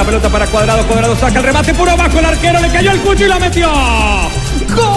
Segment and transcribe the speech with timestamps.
[0.00, 3.00] La pelota para Cuadrado, Cuadrado saca el remate puro abajo, el arquero le cayó el
[3.00, 3.70] cucho y la metió.
[4.74, 4.89] ¡Gol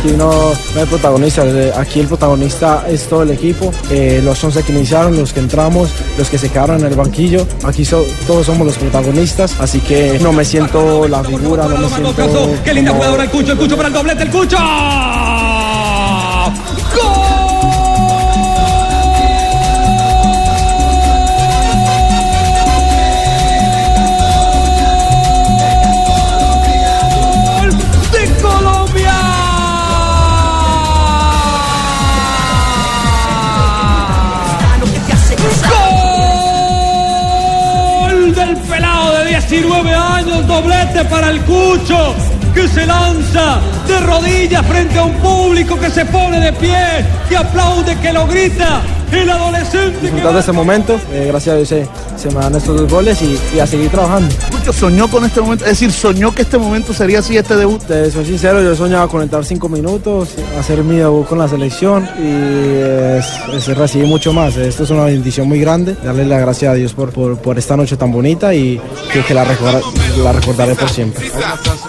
[0.00, 4.42] Aquí no, no hay protagonistas, eh, aquí el protagonista es todo el equipo, eh, los
[4.42, 8.06] 11 que iniciaron, los que entramos, los que se quedaron en el banquillo, aquí so-
[8.26, 12.50] todos somos los protagonistas, así que no me siento la figura, no me siento...
[12.64, 13.52] ¡Qué linda jugadora el Cucho!
[13.52, 14.22] ¡El Cucho para el doblete!
[14.22, 14.56] ¡El Cucho!
[41.20, 42.14] Para el Cucho!
[42.54, 47.36] Que se lanza de rodillas frente a un público que se pone de pie, que
[47.36, 48.80] aplaude, que lo grita.
[49.12, 52.80] El adolescente que disfrutar de este momento, eh, gracias a Dios se, me dan estos
[52.80, 54.34] dos goles y, y a seguir trabajando.
[54.52, 57.82] Mucho soñó con este momento, es decir, soñó que este momento sería así este debut.
[57.82, 62.08] Te soy sincero, yo soñaba con entrar cinco minutos, hacer mi debut con la selección
[62.18, 64.56] y es- es recibir mucho más.
[64.56, 67.76] Esto es una bendición muy grande, darle las gracias a Dios por, por, por esta
[67.76, 68.80] noche tan bonita y
[69.12, 69.80] que, que la, recorda-
[70.22, 71.26] la recordaré por siempre.
[71.26, 71.80] Estamos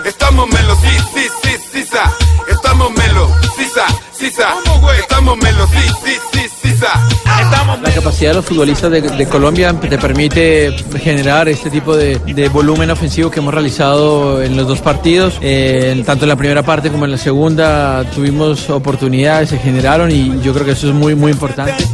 [2.81, 4.55] Estamos melo, sí, sa, sí, sa.
[4.99, 7.07] Estamos melo, sí, sí, sí, sí, sa.
[7.39, 12.17] Estamos La capacidad de los futbolistas de, de Colombia te permite generar este tipo de,
[12.17, 15.37] de volumen ofensivo que hemos realizado en los dos partidos.
[15.41, 20.41] Eh, tanto en la primera parte como en la segunda tuvimos oportunidades, se generaron y
[20.41, 21.85] yo creo que eso es muy, muy importante.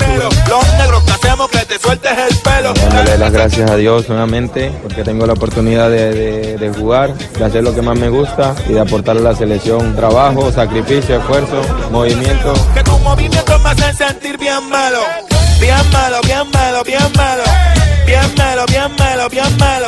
[1.48, 2.74] Que te sueltes el pelo.
[2.74, 7.46] dándole las gracias a Dios nuevamente porque tengo la oportunidad de, de- de jugar, de
[7.46, 11.62] hacer lo que más me gusta y de aportar a la selección trabajo, sacrificio, esfuerzo,
[11.92, 12.53] movimiento.
[12.74, 15.00] Que tu movimiento me hace sentir bien malo.
[15.59, 17.44] Bien malo, bien malo, bien malo.
[18.06, 19.88] Bien malo, bien malo, bien malo.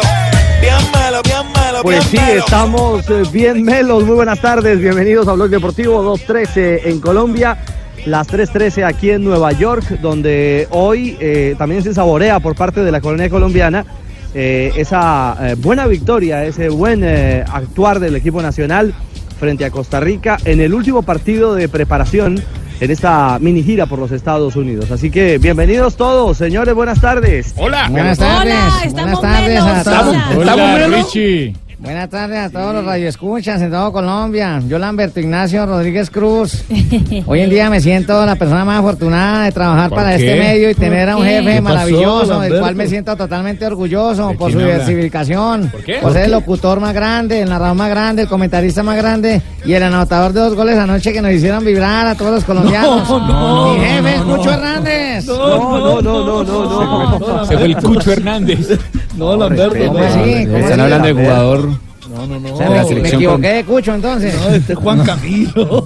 [0.61, 4.03] Bien malo, bien malo, Pues sí, estamos eh, bien melos.
[4.03, 7.57] Muy buenas tardes, bienvenidos a Blog Deportivo 2.13 en Colombia,
[8.05, 12.91] las 3.13 aquí en Nueva York, donde hoy eh, también se saborea por parte de
[12.91, 13.85] la colonia colombiana
[14.33, 18.93] eh, esa eh, buena victoria, ese buen eh, actuar del equipo nacional
[19.39, 22.39] frente a Costa Rica en el último partido de preparación
[22.79, 24.91] en esta mini gira por los Estados Unidos.
[24.91, 27.53] Así que bienvenidos todos, señores, buenas tardes.
[27.57, 27.87] Hola.
[27.89, 28.55] Buenas tardes.
[28.85, 30.37] estamos Buenas tardes a menos, todos.
[30.37, 30.51] hola.
[30.51, 31.68] ¿Estamos menos?
[31.81, 34.61] Buenas tardes a todos los radioescuchas en todo Colombia.
[34.67, 36.65] Yo, Lamberto Ignacio Rodríguez Cruz.
[37.25, 40.75] Hoy en día me siento la persona más afortunada de trabajar para este medio y
[40.75, 41.29] tener a un qué?
[41.29, 45.69] jefe ¿Qué maravilloso, del cual me siento totalmente orgulloso por su diversificación.
[45.69, 45.99] ¿Por qué?
[46.01, 49.71] Por ser el locutor más grande, el narrador más grande, el comentarista más grande y
[49.71, 53.07] el anotador de dos goles anoche que nos hicieron vibrar a todos los colombianos.
[53.09, 55.25] no, Mi jefe es Cucho Hernández.
[55.27, 57.45] No, no, no, no, no, no.
[57.45, 58.77] Se fue el Cucho Hernández.
[59.19, 59.75] No, Lamberto.
[59.87, 60.45] ¿Cómo así?
[60.45, 61.69] ¿Cómo Están hablando de jugador.
[62.09, 62.57] No, no, no.
[62.57, 64.33] me equivoqué de Cucho entonces.
[64.51, 65.83] este es Juan Camilo.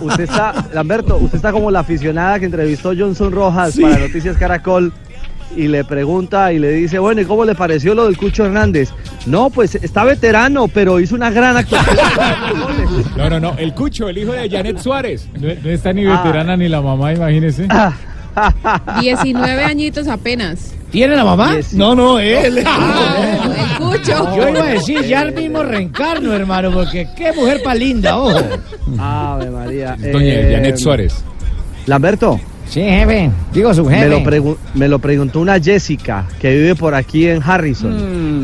[0.00, 4.92] Usted está, Lamberto, usted está como la aficionada que entrevistó Johnson Rojas para Noticias Caracol
[5.54, 8.88] y le pregunta y le dice, bueno, ¿y cómo le pareció lo del Cucho Hernández?
[9.26, 11.96] No, pues está veterano, pero hizo una gran actuación.
[13.18, 13.54] No, no, no.
[13.58, 15.28] El Cucho, el hijo de Janet Suárez.
[15.38, 16.22] No, no está ni Ah.
[16.22, 17.68] veterana ni la mamá, imagínese.
[19.00, 20.72] 19 añitos apenas.
[20.92, 21.56] ¿Tiene la mamá?
[21.72, 22.58] No, no, él.
[22.58, 22.64] El
[23.78, 24.36] cucho.
[24.36, 28.38] Yo iba a decir, ya el mismo reencarno, hermano, porque qué mujer pa' linda, ojo.
[28.98, 29.96] Ave María.
[29.98, 31.14] Doña Eh, Janet Suárez.
[31.86, 33.30] Lamberto, Sí, jefe.
[33.52, 34.08] Digo su Me jefe.
[34.08, 37.92] lo, pregu- me lo preguntó una Jessica que vive por aquí en Harrison.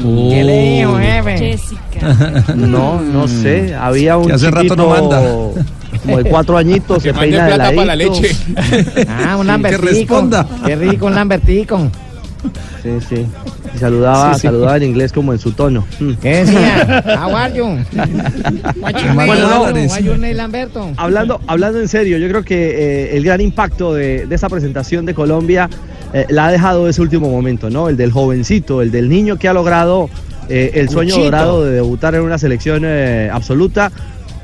[0.01, 0.31] Mm.
[0.31, 1.39] ¿Qué le dijo, jefe?
[1.39, 2.45] Jessica.
[2.55, 3.75] No, no sé.
[3.75, 5.21] Había un Que hace rato no manda.
[6.03, 7.03] como de cuatro añitos.
[7.03, 8.37] Que se peina de plata para la leche.
[9.09, 9.87] Ah, un Que lambertico.
[9.87, 10.47] responda.
[10.67, 11.91] Qué rico, un lambertico.
[12.83, 13.27] Sí, sí.
[13.75, 14.47] Y saludaba, Sí, sí.
[14.47, 15.85] saludaba en inglés como en su tono.
[16.01, 16.13] Mm.
[16.23, 17.19] ¿Qué decía?
[17.27, 17.67] How are you?
[20.35, 20.91] Lamberto?
[20.97, 22.71] Hablando, hablando en serio, yo creo que
[23.13, 25.69] eh, el gran impacto de, de esta presentación de Colombia
[26.13, 27.89] eh, la ha dejado ese último momento, ¿no?
[27.89, 30.09] El del jovencito, el del niño que ha logrado
[30.49, 31.25] eh, el sueño Cuchito.
[31.31, 33.91] dorado de debutar en una selección eh, absoluta,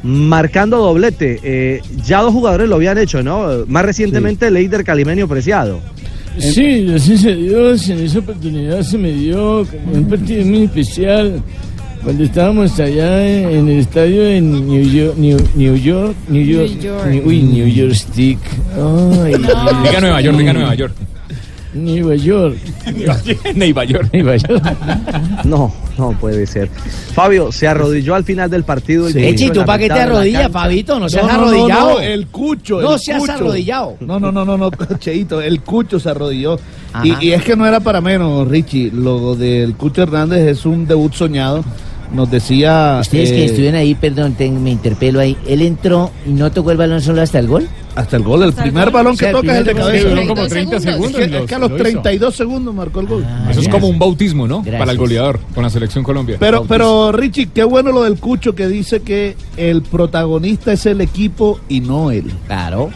[0.03, 1.41] marcando doblete.
[1.43, 3.65] Eh, ya dos jugadores lo habían hecho, ¿no?
[3.67, 5.81] Más recientemente Leider Calimenio Preciado.
[6.39, 11.41] Sí, gracias a Dios, en esa oportunidad se me dio como un partido muy especial
[12.03, 16.71] cuando estábamos allá en, en el estadio de New York, New, New York, New York,
[16.73, 17.07] New York.
[17.09, 18.39] New- uy, New York Stick.
[18.77, 20.95] Ay, Diga Nueva York, diga Nueva York.
[21.75, 22.57] Nueva York.
[23.55, 24.09] Nueva York.
[24.13, 24.63] Nueva York.
[25.45, 26.69] No, no puede ser.
[27.15, 29.09] Fabio se arrodilló al final del partido.
[29.09, 29.19] Sí.
[29.19, 30.51] y Echi, puso ¿tú la para qué te arrodillas.
[30.51, 30.99] Fabito?
[31.01, 31.91] No seas No, arrodillado.
[31.95, 32.81] no, el cucho.
[32.81, 33.33] No el seas cucho.
[33.33, 33.97] arrodillado.
[34.01, 36.59] No, no, no, no, no, Cheito, el cucho se arrodilló.
[37.03, 38.91] Y es que no era para menos, Richie.
[38.93, 41.65] Lo del cucho Hernández es un debut soñado.
[42.13, 42.99] Nos decía.
[43.01, 45.37] Ustedes eh, que estuvieron ahí, perdón, te- me interpelo ahí.
[45.47, 47.69] ¿Él entró y no tocó el balón solo hasta el gol?
[47.97, 50.09] Hasta el gol, el primer balón O sea, que toca es el de cabeza.
[50.09, 50.93] Duró como 32 30 segundos.
[50.93, 51.21] segundos.
[51.21, 51.83] Es que, y es que a lo- los lo hizo.
[52.03, 53.27] 32 segundos marcó el gol.
[53.51, 54.59] Eso es como un bautismo, ¿no?
[54.63, 54.79] Gracias.
[54.81, 56.37] Para el goleador con la selección Colombia.
[56.41, 61.01] Pero, pero Richie, qué bueno lo del Cucho que dice que el protagonista es el
[61.01, 62.33] equipo y no él.
[62.47, 62.91] Claro.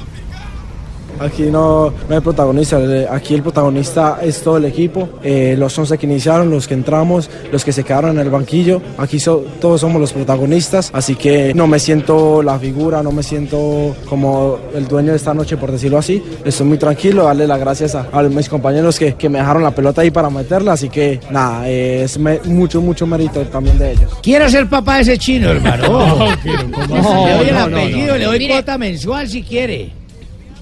[1.21, 2.79] Aquí no, no hay protagonista,
[3.11, 7.29] aquí el protagonista es todo el equipo, eh, los 11 que iniciaron, los que entramos,
[7.51, 11.53] los que se quedaron en el banquillo, aquí so- todos somos los protagonistas, así que
[11.55, 15.73] no me siento la figura, no me siento como el dueño de esta noche, por
[15.73, 19.39] decirlo así, estoy muy tranquilo, darle las gracias a, a mis compañeros que, que me
[19.39, 23.41] dejaron la pelota ahí para meterla, así que nada, eh, es me- mucho, mucho mérito
[23.47, 24.13] también de ellos.
[24.23, 26.27] Quiero ser papá de ese chino, hermano.
[26.45, 28.53] le doy el no, no, apellido, le doy Mire.
[28.55, 29.91] cuota mensual si quiere.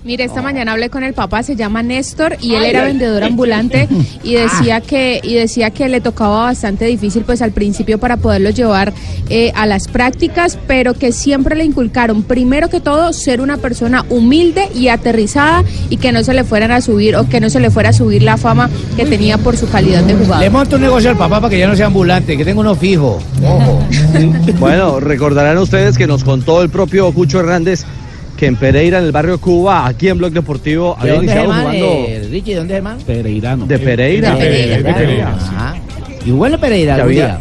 [0.07, 3.89] Mire, esta mañana hablé con el papá, se llama Néstor y él era vendedor ambulante
[4.23, 8.51] y decía que y decía que le tocaba bastante difícil pues al principio para poderlo
[8.51, 8.93] llevar
[9.31, 14.07] eh, a las prácticas, pero que siempre le inculcaron primero que todo ser una persona
[14.09, 17.59] humilde y aterrizada y que no se le fueran a subir o que no se
[17.59, 20.51] le fuera a subir la fama que tenía por su calidad de Le jugador.
[20.53, 23.19] monto un negocio al papá para que ya no sea ambulante, que tengo uno fijo.
[23.43, 23.81] Ojo.
[24.61, 27.85] Bueno, recordarán ustedes que nos contó el propio Cucho Hernández
[28.37, 31.39] que en Pereira, en el barrio Cuba, aquí en Blog Deportivo, ¿De había dónde es
[31.39, 31.79] iniciado hermano?
[31.79, 33.01] jugando Eh, Richie, ¿de dónde es hermano?
[33.07, 33.67] Pereirano.
[33.67, 34.31] de Pereira.
[34.35, 34.77] De Pereira.
[34.77, 35.35] de Pereira.
[35.35, 35.75] Ajá.
[36.25, 37.41] Y bueno Pereira Que había, día.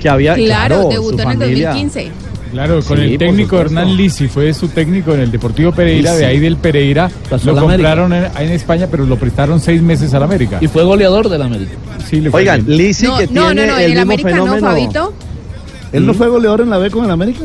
[0.00, 1.68] que había, Claro, debutó en el familia.
[1.70, 2.10] 2015.
[2.52, 3.58] Claro, con Sí, el técnico.
[3.58, 6.20] Hernán Lisi, fue su técnico en el Deportivo Pereira, Lisi.
[6.22, 7.10] de ahí del Pereira.
[7.30, 10.58] Pasó lo compraron en, en España, pero lo prestaron seis meses al América.
[10.60, 11.72] Y fue goleador del América.
[12.08, 12.76] Sí, le fue Oigan, bien.
[12.76, 14.58] Lisi No, que no, tiene no, no, el en el mismo América no.
[14.60, 15.14] Fabito.
[15.94, 17.40] ¿Él no fue goleador en la B con el América?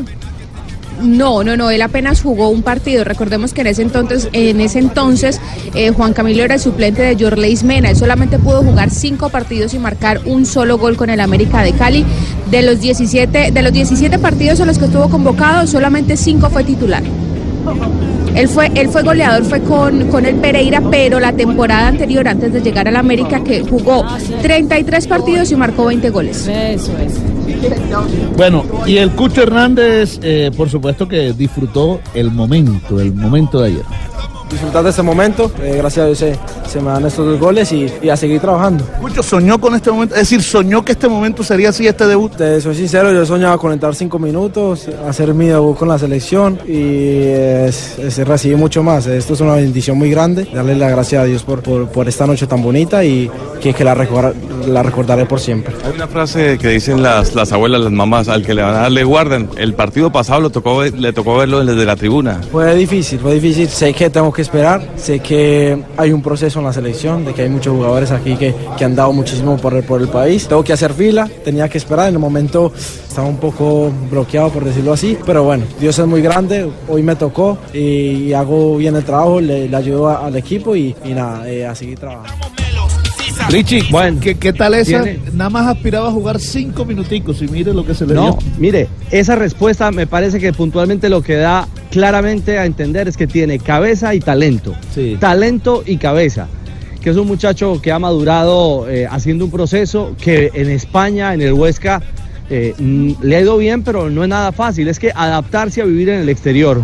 [1.00, 3.04] No, no, no, él apenas jugó un partido.
[3.04, 5.40] Recordemos que en ese entonces, en ese entonces
[5.74, 7.90] eh, Juan Camilo era el suplente de Jorleis Mena.
[7.90, 11.72] Él solamente pudo jugar cinco partidos y marcar un solo gol con el América de
[11.72, 12.04] Cali.
[12.50, 16.64] De los 17, de los 17 partidos a los que estuvo convocado, solamente cinco fue
[16.64, 17.02] titular.
[18.34, 22.52] Él fue, él fue goleador, fue con, con el Pereira, pero la temporada anterior, antes
[22.52, 24.04] de llegar al América, que jugó
[24.42, 26.46] 33 partidos y marcó 20 goles.
[26.46, 27.14] Eso es.
[28.36, 33.68] Bueno, y el Cucho Hernández, eh, por supuesto que disfrutó el momento, el momento de
[33.68, 33.84] ayer.
[34.50, 36.36] Disfrutar de este momento, eh, gracias a Dios se,
[36.66, 38.82] se me dan estos dos goles y, y a seguir trabajando.
[39.00, 42.34] Cucho soñó con este momento, es decir, soñó que este momento sería así este debut.
[42.34, 46.58] Te soy sincero, yo soñaba con entrar cinco minutos, hacer mi debut con la selección
[46.66, 47.24] y
[47.66, 49.06] es, es recibir mucho más.
[49.06, 50.48] Esto es una bendición muy grande.
[50.52, 53.84] Darle las gracias a Dios por, por, por esta noche tan bonita y que, que
[53.84, 54.34] la, recordar-
[54.66, 55.74] la recordaré por siempre.
[55.84, 58.78] Hay una frase que dicen las, las abuelas, las mamás, al que le van a
[58.80, 59.48] dar le guardan.
[59.56, 62.40] El partido pasado lo tocó, ver- le tocó verlo desde la tribuna.
[62.50, 63.68] Fue difícil, fue difícil.
[63.68, 67.42] Sé que tengo que esperar, sé que hay un proceso en la selección, de que
[67.42, 70.46] hay muchos jugadores aquí que, que han dado muchísimo por el, por el país.
[70.48, 72.08] Tengo que hacer fila, tenía que esperar.
[72.08, 75.18] En el momento estaba un poco bloqueado, por decirlo así.
[75.24, 79.74] Pero bueno, Dios es muy grande, hoy me tocó y, hago bien el trabajo, le,
[79.74, 82.47] ayudo al equipo y, y nada, eh, a seguir trabajando.
[83.48, 85.02] Richie, Bueno, ¿qué, qué tal esa?
[85.02, 88.22] tiene- Nada más aspiraba a jugar cinco minuticos y mire lo que se le No,
[88.24, 88.38] dio.
[88.58, 93.26] mire, esa respuesta me parece que puntualmente lo que da claramente a entender es que
[93.26, 94.74] tiene cabeza y talento.
[94.94, 95.16] Sí.
[95.18, 96.46] Talento y cabeza.
[97.00, 101.40] Que es un muchacho que ha madurado eh, haciendo un proceso que en España, en
[101.40, 102.02] el Huesca,
[102.50, 104.88] eh, mm, le ha ido bien, pero no es nada fácil.
[104.88, 106.82] Es que adaptarse a vivir en el exterior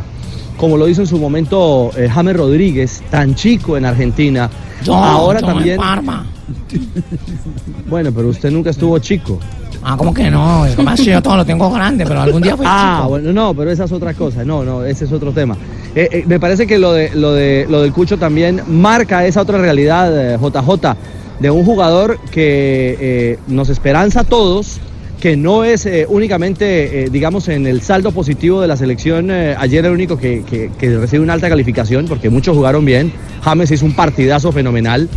[0.57, 4.49] como lo hizo en su momento eh, James Rodríguez, tan chico en Argentina.
[4.85, 5.77] Yo, Ahora yo en también.
[5.79, 6.27] Parma.
[7.89, 9.39] Bueno, pero usted nunca estuvo chico.
[9.83, 10.65] Ah, ¿cómo que no?
[10.65, 13.09] Es más, yo todo lo tengo grande, pero algún día fui Ah, chico.
[13.11, 14.45] bueno, no, pero esa es otra cosa.
[14.45, 15.57] No, no, ese es otro tema.
[15.95, 19.43] Eh, eh, me parece que lo de lo de lo del Cucho también marca esa
[19.43, 20.97] otra realidad, eh, JJ,
[21.41, 24.79] de un jugador que eh, nos esperanza a todos,
[25.21, 29.31] que no es únicamente, digamos, en el saldo positivo de la selección.
[29.31, 33.13] ayer el único que, que- que recibe una alta calificación, porque muchos jugaron bien.
[33.43, 35.09] James hizo un partidazo fenomenal.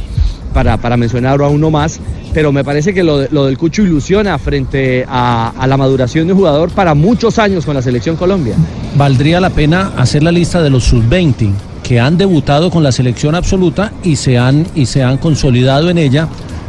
[0.54, 2.00] Para, para mencionar a uno más,
[2.34, 6.34] pero me parece que lo, lo del Cucho ilusiona frente a, a la maduración de
[6.34, 8.56] un jugador para muchos años con la selección Colombia.
[8.96, 11.52] valdría la pena hacer la lista de los sub-20
[11.88, 15.98] que han debutado con la selección absoluta y se han, y se han consolidado en
[15.98, 16.28] ella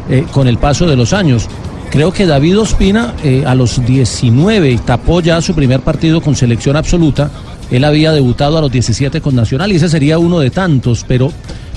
[0.09, 1.47] eh, con el paso de los años.
[1.91, 6.75] Creo que David Ospina eh, a los 19 tapó ya su primer partido con selección
[6.75, 7.29] absoluta.
[7.69, 11.31] Él había debutado a los 17 con Nacional y ese sería uno de tantos, pero,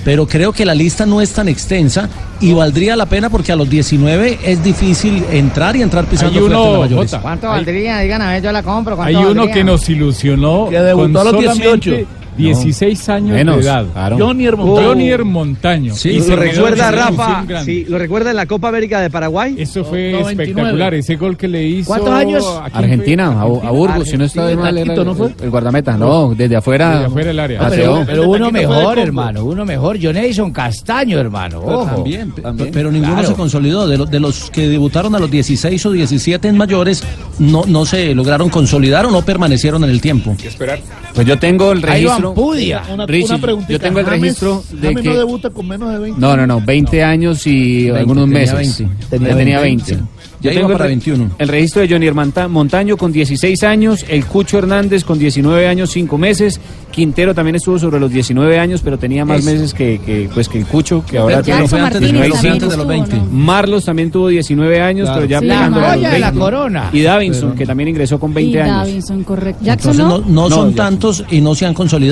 [0.04, 2.09] pero creo que la lista no es tan extensa
[2.40, 6.38] y valdría la pena porque a los 19 es difícil entrar y entrar pisando Hay
[6.40, 7.11] fuerte en la uno, mayores.
[7.11, 7.99] Jota, ¿Cuánto hay- valdría?
[8.00, 8.97] Digan a ver, yo la compro.
[8.97, 9.54] ¿cuánto Hay uno valdría?
[9.54, 12.06] que nos ilusionó Que debutó con a los solamente 18.
[12.36, 13.84] 16 años Menos, de edad.
[13.92, 14.16] claro.
[14.18, 14.88] Jonier Montaño.
[14.88, 15.94] Jonier Montaño.
[15.94, 17.44] Sí, Y ¿Lo recuerda Rafa?
[17.64, 19.54] Sí, ¿Lo recuerda en la Copa América de Paraguay?
[19.58, 20.42] Eso fue 99.
[20.52, 20.94] espectacular.
[20.94, 21.88] Ese gol que le hizo.
[21.88, 22.44] ¿Cuántos años?
[22.62, 25.32] ¿a quién Argentina, a, a Burgos, si no está de mal, era ¿no fue?
[25.42, 25.96] el- guardameta.
[25.96, 26.90] No, desde afuera.
[26.92, 27.58] Desde afuera del área.
[27.60, 27.94] pateó.
[27.94, 29.96] pero, pero uno mejor, hermano, uno mejor.
[29.98, 31.60] Yo Nelson Castaño, hermano.
[31.64, 31.94] Pero Ojo.
[31.96, 33.28] También, pe- pero ninguno Claro.
[33.28, 33.86] se consolidó.
[33.86, 37.02] De, los de los que debutaron a los 16 o 17 en mayores,
[37.38, 40.34] no, no se lograron consolidar o no permanecieron en el tiempo.
[40.44, 40.80] esperar.
[41.14, 42.22] Pues yo tengo el registro.
[42.35, 42.83] Pudia.
[42.93, 43.73] Una, Richie, una preguntita.
[43.73, 46.21] yo tengo el James- registro de James que- no debuta con menos de 20.
[46.21, 48.79] No, no, no, 20 años y 20, algunos tenía meses.
[48.79, 49.07] 20.
[49.09, 49.93] Tenía, Tenía tenía 20.
[49.95, 50.12] 20.
[50.41, 51.31] Ya Yo iba tengo para el, re- 21.
[51.38, 55.91] el registro de Johnny Monta- Montaño con 16 años, el Cucho Hernández con 19 años,
[55.93, 56.61] 5 meses,
[56.91, 60.49] Quintero también estuvo sobre los 19 años, pero tenía más Es- meses que, que, pues,
[60.49, 63.17] que el Cucho, que ahora Pero tiene fue antes, de- pero antes los estuvo, 20.
[63.19, 63.25] ¿no?
[63.31, 65.21] Marlos también tuvo 19 años, Claro.
[65.21, 66.41] pero ya Sí, pegando la a los joya de la 20.
[66.45, 66.91] corona.
[66.93, 68.76] Y Davinson, que también ingresó con 20 y años.
[68.79, 69.64] Davinson, correcto.
[69.64, 70.33] Jackson Entonces no.
[70.33, 70.76] no, no son ya.
[70.76, 72.12] tantos y no se han consolidado.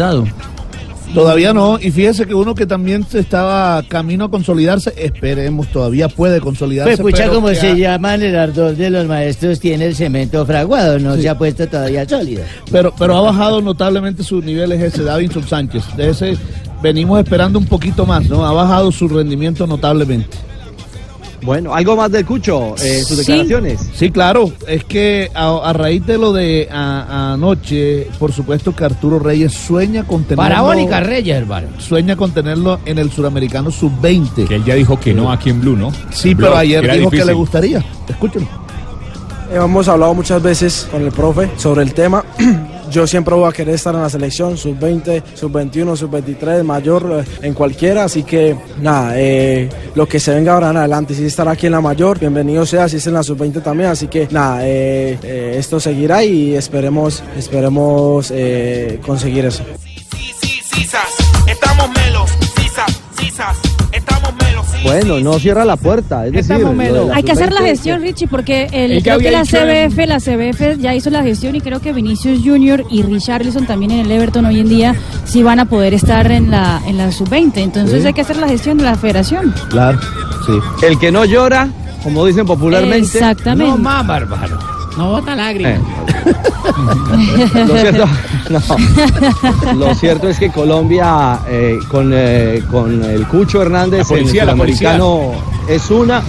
[1.14, 6.40] Todavía no, y fíjese que uno que también estaba camino a consolidarse, esperemos, todavía puede
[6.40, 6.96] consolidarse.
[7.02, 10.46] Pues pucha, pero como se ha- llaman el ardor de los maestros, tiene el cemento
[10.46, 12.44] fraguado, no se ha puesto todavía sólido.
[12.70, 15.82] Pero, pero ha bajado notablemente sus niveles ese Davinson Sánchez.
[15.96, 16.36] De ese
[16.80, 18.46] venimos esperando un poquito más, ¿no?
[18.46, 20.36] Ha bajado su rendimiento notablemente.
[21.42, 23.32] Bueno, algo más del Cucho, eh, sus Sí.
[23.32, 23.88] declaraciones.
[23.94, 28.84] Sí, claro, es que a, a raíz de lo de a- anoche, por supuesto que
[28.84, 31.68] Arturo Reyes sueña con tenerlo, Parabólica Reyes, hermano.
[31.78, 34.46] sueña con tenerlo en el suramericano sub-20.
[34.46, 35.90] Que él ya dijo que no aquí en Blue, ¿no?
[36.10, 37.84] Sí, Blue, pero ayer dijo que le gustaría.
[38.08, 38.48] Escúchenlo.
[39.52, 42.24] Hemos hablado muchas veces con el profe sobre el tema.
[42.90, 47.54] Yo siempre voy a querer estar en la selección, sub-20, sub-21, sub-23, mayor, eh, en
[47.54, 48.04] cualquiera.
[48.04, 51.72] Así que nada, eh, lo que se venga ahora en adelante, si estar aquí en
[51.72, 53.90] la mayor, bienvenido sea, si es en la sub-20 también.
[53.90, 59.62] Así que nada, eh, eh, esto seguirá y esperemos, esperemos eh, conseguir eso.
[61.46, 61.90] Estamos
[64.92, 66.26] Bueno, no cierra la puerta.
[66.26, 69.40] Es decir, de Hay que hacer la sub-20, gestión, Richie, porque el, creo que la
[69.40, 69.46] en-
[69.90, 73.90] CBF, la CBF ya hizo la gestión y creo que Vinicius Junior y Richarlison también
[73.92, 74.94] en el Everton hoy en día
[75.24, 77.56] sí van a poder estar en la en la sub-20.
[77.58, 78.06] Entonces Sí.
[78.06, 79.54] hay que hacer la gestión de la federación.
[79.68, 79.98] Claro,
[80.46, 80.52] sí.
[80.86, 81.68] El que no llora,
[82.02, 82.96] como dicen popularmente.
[83.18, 83.70] Exactamente.
[83.72, 84.58] No más, bárbaro.
[85.00, 85.78] No bota lágrimas.
[85.78, 85.80] Eh.
[87.66, 88.04] Lo cierto,
[88.50, 89.74] no.
[89.86, 94.48] Lo cierto es que Colombia eh, con, eh, con el Cucho Hernández, La policía, el
[94.48, 94.96] la policía.
[94.98, 96.22] sudamericano es una.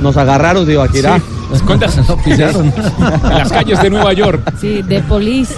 [0.00, 1.18] Nos agarraron de Ibaquirá.
[1.18, 1.60] Sí.
[1.66, 2.00] ¿Cuántas?
[2.24, 2.68] pillaron.
[2.68, 4.50] En las calles de Nueva York.
[4.62, 5.54] Sí, de police.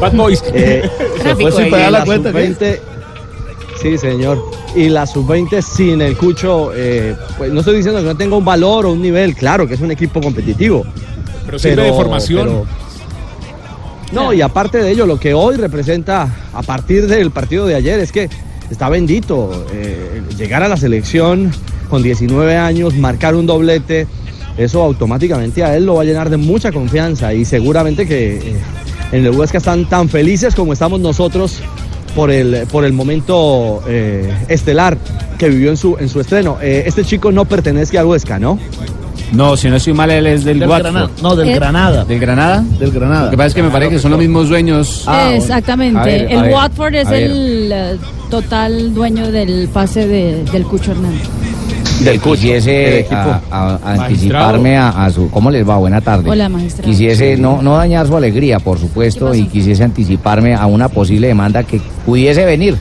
[0.00, 0.44] Bad Boys.
[0.54, 0.88] Eh,
[1.40, 2.46] fue sin pagar la la cuenta, ¿qué?
[2.46, 2.80] sub-20,
[3.82, 4.40] sí, señor.
[4.76, 8.44] Y la sub-20 sin el Cucho, eh, pues no estoy diciendo que no tenga un
[8.44, 10.84] valor o un nivel, claro que es un equipo competitivo.
[11.46, 12.42] Pero sirve de formación.
[12.48, 12.66] pero-
[14.12, 17.98] no, y aparte de ello, lo que hoy representa a partir del partido de ayer
[17.98, 18.28] es que
[18.70, 21.50] está bendito eh, llegar a la selección
[21.90, 24.06] con 19 años, marcar un doblete,
[24.56, 28.56] eso automáticamente a él lo va a llenar de mucha confianza y seguramente que eh,
[29.12, 31.58] en el Huesca están tan felices como estamos nosotros
[32.14, 34.96] por el, por el momento eh, estelar
[35.36, 36.58] que vivió en su, en su estreno.
[36.62, 38.58] Este chico no pertenece al Huesca, ¿no?
[39.32, 40.92] No, si no estoy mal, él es del, Del Watford.
[40.92, 41.10] Granada.
[41.22, 42.04] No, del Eh, Granada.
[42.04, 42.64] ¿Del Granada?
[42.78, 43.24] Del Granada.
[43.26, 45.04] Lo que pasa es que me parece que son los mismos dueños.
[45.06, 46.00] Ah, Exactamente.
[46.04, 47.96] Ver, el ver, Watford es el eh,
[48.30, 51.22] total dueño del pase de- del Cucho Hernández.
[52.04, 53.16] Del Cucho, quisiese del equipo.
[53.16, 54.02] a- a- a Magistrado.
[54.02, 55.30] anticiparme a, a su...
[55.30, 55.76] ¿Cómo les va?
[55.78, 56.30] Buena tarde.
[56.30, 56.88] Hola, magistrado.
[56.90, 61.62] Quisiese no, no dañar su alegría, por supuesto, y quisiese anticiparme a una posible demanda
[61.64, 62.76] que pudiese venir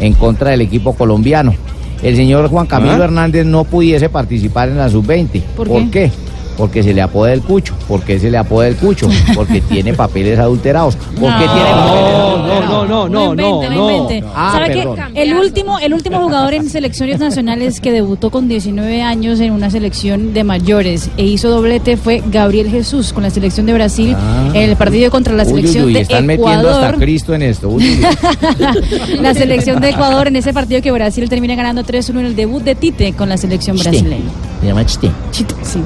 [0.00, 1.54] en contra del equipo colombiano.
[2.02, 3.04] El señor Juan Camilo ¿Ah?
[3.04, 5.42] Hernández no pudiese participar en la sub-20.
[5.56, 6.10] ¿Por ¿Por qué?
[6.58, 7.72] Porque se le apoda el cucho.
[7.86, 9.08] ¿Por qué se le apoda el cucho?
[9.34, 10.96] Porque tiene papeles adulterados.
[10.96, 11.06] ¿Por
[11.38, 11.52] qué No.
[11.54, 12.68] tiene papeles No, adulterados?
[12.68, 13.90] no, no, no, no, invente, no.
[13.90, 14.24] invente.
[14.34, 14.98] Ah, ¿Sabe que perdón.
[15.14, 19.70] el último, el último jugador en selecciones nacionales que debutó con 19 años en una
[19.70, 24.50] selección de mayores e hizo doblete fue Gabriel Jesús con la selección de Brasil Ah.
[24.52, 26.98] en el partido contra la Uy, uy, selección uy, de están metiendo hasta Ecuador.
[27.00, 27.68] Cristo en esto.
[27.68, 29.18] Uy, uy, uy.
[29.22, 32.64] la selección de Ecuador en ese partido que Brasil termina ganando 3-1 en el debut
[32.64, 34.24] de Tite con la selección brasileña.
[34.60, 35.08] Se llama chiste.
[35.30, 35.78] Chito, sí.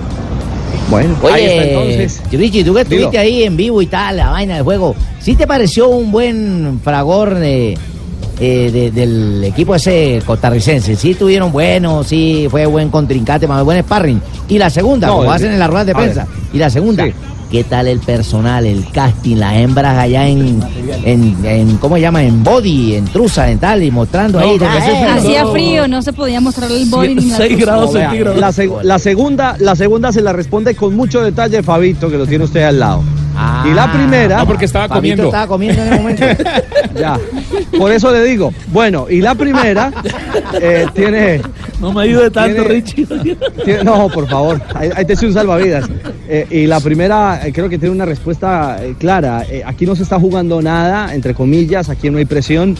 [0.93, 2.23] Bueno, ahí está Oye, entonces.
[2.31, 2.97] Richie, tú que Dilo.
[2.97, 6.81] estuviste ahí en vivo y tal, la vaina del juego, ¿sí te pareció un buen
[6.85, 7.77] fragor de,
[8.41, 10.95] eh, de- del equipo ese costarricense?
[10.97, 14.21] ¿Sí tuvieron bueno, sí fue buen contrincante, más buen sparring?
[14.49, 16.03] Y la segunda, No, como el- hacen en la rueda de ver.
[16.05, 17.13] prensa, y la segunda, Sí.
[17.52, 20.59] ¿Qué tal el personal, el casting, las hembras allá en,
[21.04, 22.25] en, en ¿cómo se llama?
[22.25, 24.59] En body, en trusa, en tal, y mostrando No, ahí.
[24.62, 25.14] ah, eh, frío.
[25.14, 27.64] Hacía frío, no se podía mostrar el body ni la seis truza.
[27.66, 28.40] grados No, vea, centígrados.
[28.40, 32.26] la, seg- la segunda, la segunda se la responde con mucho detalle Fabito, que lo
[32.26, 33.02] tiene usted al lado.
[33.35, 33.65] Ah.
[33.69, 34.39] y la primera.
[34.39, 35.25] No, porque estaba comiendo.
[35.25, 36.25] estaba comiendo en el momento.
[36.99, 37.19] Ya.
[37.79, 38.53] Por eso le digo.
[38.69, 39.91] Bueno, y la primera
[40.61, 41.41] eh, tiene.
[41.81, 43.07] No me ayude tanto, Tiene- Richie.
[43.65, 44.61] tiene- No, por favor.
[44.75, 45.89] Ahí, ahí te estoy un salvavidas.
[46.29, 49.45] Eh, y la primera, eh, creo que tiene una respuesta eh, clara.
[49.49, 51.89] Eh, aquí no se está jugando nada, entre comillas.
[51.89, 52.77] Aquí no hay presión.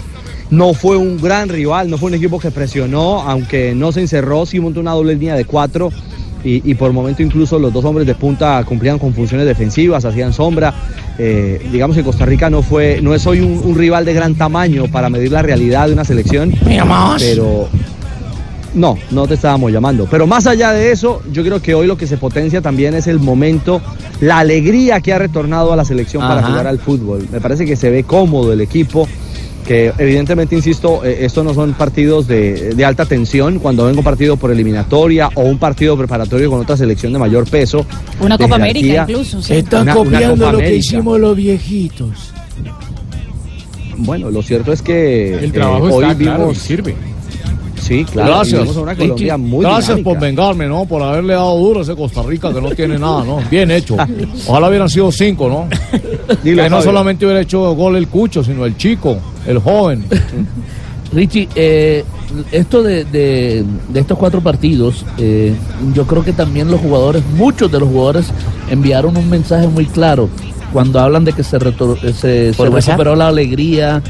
[0.51, 4.45] No fue un gran rival, no fue un equipo que presionó, aunque no se encerró,
[4.45, 5.91] sí montó una doble línea de cuatro.
[6.45, 10.33] Y, y por momento incluso los dos hombres de punta cumplían con funciones defensivas, hacían
[10.33, 10.75] sombra.
[11.19, 14.35] Eh, digamos que Costa Rica no fue, no es hoy un, un rival de gran
[14.35, 16.53] tamaño para medir la realidad de una selección.
[17.21, 17.69] Pero
[18.75, 20.07] no, no te estábamos llamando.
[20.11, 23.07] Pero más allá de eso, yo creo que hoy lo que se potencia también es
[23.07, 23.81] el momento,
[24.21, 27.27] la alegría que ha retornado a la selección para jugar al fútbol.
[27.31, 29.09] Me parece que se ve cómodo el equipo.
[29.67, 33.59] Que evidentemente, insisto, eh, estos no son partidos de, de alta tensión.
[33.61, 37.49] Cuando venga un partido por eliminatoria o un partido preparatorio con otra selección de mayor
[37.49, 37.87] peso.
[38.21, 39.41] Una Copa jerarquía, América incluso.
[39.41, 39.55] sí.
[39.55, 42.33] Están Una- una copiando Copa lo que hicimos los viejitos.
[43.99, 46.59] Bueno, lo cierto es que El trabajo eh, hoy está claro y vimos.
[46.59, 46.95] sirve.
[47.83, 48.43] Sí, claro.
[48.81, 50.11] una Colombia muy Gracias dinámica.
[50.11, 50.85] por vengarme, ¿no?
[50.85, 53.39] Por haberle dado duro a ese Costa Rica que no tiene nada, ¿no?
[53.51, 53.97] Bien hecho.
[54.47, 55.69] Ojalá hubieran sido cinco, ¿no?
[56.45, 59.17] Dilo, que no solamente hubiera hecho gol el Cucho, sino el chico,
[59.47, 60.05] el joven.
[61.13, 62.05] Richie, eh,
[62.53, 65.53] esto de, de- de estos cuatro partidos, eh,
[65.93, 68.27] yo creo que también los jugadores, muchos de los jugadores
[68.71, 70.29] enviaron un mensaje muy claro
[70.73, 74.03] cuando hablan de que se, retor- eh, se, ¿Por se recuperó la alegría,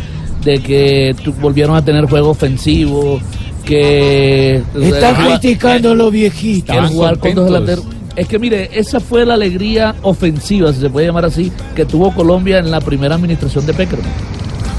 [0.45, 3.19] de que tu- volvieron a tener juego ofensivo,
[3.63, 4.63] que...
[4.81, 6.75] Están eh, criticando a los viejitos.
[6.77, 7.77] que el jugar con dos contentos.
[7.77, 7.85] delanteros.
[8.17, 12.13] Es que mire, esa fue la alegría ofensiva, si se puede llamar así, que tuvo
[12.15, 14.11] Colombia en la primera administración de Peckerman.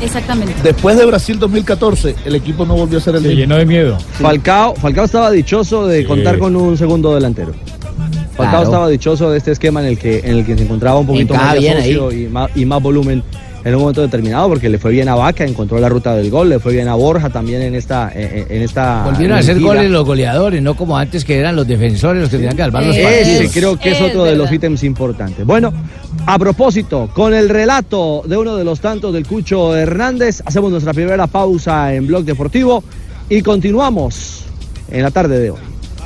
[0.02, 0.54] Exactamente.
[0.62, 3.40] Después de Brasil 2014, el equipo no volvió a ser el Se mismo.
[3.42, 3.98] llenó de miedo.
[4.20, 6.06] Falcao, Falcao estaba dichoso de Sí.
[6.06, 7.54] contar con un segundo delantero.
[8.36, 8.64] Falcao Claro.
[8.66, 11.34] estaba dichoso de este esquema en el que en el que se encontraba un poquito
[11.36, 13.24] más de y más, y más volumen
[13.66, 16.50] en un momento determinado porque le fue bien a Vaca, encontró la ruta del gol,
[16.50, 19.90] le fue bien a Borja también en esta en, en esta Volvieron a hacer goles
[19.90, 22.96] los goleadores, no como antes que eran los defensores los que tenían que salvar los
[22.96, 23.54] Eh, Ese partidos.
[23.54, 25.46] creo que es, Es otro de los ítems importantes.
[25.46, 25.74] Bueno,
[26.26, 30.94] a propósito, con el relato de uno de los tantos del Cucho Hernández, hacemos nuestra
[30.94, 32.84] primera pausa en Blog Deportivo
[33.30, 34.46] y continuamos
[34.92, 35.60] en la tarde de hoy.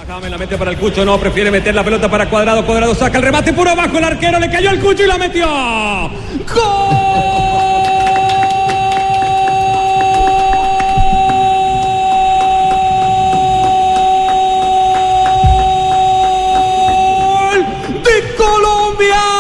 [0.08, 3.18] James la mete para el Cucho, no, prefiere meter la pelota para Cuadrado, Cuadrado saca
[3.18, 5.46] el remate por abajo, el arquero le cayó el Cucho y la metió.
[5.46, 6.66] ¡Gol
[18.38, 19.37] Colombia!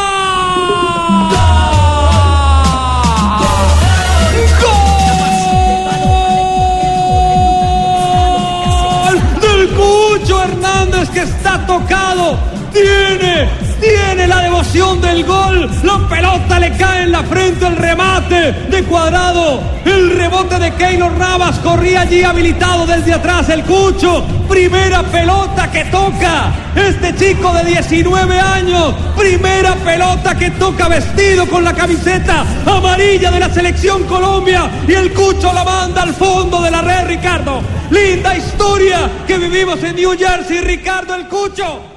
[11.13, 12.37] Que está tocado!
[12.71, 15.69] Tiene, tiene la devoción del gol.
[15.83, 19.61] La pelota le cae en la frente, el remate de cuadrado.
[19.85, 23.49] El rebote de Keylor Navas corría allí habilitado desde atrás.
[23.49, 26.51] El Cucho, primera pelota que toca.
[26.75, 33.39] Este chico de 19 años, primera pelota que toca vestido con la camiseta amarilla de
[33.39, 34.69] la selección Colombia.
[34.87, 37.61] Y el Cucho la manda al fondo de la red, Ricardo.
[37.89, 41.96] Linda historia que vivimos en New Jersey, Ricardo el Cucho.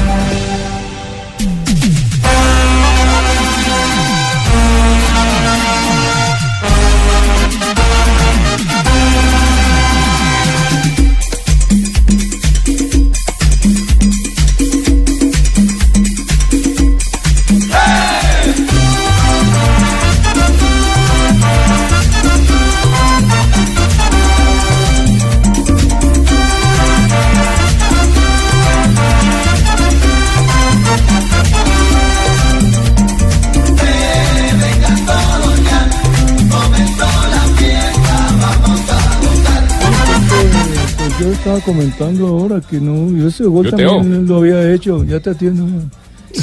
[41.61, 45.65] Comentando ahora que no, yo ese gol Yo, también lo había hecho, ya te atiendo.
[45.65, 45.85] ya.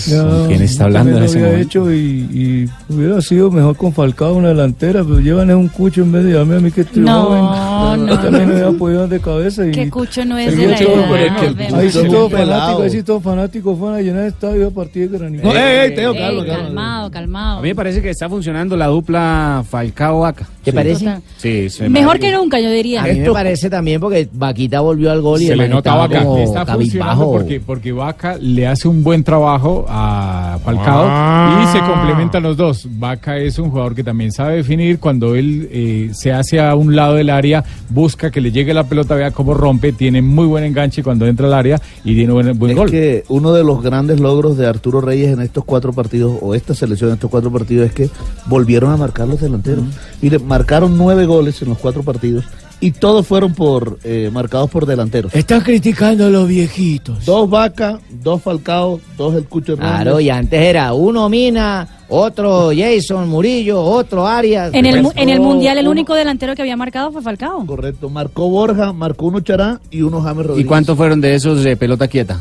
[0.07, 1.59] Ya, ¿Con quién está hablando en ese momento?
[1.61, 6.03] hecho y, y hubiera sido mejor con Falcao una delantera, pero llevan es un cucho
[6.03, 8.07] en vez de llamarme a mí que estoy No, joven.
[8.07, 8.55] no, Yo también no.
[8.55, 9.71] me había apoyado de cabeza y...
[9.71, 11.77] Que Cucho no es Sí, de la todo, edad, no.
[11.79, 12.29] Ahí sí pelado.
[12.31, 15.45] fanáticos, ahí sí todos fanáticos van a llenar el estadio a partir de granito.
[15.45, 16.63] No, ey, ey, Teo, Ey, calma, calma.
[16.65, 17.59] calmado, calmado.
[17.59, 20.49] A mí me parece que está funcionando la dupla Falcao-Vaca.
[20.65, 21.19] ¿Te parece?
[21.39, 23.03] Sí, se Mejor que nunca, yo diría.
[23.03, 26.23] A mí me parece también porque Vaquita volvió al gol y Se le nota Vaca.
[26.39, 27.33] Está funcionando
[27.67, 31.65] porque Vaca le hace un buen trabajo a Falcao Ah.
[31.65, 32.87] y se complementan los dos.
[32.99, 36.97] Vaca es un jugador que también sabe definir cuando él eh, se hace a un
[36.97, 40.65] lado del área, busca que le llegue la pelota, vea cómo rompe, tiene muy buen
[40.65, 42.91] enganche cuando entra al área y tiene buen, buen es gol.
[42.91, 46.75] que uno de los grandes logros de Arturo Reyes en estos cuatro partidos, o esta
[46.75, 48.11] selección en estos cuatro partidos, es que
[48.47, 49.85] volvieron a marcar los delanteros.
[50.23, 52.45] Mire, marcaron nueve goles en los cuatro partidos
[52.81, 55.35] y todos fueron por eh, marcados por delanteros.
[55.35, 57.25] Estás criticando a los viejitos.
[57.27, 60.03] Dos Vaca, dos Falcao, dos el Cucho Hernández.
[60.03, 64.73] Claro, y antes era uno Mina, otro Jason Murillo, otro Arias.
[64.75, 67.67] En el, en el Mundial el uno- único delantero que había marcado fue Falcao.
[67.67, 70.69] Correcto, marcó Borja, marcó uno Chará y uno James ¿Y Rodríguez.
[70.69, 72.41] cuántos fueron de esos de pelota quieta?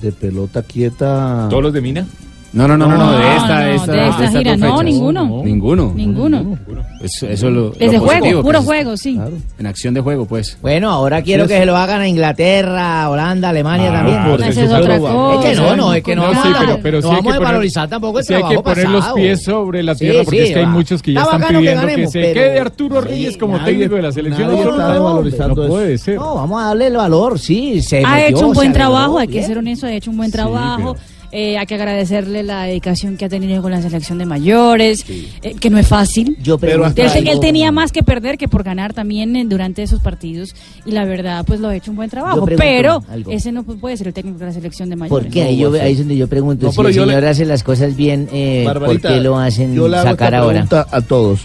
[0.00, 1.46] De pelota quieta.
[1.50, 2.06] ¿Todos los de Mina?
[2.52, 4.84] No, no, no, no, no, de esta, no, de esta, de esta gira, no, fechas.
[4.84, 5.42] ninguno.
[5.44, 5.92] Ninguno.
[5.94, 6.58] Ninguno.
[7.00, 9.18] Eso, eso es lo, Desde lo juego, positivo, puro pues, juego, sí.
[9.58, 10.58] En acción de juego, pues.
[10.60, 13.92] Bueno, ahora quiero Sí, que es- se lo hagan a Inglaterra, Holanda, Alemania Ah,
[14.32, 14.50] también.
[14.50, 15.34] Esa es otra pero cosa.
[15.48, 17.08] Es que no, no, es que no, No, vamos, sí, a, pero- pero no sí
[17.08, 19.42] hay vamos que a poner- valorizar tampoco el Sí hay que trabajo poner los pies
[19.44, 21.56] sobre la Sí, tierra porque sí, es que hay ah, muchos que ya está están
[21.56, 24.50] pidiendo que, se pero- quede Arturo Reyes como técnico de la selección.
[24.50, 26.16] No, puede ser.
[26.16, 27.80] No, vamos a darle el valor, sí.
[27.80, 30.96] Se Ha hecho un buen trabajo, hay que ser honesto, ha hecho un buen trabajo.
[31.32, 35.54] Eh, hay que agradecerle la dedicación que ha tenido con la selección de mayores, eh,
[35.60, 36.36] que no es fácil.
[36.42, 37.30] Yo Pero Él, algo.
[37.30, 41.04] él tenía más que perder que por ganar también eh, durante esos partidos y la
[41.04, 43.30] verdad pues lo ha hecho un buen trabajo, pero algo.
[43.30, 45.24] ese no pu- puede ser el técnico de la selección de mayores.
[45.24, 45.42] ¿Por qué?
[45.44, 47.94] Ahí, yo- ahí es donde yo pregunto, No, si el le- señor hace las cosas
[47.96, 50.66] bien, eh, ¿por qué lo hacen yo le hago sacar esta ahora?
[50.90, 51.40] a todos.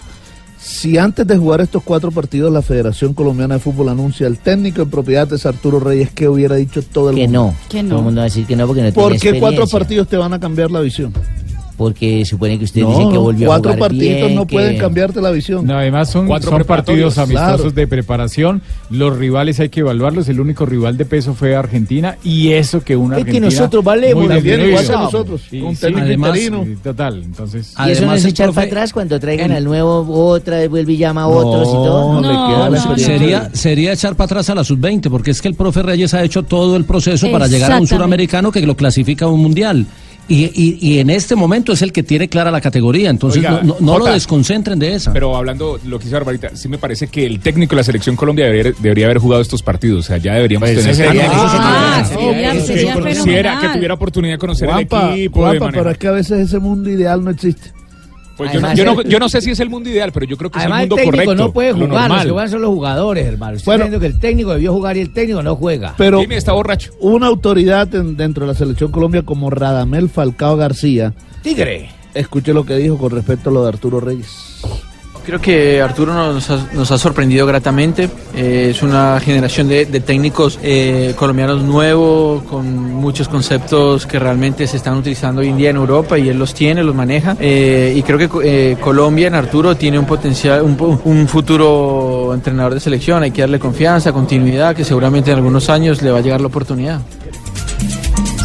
[0.68, 4.82] Si antes de jugar estos cuatro partidos la Federación Colombiana de Fútbol anuncia el técnico
[4.82, 7.40] en propiedad es Arturo Reyes, ¿qué hubiera dicho todo el Que mundo?
[7.52, 7.56] no.
[7.70, 7.90] Que no.
[7.90, 10.08] Todo el mundo va a decir que no porque no ¿Por tiene qué cuatro partidos
[10.08, 11.14] te van a cambiar la visión?
[11.78, 14.54] Porque supone que usted No, dice que volvió cuatro a jugar partidos bien, no que-
[14.56, 15.66] pueden cambiarte la visión.
[15.66, 17.72] No, además son, Cuatro son partidos amistosos claro.
[17.72, 18.62] de preparación.
[18.90, 20.30] Los rivales hay que evaluarlos.
[20.30, 24.24] El único rival de peso fue Argentina y eso que una Es que nosotros valemos,
[24.26, 26.40] muy también igual que nosotros, Sí, con sí, técnico además,
[26.84, 27.68] Total, entonces.
[27.68, 30.06] Y eso no Además, es el echar profe- para atrás cuando traigan en- al nuevo,
[30.30, 32.22] otra vez vuelve y llama a otros y todo.
[32.22, 32.98] le No, queda no.
[32.98, 36.24] Sería, sería echar para atrás a la sub-20, porque es que el profe Reyes ha
[36.24, 39.86] hecho todo el proceso para llegar a un suramericano que lo clasifica a un mundial.
[40.28, 43.62] Y, y- y en este momento es el que tiene clara la categoría, entonces Oiga,
[43.62, 45.14] no, no- no lo desconcentren de esa.
[45.14, 48.16] Pero hablando lo que hizo Barbarita, sí me parece que el técnico de la selección
[48.16, 50.00] Colombia debería, debería haber jugado estos partidos.
[50.00, 50.92] O sea, ya deberíamos Pues tener.
[50.94, 54.98] ese sería- Ah, eso sería- sería, Que- sería que tuviera oportunidad de conocer el equipo.
[55.54, 55.72] de manejar.
[55.84, 57.72] pero es que a veces ese mundo ideal no existe.
[58.38, 60.26] Pues yo, no, yo, no, el- yo no sé si es el mundo ideal, pero
[60.26, 61.36] yo creo que Además, es el el mundo técnico correcto.
[61.46, 62.26] no puede lo jugar, los normal.
[62.26, 63.58] que juegan son los jugadores, hermano.
[63.58, 63.84] Estoy Bueno.
[63.86, 65.94] diciendo que el técnico debió jugar y el técnico no juega.
[65.98, 66.92] Pero Jimmy está borracho.
[67.00, 71.90] una autoridad en- dentro de la selección Colombia como Radamel Falcao García, Tigre.
[72.14, 74.62] escuche lo que dijo con respecto a lo de Arturo Reyes.
[75.26, 78.08] Creo que Arturo nos ha, nos ha sorprendido gratamente.
[78.36, 84.68] Eh, es una generación de, de técnicos eh, colombianos nuevos, con muchos conceptos que realmente
[84.68, 87.36] se están utilizando hoy en día en Europa y él los tiene, los maneja.
[87.40, 92.80] Eh, y creo que eh, Colombia en Arturo tiene un potencial, un, futuro entrenador de
[92.80, 93.24] selección.
[93.24, 96.48] Hay que darle confianza, continuidad, que seguramente en algunos años le va a llegar la
[96.48, 97.02] oportunidad.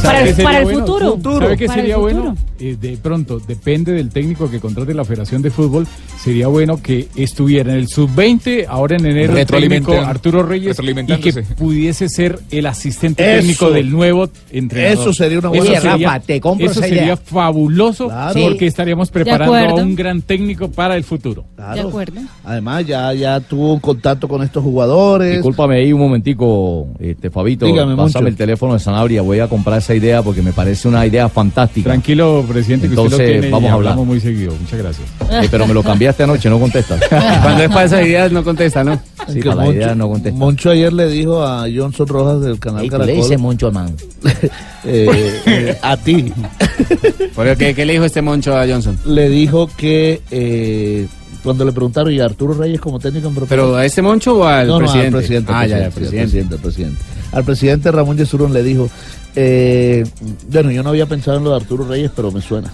[0.03, 0.81] Para el- qué sería para el bueno?
[0.81, 1.19] futuro.
[1.41, 2.37] ¿Sabe qué Para el sería bueno?
[2.61, 5.87] Eh, de pronto, depende del técnico que contrate la Federación de Fútbol.
[6.23, 11.17] Sería bueno que estuviera en el sub-20, ahora en enero el técnico Arturo Reyes y
[11.21, 13.41] que pudiese ser el asistente Eso.
[13.41, 14.99] técnico del nuevo entrenador.
[15.01, 17.17] Eso sería una Eso buena sería- Rafa, te compro Eso esa sería idea.
[17.17, 18.41] fabuloso Claro.
[18.43, 21.45] porque estaríamos preparando a un gran técnico para el futuro.
[21.57, 22.21] De acuerdo.
[22.45, 25.37] Además, ya, ya tuvo un contacto con estos jugadores.
[25.37, 27.65] Discúlpame ahí un momentico, este, Fabito.
[27.67, 27.97] Dígame.
[27.97, 29.23] Pásame el teléfono de Sanabria.
[29.23, 31.89] Voy a comprar esa idea porque me parece una idea fantástica.
[31.91, 33.93] Tranquilo, presidente, que usted Entonces, lo tiene y vamos a hablar.
[33.93, 34.53] hablamos muy seguido.
[34.61, 35.09] Muchas gracias.
[35.31, 37.01] Eh, pero me lo cambiaste anoche, no contestas.
[37.43, 39.01] Cuando es para esas ideas no contesta, ¿no?
[39.29, 40.39] Sí, para la idea no contesta.
[40.39, 43.15] Moncho ayer le dijo a Johnson Rojas del canal tú le Caracol.
[43.17, 43.95] dices mucho, man.
[44.85, 46.33] eh, eh, a ti.
[47.35, 48.99] Porque, ¿qué, qué le dijo este moncho a Johnson?
[49.07, 51.07] le dijo que eh,
[51.43, 53.63] cuando le preguntaron, ¿y Arturo Reyes como técnico en propiedad?
[53.63, 55.07] ¿Pero a este moncho o al No, no, presidente?
[55.07, 55.53] al presidente.
[55.55, 56.55] Ah, al ya, ya, presidente, presidente.
[56.55, 57.03] al presidente, presidente.
[57.33, 58.91] Al presidente Ramón Yesurón le dijo,
[59.37, 60.05] eh,
[60.51, 62.73] bueno, yo no había pensado en lo de Arturo Reyes, pero me suena.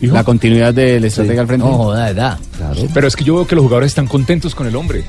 [0.00, 1.64] La continuidad del estratega al frente.
[1.66, 2.38] No, joda, verdad.
[2.58, 2.80] Claro.
[2.92, 5.02] Pero es que yo veo que los jugadores están contentos con el hombre.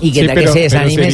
[0.00, 1.06] Y que Sí, pero- que se desanime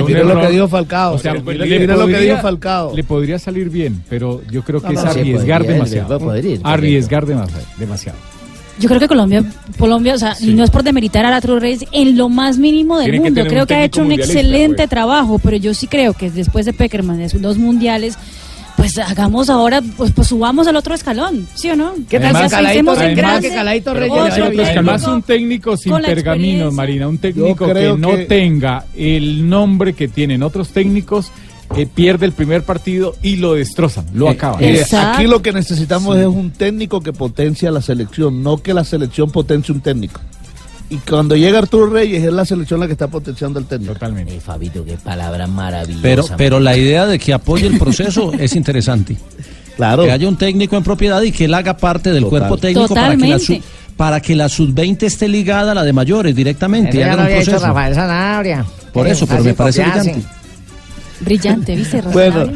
[0.00, 1.14] un Mira lo que dijo Falcao.
[1.14, 2.94] O sea, Mira le lo que podría- dijo Falcao.
[2.94, 6.30] Le podría salir bien, pero yo creo que No, es no, sí, arriesgar podría, demasiado.
[6.64, 7.64] arriesgar demasiado.
[7.78, 8.18] demasiado.
[8.80, 9.44] Yo creo que Colombia,
[9.78, 12.96] Colombia, o sea, y no es por demeritar a Arturo Reyes en lo más mínimo
[12.98, 13.34] del Tiene que mundo.
[13.42, 14.88] tener Creo que ha hecho un excelente pues.
[14.88, 18.16] trabajo, pero yo sí creo que después de Peckerman, de sus dos mundiales,
[18.76, 21.92] pues hagamos ahora, pues, pues subamos al otro escalón, ¿sí o no?
[22.08, 26.72] ¿Qué tal si Caladito- en además que Caladito Reyes además un técnico sin la pergaminos.
[26.72, 31.30] Marina, un técnico creo que no que- tenga el nombre que tienen otros técnicos,
[31.76, 34.62] eh, pierde el primer partido y lo destrozan, lo Eh, acaban.
[34.62, 38.74] eh, aquí lo que necesitamos es un técnico que potencie a la selección, no que
[38.74, 40.20] la selección potencie un técnico.
[40.88, 43.92] Y cuando llega Arturo Reyes es la selección la que está potenciando al técnico.
[43.92, 44.34] Totalmente.
[44.34, 46.02] Eh, Fabito, qué palabra maravillosa.
[46.02, 49.16] Pero, pero la idea de que apoye el proceso es interesante.
[49.76, 50.02] Claro.
[50.02, 52.40] Que haya un técnico en propiedad y que él haga parte del Total.
[52.40, 53.38] cuerpo técnico para que, la
[53.96, 56.98] para que la sub-20 esté ligada a la de mayores directamente.
[56.98, 57.66] ya lo había hecho proceso.
[57.68, 58.66] Rafael Sanabria.
[58.92, 60.10] Por Eh, eso, pero me parece copiarse.
[60.12, 60.39] brillante.
[61.20, 62.02] Brillante, ¿viste?
[62.12, 62.46] Bueno.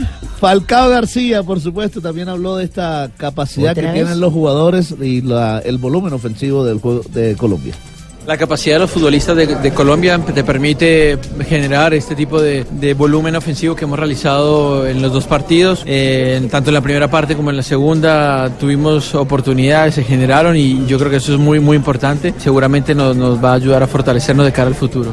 [0.40, 3.94] Falcao García, por supuesto, también habló de esta capacidad ¿Otra que vez?
[4.02, 7.74] tienen los jugadores y la- el volumen ofensivo del juego de Colombia.
[8.26, 12.94] La capacidad de los futbolistas de, de Colombia te permite generar este tipo de, de
[12.94, 15.82] volumen ofensivo que hemos realizado en los dos partidos.
[15.84, 20.86] Eh, tanto en la primera parte como en la segunda tuvimos oportunidades, se generaron y
[20.86, 22.32] yo creo que eso es muy, muy importante.
[22.38, 25.12] Seguramente nos, nos va a ayudar a fortalecernos de cara al futuro.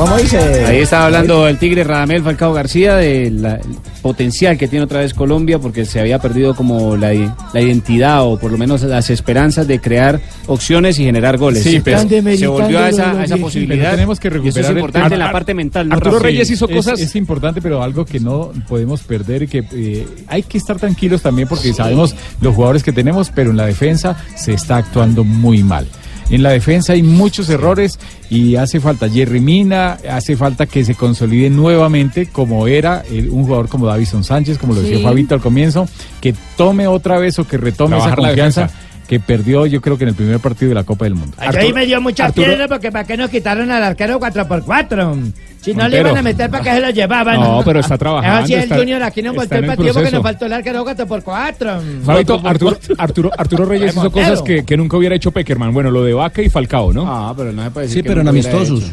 [0.00, 0.38] ¿Cómo dice?
[0.64, 3.58] Ahí estaba hablando el Tigre Radamel Falcao García del
[4.00, 7.12] potencial que tiene otra vez Colombia porque se había perdido como la,
[7.52, 11.62] la identidad o por lo menos las esperanzas de crear opciones y generar goles.
[11.64, 13.90] Sí, pero- se volvió a esa, a esa Pero posibilidad.
[13.90, 15.88] tenemos que y eso recuperar es el- importante en la Ar- parte mental.
[15.90, 16.18] ¿no, Arturo?
[16.18, 20.44] Reyes hizo cosas- Es, importante, pero algo que no podemos perder y que eh, hay
[20.44, 24.54] que estar tranquilos también porque sabemos los jugadores que tenemos, pero en la defensa se
[24.54, 25.86] está actuando muy mal.
[26.30, 27.98] En la defensa hay muchos errores
[28.30, 33.44] y hace falta Jerry Mina, hace falta que se consolide nuevamente como era eh, un
[33.44, 35.02] jugador como Davison Sánchez, como lo decía Sí.
[35.02, 35.88] Fabito al comienzo,
[36.20, 38.70] que tome otra vez o que retome esa Trabajar confianza.
[39.10, 41.36] Que perdió yo creo que en el primer partido de la Copa del Mundo.
[41.36, 45.32] Aquí ahí me dio mucha Arturo- piedra porque para qué nos quitaron al arquero 4x4.
[45.60, 46.08] Si no le Montero.
[46.10, 47.40] iban a meter, ¿para qué se lo llevaban?
[47.40, 49.94] No, pero está trabajando, Así el está- Junior aquí no está volteó el el partido
[49.94, 51.80] porque nos faltó el arquero 4x4.
[52.04, 55.74] Fabito, Arturo, Arturo, Arturo Reyes hizo cosas que, que nunca hubiera hecho Peckerman.
[55.74, 57.04] Bueno, lo de Vaca y Falcao, ¿no?
[57.06, 58.84] Ah, pero no se puede decir Sí, que pero en amistosos.
[58.84, 58.92] hecho.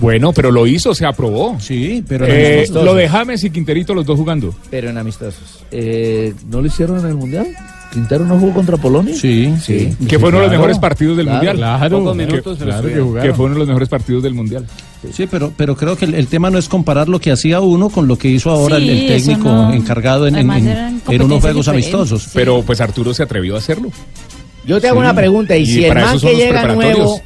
[0.00, 1.58] Bueno, pero lo hizo, se aprobó.
[1.60, 2.84] Sí, pero en Eh, amistosos.
[2.84, 4.54] lo de James y Quinterito, los dos jugando.
[4.70, 5.62] Pero en amistosos.
[5.70, 7.46] Eh, ¿No lo hicieron en el Mundial?
[7.92, 9.14] ¿Quintero no jugó contra Polonia?
[9.14, 9.94] Sí, sí.
[10.08, 10.50] Que fue uno de los claro.
[10.50, 11.56] mejores partidos del Claro, Mundial.
[11.56, 13.26] claro, Pocos que- minutos, claro que.
[13.28, 14.66] Que fue uno de los mejores partidos del Mundial.
[15.12, 17.88] Sí, pero, pero creo que el, el tema no es comparar lo que hacía uno
[17.88, 19.72] con lo que hizo ahora el- Sí, el, eso técnico no.
[19.72, 22.28] encargado en, en- Además, en- eran en unos juegos amistosos.
[22.34, 23.90] Pero pues Arturo se atrevió a hacerlo.
[24.66, 25.04] Yo te hago Sí.
[25.04, 27.20] una pregunta, y, Y si el man que llega nuevo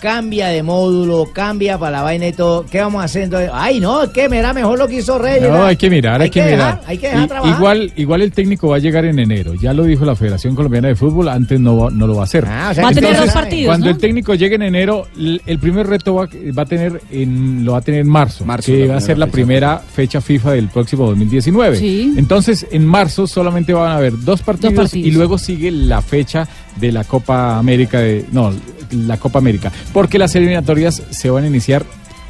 [0.00, 3.50] cambia de módulo, cambia para la vaina y todo, ¿qué vamos a hacer entonces?
[3.52, 5.48] Ay, no, es que me era mejor lo que hizo Reyes.
[5.50, 6.80] No, hay que mirar, hay, que, mirar.
[6.86, 7.56] hay que dejar Y- trabajar.
[7.58, 9.54] igual, igual el técnico va a llegar en enero.
[9.54, 12.24] Ya lo dijo la Federación Colombiana de Fútbol, antes no, va- no lo va a
[12.24, 12.44] hacer.
[12.48, 13.92] Ah, o sea, Va a tener entonces- dos partidos, Cuando ¿no?
[13.92, 17.78] el técnico llegue en enero, el primer reto va, va a tener en, lo va
[17.78, 20.52] a tener en marzo, Marzo, que la va a ser la primera primera fecha FIFA
[20.52, 21.76] del próximo 2019.
[21.76, 22.14] Sí.
[22.16, 25.06] Entonces, en marzo solamente van a haber dos partidos, partidos.
[25.08, 28.52] y luego sigue la fecha de la Copa América de no,
[28.90, 31.84] la Copa América, porque las eliminatorias se van a iniciar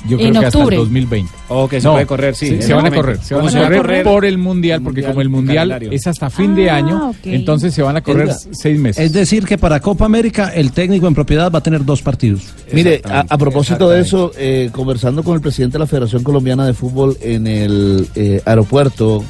[0.08, 0.76] yo creo que hasta el octubre.
[0.78, 1.30] 2020.
[1.50, 2.46] O que se No, puede correr, sí.
[2.46, 2.96] se van a exactamente.
[2.96, 4.02] correr, se van ¿Cómo a correr, correr?
[4.04, 5.92] por el mundial, porque Mundial, como el mundial calendario.
[5.92, 9.04] es hasta fin de Ah, año, entonces se van a correr seis meses.
[9.04, 12.44] Es decir, que para Copa América el técnico en propiedad va a tener dos partidos.
[12.72, 16.64] Mire, a, a propósito de eso, eh, conversando con el presidente de la Federación Colombiana
[16.64, 19.22] de Fútbol en el eh, aeropuerto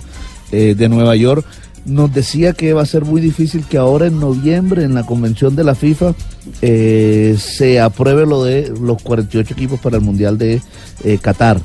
[0.53, 1.45] eh, de Nueva York,
[1.87, 5.57] nos decía que va a ser muy difícil que ahora en noviembre, en la convención
[5.57, 6.15] de la FIFA,
[6.63, 10.61] eh, se apruebe lo de los 48 equipos para el Mundial de
[11.05, 11.61] eh, Qatar.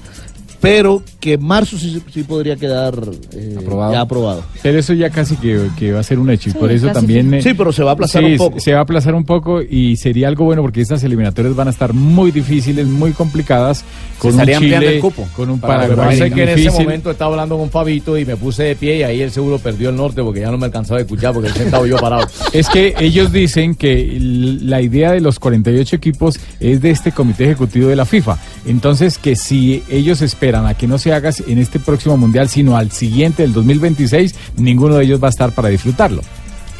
[0.65, 2.95] Pero que marzo sí, sí podría quedar
[3.33, 3.57] eh,
[3.91, 4.43] ya aprobado.
[4.63, 6.87] Pero eso ya casi que, que va a ser un hecho y Sí, por eso
[6.89, 7.29] también...
[7.29, 7.35] sí.
[7.37, 8.59] eh, Sí, pero se va a aplazar sí, un poco.
[8.59, 11.71] Se va a aplazar un poco y sería algo bueno porque estas eliminatorias van a
[11.71, 13.83] estar muy difíciles, muy complicadas,
[14.17, 15.27] con un estaría ampliando Chile, el cupo.
[15.35, 16.83] con un Para Paraguay sé que en ese difícil.
[16.85, 19.89] momento estaba hablando con Fabito y me puse de pie y ahí él seguro perdió
[19.89, 22.27] el norte porque ya no me alcanzaba a escuchar porque él sentado yo parado.
[22.53, 27.43] Es que ellos dicen que la idea de los 48 equipos es de este comité
[27.45, 28.37] ejecutivo de la FIFA.
[28.65, 32.77] Entonces, que si ellos esperan a que no se haga en este próximo mundial, sino
[32.77, 36.21] al siguiente, del 2026, ninguno de ellos va a estar para disfrutarlo.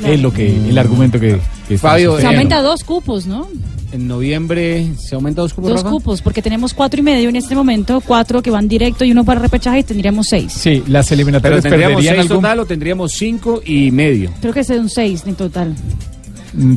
[0.04, 3.48] Es lo que el argumento que, que Fabio, Se aumenta dos cupos, ¿no?
[3.92, 5.72] En noviembre se aumenta dos cupos.
[5.72, 5.94] Dos Rafa?
[5.96, 9.24] cupos, porque tenemos cuatro y medio en este momento, cuatro que van directo y uno
[9.24, 10.52] para repechaje y tendríamos seis.
[10.52, 12.38] Sí, las Pero eliminatorias tendríamos seis algún...
[12.38, 14.32] total o tendríamos cinco y medio.
[14.42, 15.76] Creo que es de un seis en total.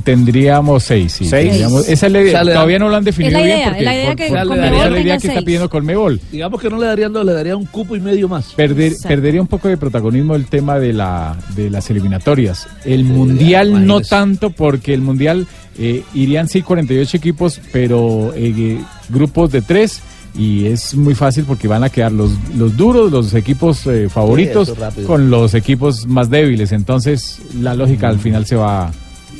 [0.04, 1.24] Tendríamos seis, sí.
[1.26, 1.48] ¿Seis?
[1.50, 2.30] Tendríamos- esa es la idea.
[2.30, 3.94] O sea, le da- Todavía no lo han definido Es la bien porque es la
[3.94, 6.20] idea por- que por- Conmebol esa es la idea que está pidiendo Colmebol.
[6.32, 8.54] Digamos que no le darían dos, le daría un cupo y medio más.
[8.56, 12.66] Perder- perdería un poco de protagonismo el tema de, la, de las eliminatorias.
[12.84, 15.46] El Mundial no tanto porque el Mundial
[15.78, 20.00] eh, irían sí 48 equipos, pero eh, grupos de tres
[20.36, 24.68] y es muy fácil porque van a quedar los, los duros, los equipos eh, favoritos
[25.06, 26.72] con los equipos más débiles.
[26.72, 28.90] Entonces la lógica al final se va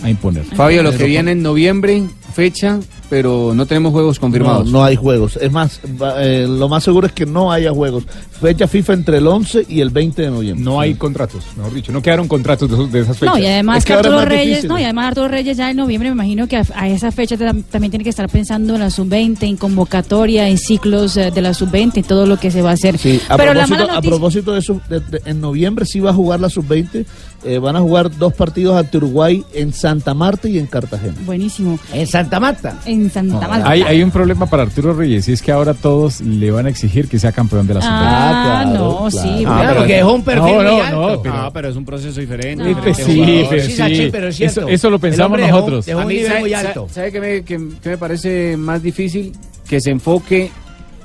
[0.02, 0.44] a imponer.
[0.44, 2.02] Fabio, lo que viene en noviembre,
[2.34, 2.78] fecha,
[3.10, 4.66] pero no tenemos juegos confirmados.
[4.66, 5.36] No, no hay juegos.
[5.40, 8.04] Es más, va- eh, lo más seguro es que no haya juegos.
[8.40, 10.62] Fecha FIFA entre el 11 y el 20 de noviembre.
[10.64, 13.34] No hay contratos, mejor dicho, no quedaron contratos de, de esas fechas.
[13.34, 16.10] No, y además Es que Arturo Reyes, no, y además Arturo Reyes ya en noviembre
[16.10, 18.90] me imagino que a, a esa fecha tam- también tiene que estar pensando en la
[18.90, 22.70] sub-20, en convocatoria, en ciclos eh, de la sub-20 y todo lo que se va
[22.70, 22.98] a hacer.
[22.98, 25.86] Sí, a, Pero la propósito, mala a noticia, propósito de eso, de- de- en noviembre
[25.86, 27.06] sí va a jugar la sub-20.
[27.44, 31.14] Eh, van a jugar dos partidos ante Uruguay en Santa Marta y en Cartagena.
[31.24, 31.78] buenísimo.
[31.92, 32.78] En Santa Marta.
[32.84, 33.68] En Santa Marta.
[33.70, 36.68] Hay, hay un problema para Arturo Reyes y es que ahora todos le van a
[36.68, 39.44] exigir que sea campeón de la sub Ah, no, sí.
[39.46, 41.08] Ah, pero- porque dejó un perfil No, no, muy alto.
[41.16, 42.70] no, pero- Ah, pero es un proceso diferente.
[42.70, 43.76] Eh, pues diferentes sí, pero Sí, sí.
[43.76, 44.60] Sachi, pero es cierto.
[44.62, 45.88] Eso, eso lo pensamos nosotros.
[45.88, 46.88] A un mí, nivel ¿sabe, muy alto.
[46.90, 49.32] ¿sabe qué me, qué- qué me parece más difícil?
[49.68, 50.50] Que se enfoque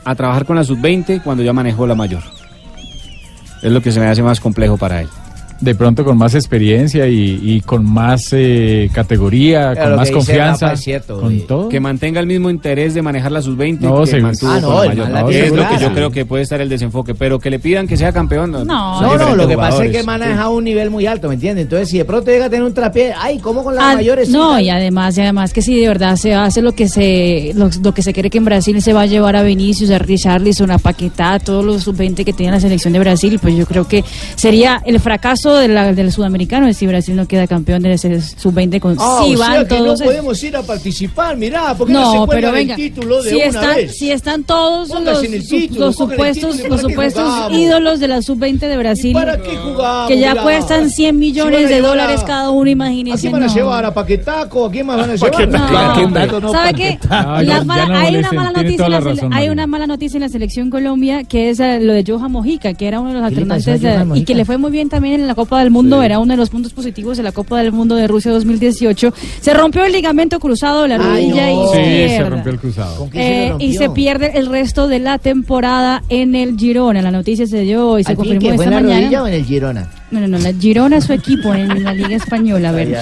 [0.03, 2.23] a trabajar con la sub-20 cuando ya manejó la mayor.
[3.61, 5.07] Es lo que se me hace más complejo para él.
[5.63, 10.65] De pronto con más experiencia y, y con más eh, categoría, Pero con más confianza.
[10.65, 11.69] Rafa es cierto, con todo.
[11.69, 14.97] Que mantenga el mismo interés de manejar la sub-20 No, que mantuvo Ah, no, el
[14.97, 15.33] mayor.
[15.33, 17.95] es lo que yo creo que puede estar el desenfoque, pero que le pidan que
[17.95, 18.51] sea campeón.
[18.51, 21.63] No, No, no, lo que pasa es que maneja un nivel muy alto, ¿me entiendes?
[21.63, 24.29] Entonces, si de pronto llega a tener un trapié, ay, ¿cómo con las Ah, mayores?
[24.29, 27.69] no, y además, y además que si de verdad se hace lo que se lo,
[27.81, 30.71] lo que se cree que en Brasil se va a llevar a Vinicius, a Richarlison,
[30.71, 33.87] a Paquetá, a todos los sub-20 que tiene la selección de Brasil, pues yo creo
[33.87, 34.03] que
[34.35, 38.21] sería el fracaso de la- del sudamericano de si Brasil no queda campeón de ese
[38.21, 41.73] sub-20 con Ah, si o van sea que todos no podemos ir a participar, mirá,
[41.75, 43.97] ¿por qué no, No, se pero el venga, título de si, una están, vez?
[43.97, 47.51] si están todos Póngase los, el título, los el supuestos, título, los ¿para qué supuestos
[47.51, 50.07] ídolos de la sub-20 de Brasil, ¿Para qué jugamos?
[50.07, 50.43] que ya Mirá.
[50.43, 53.21] cuestan 100 Si van millones a de dólares a- cada uno, ¿A imagínense.
[53.21, 53.85] quién van a llevar?
[53.85, 54.65] ¿A Paquetaco?
[54.65, 55.31] ¿A quién más van a llevar?
[55.31, 55.71] Paquetaco.
[55.71, 55.93] No.
[55.93, 56.99] Paquetaco, no, ¿Sabe qué?
[57.09, 57.85] Hay una mala
[58.51, 62.31] noticia, hay una mala noticia en la selección Colombia que es eh, lo de Johan
[62.31, 64.57] Mojica, que era uno de los ¿Qué le pasó a alternantes y que le fue
[64.57, 67.23] muy bien también en la Copa del Mundo, era uno de los puntos positivos de
[67.23, 69.13] la Copa del Mundo de Rusia 2018.
[69.41, 71.01] Se rompió el ligamento cruzado de la Ay,
[71.31, 71.63] rodilla no.
[71.63, 72.95] y Sí, se rompió el cruzado.
[72.97, 77.01] ¿Con qué se Eh, y se pierde el resto de la temporada en el Girona.
[77.01, 79.23] La noticia se dio y se ¿Al fin confirmó fue esta en la rodilla mañana.
[79.23, 79.89] o en el Girona?
[80.13, 82.95] No, no, no, la Girona es su equipo en la Liga Española, a ver.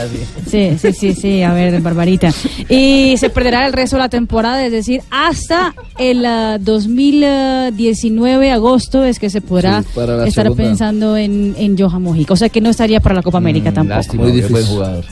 [0.50, 2.32] Sí, sí, sí, sí, a ver, Barbarita.
[2.70, 9.04] Y se perderá el resto de la temporada, es decir, hasta el ah, 2019, agosto,
[9.04, 9.88] es que se podrá Sí,
[10.28, 10.56] estar segunda.
[10.64, 12.34] pensando en, en Johan Mojica.
[12.34, 13.98] O sea que no estaría para la Copa América tampoco.
[13.98, 14.66] Lástima, Muy difícil.
[14.66, 15.06] jugador.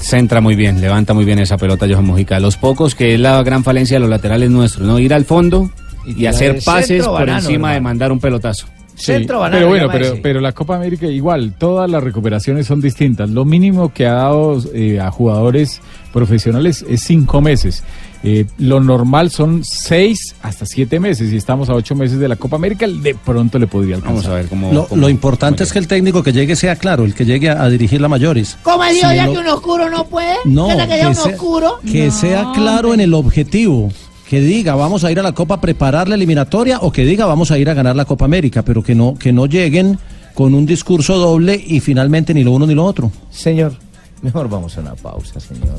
[0.00, 2.40] Centra muy bien, levanta muy bien esa pelota Johan Mojica.
[2.40, 4.98] Los pocos que es la gran falencia de los laterales nuestros, ¿no?
[4.98, 5.70] Ir al fondo
[6.06, 8.66] y, hacer pases centro por banano, encima de mandar un pelotazo.
[9.04, 12.80] Sí, Centro banano, pero bueno, pero, pero la Copa América igual, todas las recuperaciones son
[12.80, 13.28] distintas.
[13.30, 15.80] Lo mínimo que ha dado eh, a jugadores
[16.12, 17.82] profesionales es cinco meses.
[18.24, 22.36] Eh, lo normal son seis hasta siete meses y estamos a ocho meses de la
[22.36, 22.86] Copa América.
[22.86, 24.14] De pronto le podría alcanzar.
[24.22, 24.72] Vamos a ver cómo.
[24.72, 27.50] Lo, cómo- lo importante es que el técnico que llegue sea claro, el que llegue
[27.50, 28.56] a, a dirigir la mayores.
[28.62, 30.36] ¿Cómo digo Si ya que un oscuro no puede?
[30.44, 31.80] No, ¿Será que un sea- oscuro?
[31.84, 33.90] Que sea claro en el objetivo.
[34.32, 37.26] Que diga, vamos a ir a la Copa a preparar la eliminatoria o que diga,
[37.26, 39.98] vamos a ir a ganar la Copa América, pero que no, que no lleguen
[40.32, 43.12] con un discurso doble y finalmente ni lo uno ni lo otro.
[43.30, 43.74] Señor,
[44.22, 45.78] mejor vamos a una pausa, señor.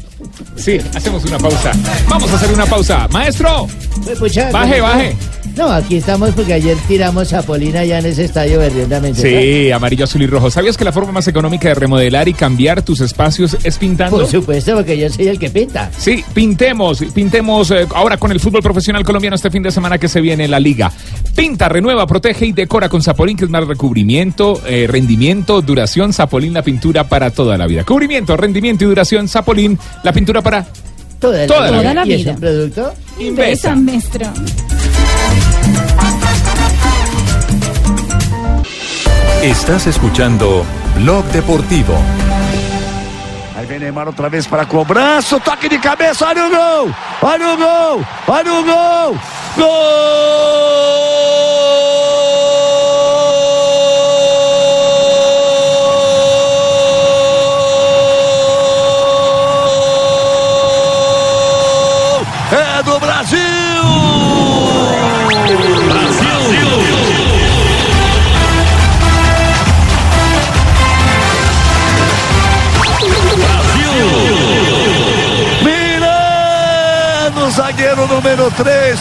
[0.55, 1.71] Sí, hacemos una pausa.
[2.07, 3.07] Vamos a hacer una pausa.
[3.07, 3.65] Maestro,
[4.51, 5.17] baje, baje.
[5.55, 9.21] No, aquí estamos porque ayer tiramos a Polina ya en ese estadio verdaderamente.
[9.21, 10.49] Sí, amarillo, azul y rojo.
[10.49, 14.17] ¿Sabías que la forma más económica de remodelar y cambiar tus espacios es pintando?
[14.17, 15.91] Por supuesto, porque yo soy el que pinta.
[15.95, 20.07] Sí, pintemos, pintemos eh, ahora con el fútbol profesional colombiano este fin de semana que
[20.07, 20.91] se viene en la liga.
[21.35, 26.13] Pinta, renueva, protege y decora con Zapolín, que es más recubrimiento, eh, rendimiento, duración.
[26.13, 27.83] Zapolín, la pintura para toda la vida.
[27.83, 29.27] Cubrimiento, rendimiento y duración.
[29.27, 30.65] Zapolín, la pintura para
[31.19, 32.15] Toda la, Toda la vida.
[32.17, 32.93] ¿Y es un producto?
[33.17, 33.75] Invesa.
[33.75, 34.27] Maestro.
[39.43, 40.65] Estás escuchando
[40.95, 41.93] Blog Deportivo.
[43.57, 46.95] Aí vem Neymar outra vez para cobrança, toque de cabeça, olha o gol!
[47.21, 48.05] Olha o gol!
[48.25, 49.17] Olha o gol!
[49.57, 51.52] Gol!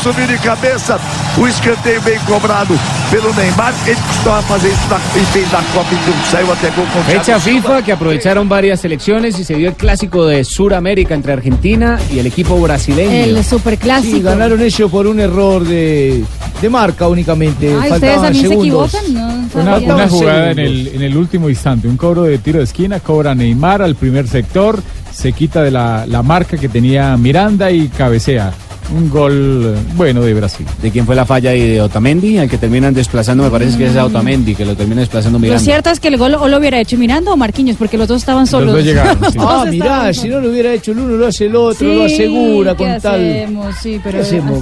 [0.03, 0.99] Subiu de cabeça.
[1.39, 2.75] O escanteio bem cobrado
[3.11, 3.73] pelo Neymar.
[3.87, 7.41] Ele costumava fazer isso na, e fez na Copa e saiu até gol com Fecha
[7.41, 12.19] FIFA que aprovecharon varias selecciones y se dio el clásico de Suramérica entre Argentina y
[12.19, 13.11] el equipo brasileño.
[13.39, 14.17] El superclásico.
[14.17, 16.25] Sí, ganaron ellos por un error de,
[16.61, 17.69] de marca únicamente.
[17.69, 18.95] Ay, ustedes Faltaban también se segundos.
[18.95, 19.15] equivocan,
[19.55, 19.61] ¿no?
[19.61, 23.01] Una, una jugada en el, en el último instante, un cobro de tiro de esquina,
[23.01, 27.89] cobra Neymar al primer sector, se quita de la, la marca que tenía Miranda y
[27.89, 28.53] cabecea.
[28.95, 30.67] Un gol eh, bueno de Brasil.
[30.83, 31.61] ¿De quién fue la falla ahí?
[31.75, 32.37] ¿De Otamendi?
[32.39, 35.43] Al que terminan desplazando, me parece que es a Otamendi, que lo termina desplazando Lo
[35.43, 35.61] Miranda.
[35.63, 38.19] cierto es que el gol o lo hubiera hecho Miranda o Marquinhos, porque los dos
[38.19, 38.75] estaban solos.
[38.75, 39.39] dos llegaron, sí.
[39.39, 40.17] Los dos Ah, mirá, solos.
[40.19, 42.85] si no lo hubiera hecho el uno, lo hace el otro, Sí, lo asegura ¿qué
[42.85, 43.15] con tal.
[43.21, 43.77] hacemos?
[43.83, 44.19] Sí, pero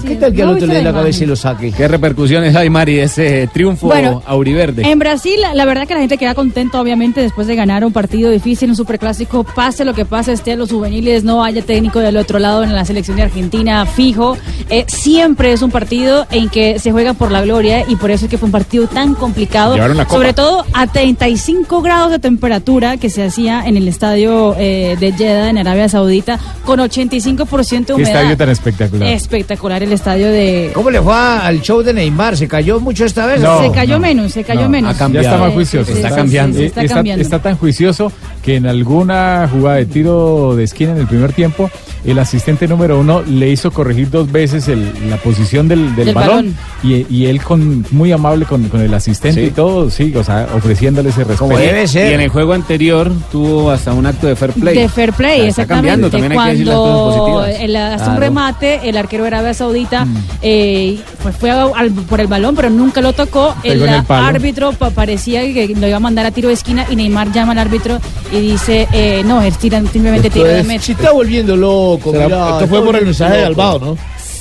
[0.06, 1.72] ¿Qué tal que al otro le dé la cabeza y lo saque?
[1.72, 4.88] ¿Qué repercusiones hay, Mari, de ese triunfo Bueno, auriverde?
[4.88, 8.30] En Brasil, la verdad que la gente queda contenta, obviamente, después de ganar un partido
[8.30, 12.16] difícil, un superclásico, pase lo que pase, esté en los juveniles, no haya técnico del
[12.16, 14.36] otro lado en la selección de Argentina fijo.
[14.68, 18.26] Eh, siempre es un partido en que se juega por la gloria y por eso
[18.26, 19.76] es que fue un partido tan complicado.
[20.08, 25.12] Sobre todo a 35 grados de temperatura que se hacía en el estadio eh, de
[25.12, 28.08] Jeddah en Arabia Saudita, con 85% de Qué humedad.
[28.08, 29.08] estadio tan espectacular.
[29.08, 30.70] Espectacular el estadio de...
[30.74, 32.36] ¿Cómo le fue al show de Neymar?
[32.36, 33.40] ¿Se cayó mucho esta vez?
[33.40, 34.96] No, se cayó menos, se cayó No, menos.
[35.12, 35.86] Ya está más juicioso.
[35.86, 37.22] Sí, sí, sí, sí, sí, está está, cambiando.
[37.22, 41.70] está tan juicioso que en alguna jugada de tiro de esquina en el primer tiempo,
[42.04, 46.14] el asistente número uno le hizo corregir dos veces el- la posición del, del Del
[46.14, 49.46] balón, Y, y él con muy amable con, con el asistente Sí.
[49.48, 51.60] y todo, sí, o sea, ofreciéndole ese respeto.
[51.60, 54.76] Y en el juego anterior tuvo hasta un acto de fair play.
[54.78, 55.88] De fair play, O sea, está exactamente.
[55.90, 57.60] cambiando, también hay que decir las cosas Cuando positivas.
[57.64, 60.06] el, hace un remate, el arquero de Arabia Saudita
[60.42, 63.54] eh, pues fue a- al- por el balón, pero nunca lo tocó.
[63.62, 67.32] El, árbitro pa- parecía que lo iba a mandar a tiro de esquina y Neymar
[67.32, 67.98] llama al árbitro
[68.32, 70.82] y dice, eh, no, es tira- simplemente tiro de meta.
[70.82, 72.10] se está volviendo loco.
[72.12, 73.44] Será- mirá, esto fue por el mensaje de.
[73.44, 73.89] Albao, ¿no?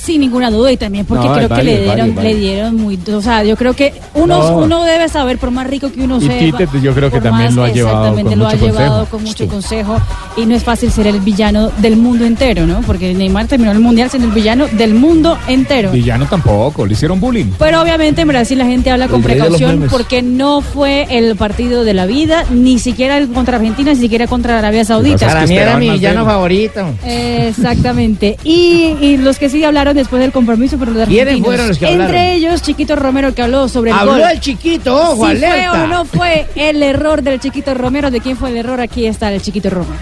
[0.02, 3.20] Sin ninguna duda y también porque No, creo que le dieron, le dieron muy, o
[3.20, 4.58] sea, yo creo que uno, No.
[4.58, 6.38] uno debe saber por más rico que uno Y sea.
[6.38, 9.10] Tite, yo creo que también lo ha llevado Exactamente, con lo mucho ha llevado consejo.
[9.10, 9.96] con mucho consejo
[10.36, 12.80] y no es fácil ser el villano del mundo entero, ¿no?
[12.82, 15.90] Porque Neymar terminó el mundial siendo el villano del mundo entero.
[15.90, 17.46] Villano tampoco, le hicieron bullying.
[17.58, 21.84] Pero obviamente en Brasil la gente habla con El precaución porque no fue el partido
[21.84, 25.26] de la vida, ni siquiera el contra Argentina, ni siquiera contra Arabia Saudita.
[25.26, 26.86] Para mí era mi villano favorito.
[27.04, 28.36] Exactamente.
[28.44, 31.46] Y, y los que sí hablaron después del compromiso, pero los ¿Quiénes argentinos.
[31.46, 34.22] fueron los que Entre ellos, Chiquito Romero, que habló sobre el Habló gol.
[34.32, 35.84] el Chiquito, ojo, si fue alerta.
[35.84, 38.80] o no fue el error del Chiquito Romero, ¿de quién fue el error?
[38.80, 39.94] Aquí está el Chiquito Romero.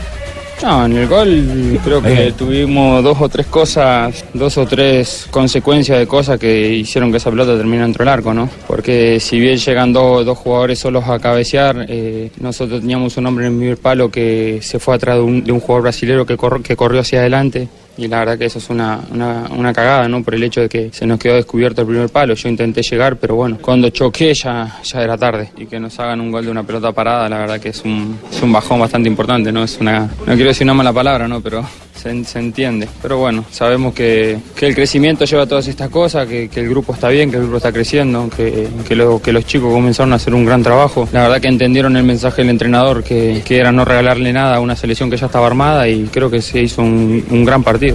[0.61, 5.97] No, en el gol creo que tuvimos dos o tres cosas, dos o tres consecuencias
[6.01, 8.51] de cosas que hicieron que esa pelota termine dentro del arco, ¿no?
[8.67, 13.47] Porque si bien llegan dos, dos jugadores solos a cabecear, eh, nosotros teníamos un hombre
[13.47, 16.37] en el primer palo que se fue atrás de un, de un jugador brasilero que,
[16.37, 17.69] corr- que corrió hacia adelante.
[17.99, 20.23] Y la verdad que eso es una, una, una cagada, ¿no?
[20.23, 22.35] Por el hecho de que se nos quedó descubierto el primer palo.
[22.35, 25.51] Yo intenté llegar, pero bueno, cuando choqué ya, ya era tarde.
[25.57, 28.17] Y que nos hagan un gol de una pelota parada, la verdad que es un,
[28.31, 29.65] es un bajón bastante importante, ¿no?
[29.65, 31.41] Es una, no quiero decir una mala palabra, ¿no?
[31.41, 32.89] Pero se, se entiende.
[33.03, 36.93] Pero bueno, sabemos que, que el crecimiento lleva todas estas cosas, que, que el grupo
[36.95, 40.17] está bien, que el grupo está creciendo, que, que, lo- que los chicos comenzaron a
[40.17, 41.09] hacer un gran trabajo.
[41.13, 44.61] La verdad que entendieron el mensaje del entrenador, que, que era no regalarle nada a
[44.61, 47.88] una selección que ya estaba armada y creo que se hizo un, un gran partido.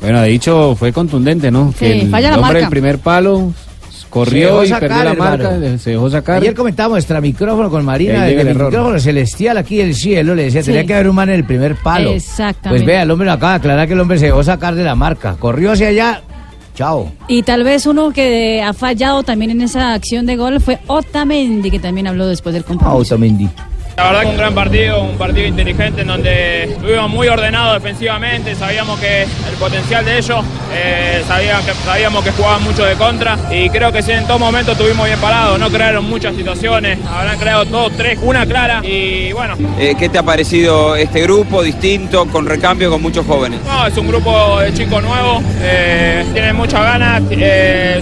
[0.00, 1.70] Bueno, de dicho, fue contundente, ¿no?
[1.72, 2.60] Sí, que el falla la hombre marca.
[2.60, 3.52] del primer palo
[4.10, 5.42] corrió y sacar, perdió la hermano.
[5.50, 6.36] marca, se dejó sacar.
[6.40, 10.44] Ayer comentábamos extra micrófono con Marina, desde el el micrófono celestial aquí del cielo, le
[10.44, 10.66] decía, Sí.
[10.70, 12.12] tenía que haber un man en el primer palo.
[12.12, 12.68] Exactamente.
[12.68, 14.84] Pues vea, el hombre lo acaba de aclarar que el hombre se dejó sacar de
[14.84, 16.22] la marca, corrió hacia allá,
[16.76, 17.10] chao.
[17.26, 21.70] Y tal vez uno que ha fallado también en esa acción de gol fue Otamendi,
[21.70, 22.98] que también habló después del compromiso.
[23.14, 23.48] Otamendi.
[23.96, 28.56] La verdad que un gran partido, un partido inteligente en donde estuvimos muy ordenados defensivamente,
[28.56, 33.70] sabíamos que el potencial de ellos, eh, que, sabíamos que jugaban mucho de contra y
[33.70, 37.66] creo que sí, en todo momento estuvimos bien parados, no crearon muchas situaciones, habrán creado
[37.66, 39.54] dos, tres, una clara y bueno.
[39.78, 43.60] Eh, ¿Qué te ha parecido este grupo distinto, con recambio, con muchos jóvenes?
[43.64, 47.22] No, es un grupo de chicos nuevos, eh, tienen muchas ganas,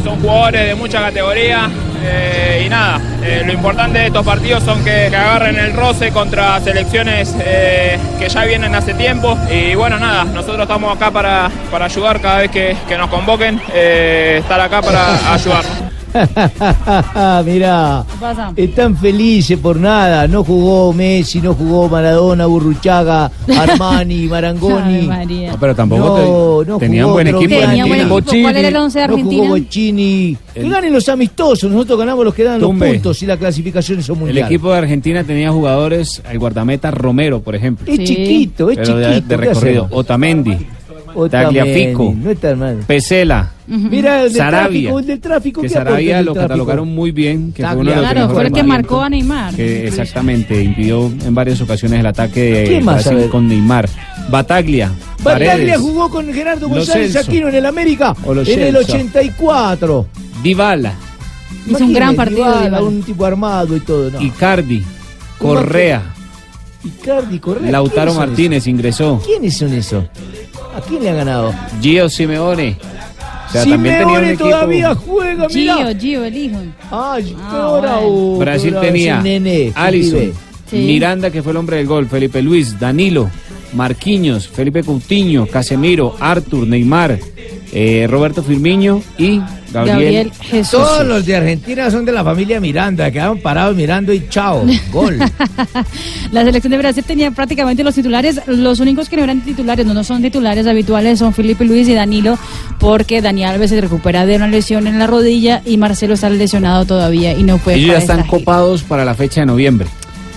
[0.03, 1.69] son jugadores de mucha categoría
[2.03, 6.11] eh, y nada, eh, lo importante de estos partidos son que, que agarren el roce
[6.11, 11.51] contra selecciones eh, que ya vienen hace tiempo y bueno, nada, nosotros estamos acá para,
[11.71, 15.92] para ayudar cada vez que, que nos convoquen, estar acá para ayudar.
[17.45, 18.05] Mira,
[18.57, 20.27] están felices por nada.
[20.29, 25.07] No jugó Messi, no jugó Maradona, Burruchaga, Armani, Marangoni.
[25.07, 27.61] No, pero tampoco No, te- no tenía un jugó buen equipo.
[27.61, 28.21] Tenía buen equipo.
[28.43, 29.43] ¿Cuál era el once de No Argentina?
[29.45, 30.37] jugó Bochini.
[30.55, 31.71] Que ganen los amistosos.
[31.71, 34.47] Nosotros ganamos los que dan los puntos y la clasificación es El mundial.
[34.47, 37.91] equipo de Argentina tenía jugadores, el guardameta Romero, por ejemplo.
[37.93, 39.29] Es chiquito, es Pero de- chiquito.
[39.29, 39.85] de ¿qué recorrido.
[39.85, 40.01] hacemos?
[40.01, 40.57] Otamendi.
[41.31, 42.75] Tagliafico, No.
[42.87, 44.69] Pesela, Mira, el del Sarabia.
[44.91, 45.61] tráfico, el del tráfico.
[45.63, 46.49] que ¿qué aporta Sarabia lo tráfico?
[46.49, 49.55] catalogaron muy bien, que fue uno de los Claro, fue el que marcó a Neymar.
[49.55, 52.83] que exactamente impidió en varias ocasiones el ataque
[53.31, 53.89] con Neymar.
[54.31, 54.93] Bataglia,
[55.23, 57.17] Bataglia Paredes, jugó con Gerardo González.
[57.17, 58.79] Aquino en el América en el Celso.
[58.93, 60.07] 84.
[60.43, 60.93] Dybala,
[61.67, 62.83] Hizo un gran partido, Dybala, Dybala.
[62.83, 64.11] un tipo armado y todo.
[64.11, 64.21] No.
[64.21, 64.83] Icardi,
[65.39, 66.03] Correa,
[66.85, 67.71] Icardi, Correa.
[67.71, 69.23] Lautaro ¿quiénes son Martínez ingresó?
[69.25, 70.05] ¿Quiénes son esos?
[70.77, 71.55] ¿A quién le ha ganado?
[71.81, 72.77] Gio Simeone.
[73.61, 74.45] O sea, también tenía un equipo.
[74.49, 75.99] todavía juega, Gio, mira.
[76.01, 76.59] Gio, el hijo.
[76.91, 78.09] Ay, Ah, ahora, bueno.
[78.09, 80.33] oh, Brasil tenía nene, Alisson.
[80.71, 80.77] Sí.
[80.79, 83.31] Miranda, que fue el hombre del gol, Felipe Luis, Danilo,
[83.75, 87.19] Marquinhos, Felipe Coutinho, Casemiro, Artur, Neymar,
[87.73, 89.41] eh, Roberto Firmino y
[89.73, 90.31] Gabriel.
[90.31, 90.81] Gabriel Jesús.
[90.81, 95.19] Todos los de Argentina son de la familia Miranda, quedaron parados mirando y chao, gol.
[96.31, 98.41] La selección de Brasil tenía prácticamente los titulares.
[98.47, 101.95] Los únicos que no eran titulares, no, no son titulares habituales, son Felipe Luis y
[101.95, 102.39] Danilo,
[102.79, 106.85] porque Dani Alves se recupera de una lesión en la rodilla y Marcelo está lesionado
[106.85, 109.89] todavía y no puede Ellos ya están copados para la fecha de noviembre.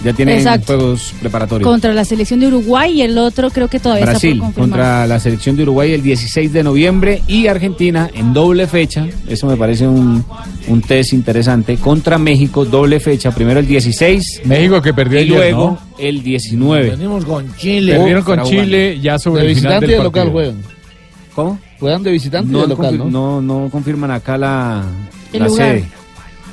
[0.03, 0.65] Ya tienen Exacto.
[0.77, 1.67] juegos preparatorios.
[1.67, 4.69] Contra la selección de Uruguay y el otro creo que todavía Brasil está por confirmar.
[4.79, 9.47] contra la selección de Uruguay el 16 de noviembre y Argentina en doble fecha, eso
[9.47, 10.23] me parece un,
[10.67, 15.35] un test interesante, contra México doble fecha, primero el 16 México que perdió y ayer,
[15.37, 15.79] luego ¿no?
[15.97, 16.89] el 19.
[16.91, 17.95] Venimos con Chile.
[17.95, 18.43] Perdieron con.
[18.43, 20.31] Chile ya sobre De el final del de local partido.
[20.33, 20.55] juegan.
[21.33, 21.59] ¿Cómo?
[21.79, 23.05] Juegan de visitante y No, de local, ¿no?
[23.09, 24.83] no, no confirman acá la,
[25.33, 25.67] El la lugar.
[25.71, 25.85] sede.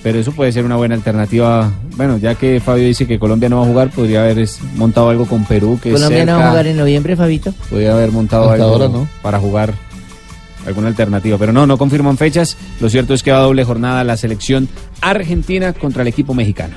[0.03, 1.71] Pero eso puede ser una buena alternativa.
[1.97, 5.27] Bueno, ya que Fabio dice que Colombia no va a jugar, podría haber montado algo
[5.27, 7.53] con Perú, que Colombia no va a jugar en noviembre, Fabito.
[7.71, 9.09] Podría haber montado Hasta algo ahora no.
[9.23, 9.75] para jugar
[10.67, 11.39] alguna alternativa.
[11.39, 12.57] Pero no, no confirman fechas.
[12.81, 14.69] Lo cierto es que va a doble jornada la selección
[15.01, 16.75] argentina contra el equipo mexicano.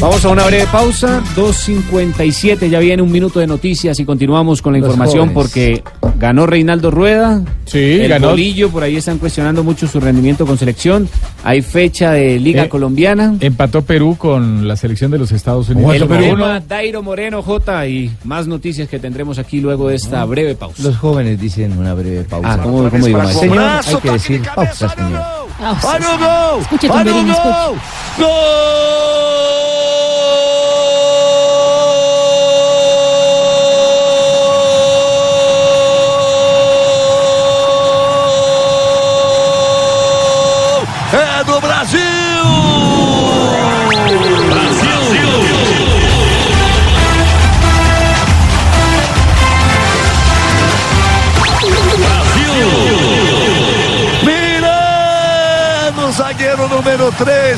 [0.00, 4.72] Vamos a una breve pausa, 2.57, ya viene un minuto de noticias y continuamos con
[4.72, 5.34] la Los información jóvenes.
[5.34, 5.82] porque
[6.16, 8.30] ganó Reinaldo Rueda, Sí, el ganó.
[8.30, 11.06] bolillo, por ahí están cuestionando mucho su rendimiento con selección,
[11.44, 13.34] hay fecha de Liga Eh, Colombiana.
[13.40, 15.94] Empató Perú con la selección de los Estados Unidos.
[15.94, 16.60] El Perú tema.
[16.60, 20.82] Dairo Moreno J y más noticias que tendremos aquí luego de esta breve pausa.
[20.82, 22.54] Los jóvenes dicen una breve pausa.
[22.54, 23.24] Ah, ¿cómo, cómo digo?
[23.28, 25.20] Señor, hay que decir pausa, señor.
[25.62, 26.62] Ah, ¡Olha o gol!
[26.62, 27.48] Escuche, ¡Olha o Tumberini, escuche.
[27.50, 27.78] gol!
[28.18, 28.99] Gol!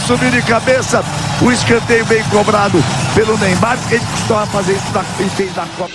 [0.03, 1.05] Número 3, subiu de cabeça.
[1.41, 2.83] O escanteio bem cobrado
[3.15, 3.79] pelo Neymar.
[3.91, 5.93] Ele costuma fazer isso na, e fez na Copa.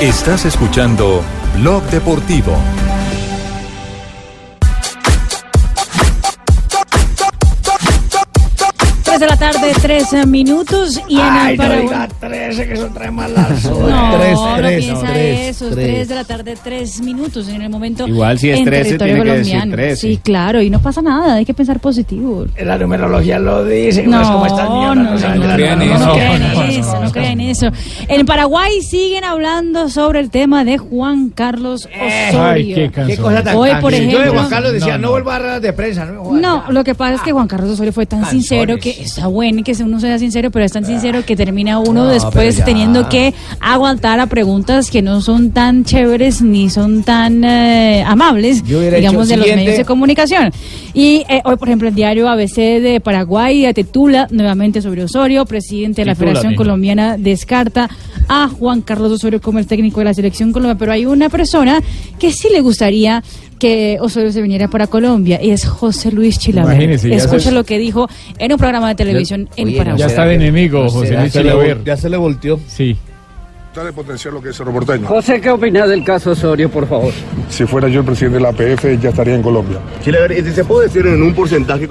[0.00, 1.24] Estás escuchando
[1.56, 2.56] Blog Deportivo.
[9.18, 12.08] De la tarde, tres minutos y en el Paraguay.
[12.56, 13.64] 13, que son tres malas.
[13.64, 13.76] No,
[14.18, 15.86] Tres, no tres, piensa tres, eso, tres.
[15.86, 18.06] tres de la tarde, tres minutos en el momento.
[18.06, 19.82] Igual si es en 13 territorio tiene que decir colombiano.
[19.82, 19.96] 13.
[19.96, 22.46] Sí, claro, y no pasa nada, hay que pensar positivo.
[22.62, 25.78] La numerología lo dice, No, no es como estas no, no, no saben no, crean.
[25.78, 26.12] No, eso.
[26.14, 27.68] crean no, eso, crean eso.
[28.08, 32.42] En Paraguay siguen hablando sobre el tema de Juan Carlos Osorio.
[32.42, 35.06] Ay, qué Qué cosa tan Hoy, por Yo de ejemplo- Juan Carlos decía, No, no,
[35.06, 35.10] no.
[35.12, 36.04] vuelva a ruedas de prensa.
[36.06, 38.46] No, lo que pasa es que Juan Carlos Osorio fue tan Canzones.
[38.46, 42.04] sincero que está bueno que uno sea sincero, pero es tan sincero que termina uno
[42.04, 42.64] No, después ya.
[42.64, 48.64] teniendo que aguantar a preguntas que no son tan chéveres ni son tan eh, amables,
[48.64, 50.52] digamos, de los medios de comunicación.
[50.94, 56.02] Y eh, hoy, por ejemplo, el diario ABC de Paraguay titula nuevamente sobre Osorio, presidente
[56.02, 56.54] de la Federación.
[56.56, 57.88] Colombiana descarta
[58.28, 61.80] a Juan Carlos Osorio como el técnico de la selección Colombia, pero hay una persona
[62.18, 63.22] que sí le gustaría
[63.58, 66.90] que Osorio se viniera para Colombia y es José Luis Chilaver.
[66.90, 70.00] Escucha se- lo que dijo en un programa de televisión en Oye, Paraguay.
[70.00, 71.82] Ya está de enemigo, José Luis Chilaver.
[71.84, 72.58] ya se le volteó.
[72.66, 72.96] Sí.
[73.80, 75.06] De potenciar lo que es porteño.
[75.06, 77.12] José, ¿qué opinas del caso Osorio, por favor?
[77.48, 79.78] Si fuera yo el presidente de la APF, ya estaría en Colombia.
[80.54, 81.88] ¿Se puede decir en un porcentaje?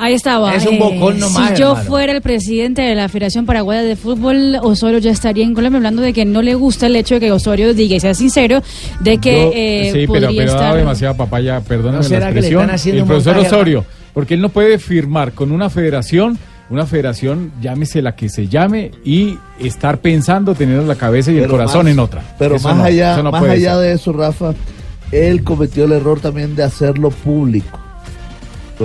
[0.00, 0.54] Ahí estaba.
[0.54, 1.88] Es un eh, bocón nomás, Si yo hermano.
[1.88, 6.02] fuera el presidente de la Federación Paraguaya de Fútbol, Osorio ya estaría en Colombia, hablando
[6.02, 8.62] de que no le gusta el hecho de que Osorio diga y sea sincero
[9.00, 10.76] de que Yo- eh, sí, pero, podría pero ha dado estar.
[10.76, 13.84] demasiada papaya, perdóname ¿No será la que le expresión, están haciendo el profesor montaje, Osorio,
[14.14, 16.38] porque él no puede firmar con una federación,
[16.70, 21.42] una federación, llámese la que se llame, y estar pensando, teniendo la cabeza y el
[21.42, 22.22] Pero corazón más- en otra.
[22.38, 23.80] Pero Eso más no, allá, no más allá ser.
[23.82, 24.54] de eso, Rafa,
[25.12, 27.78] él cometió el error también de hacerlo público.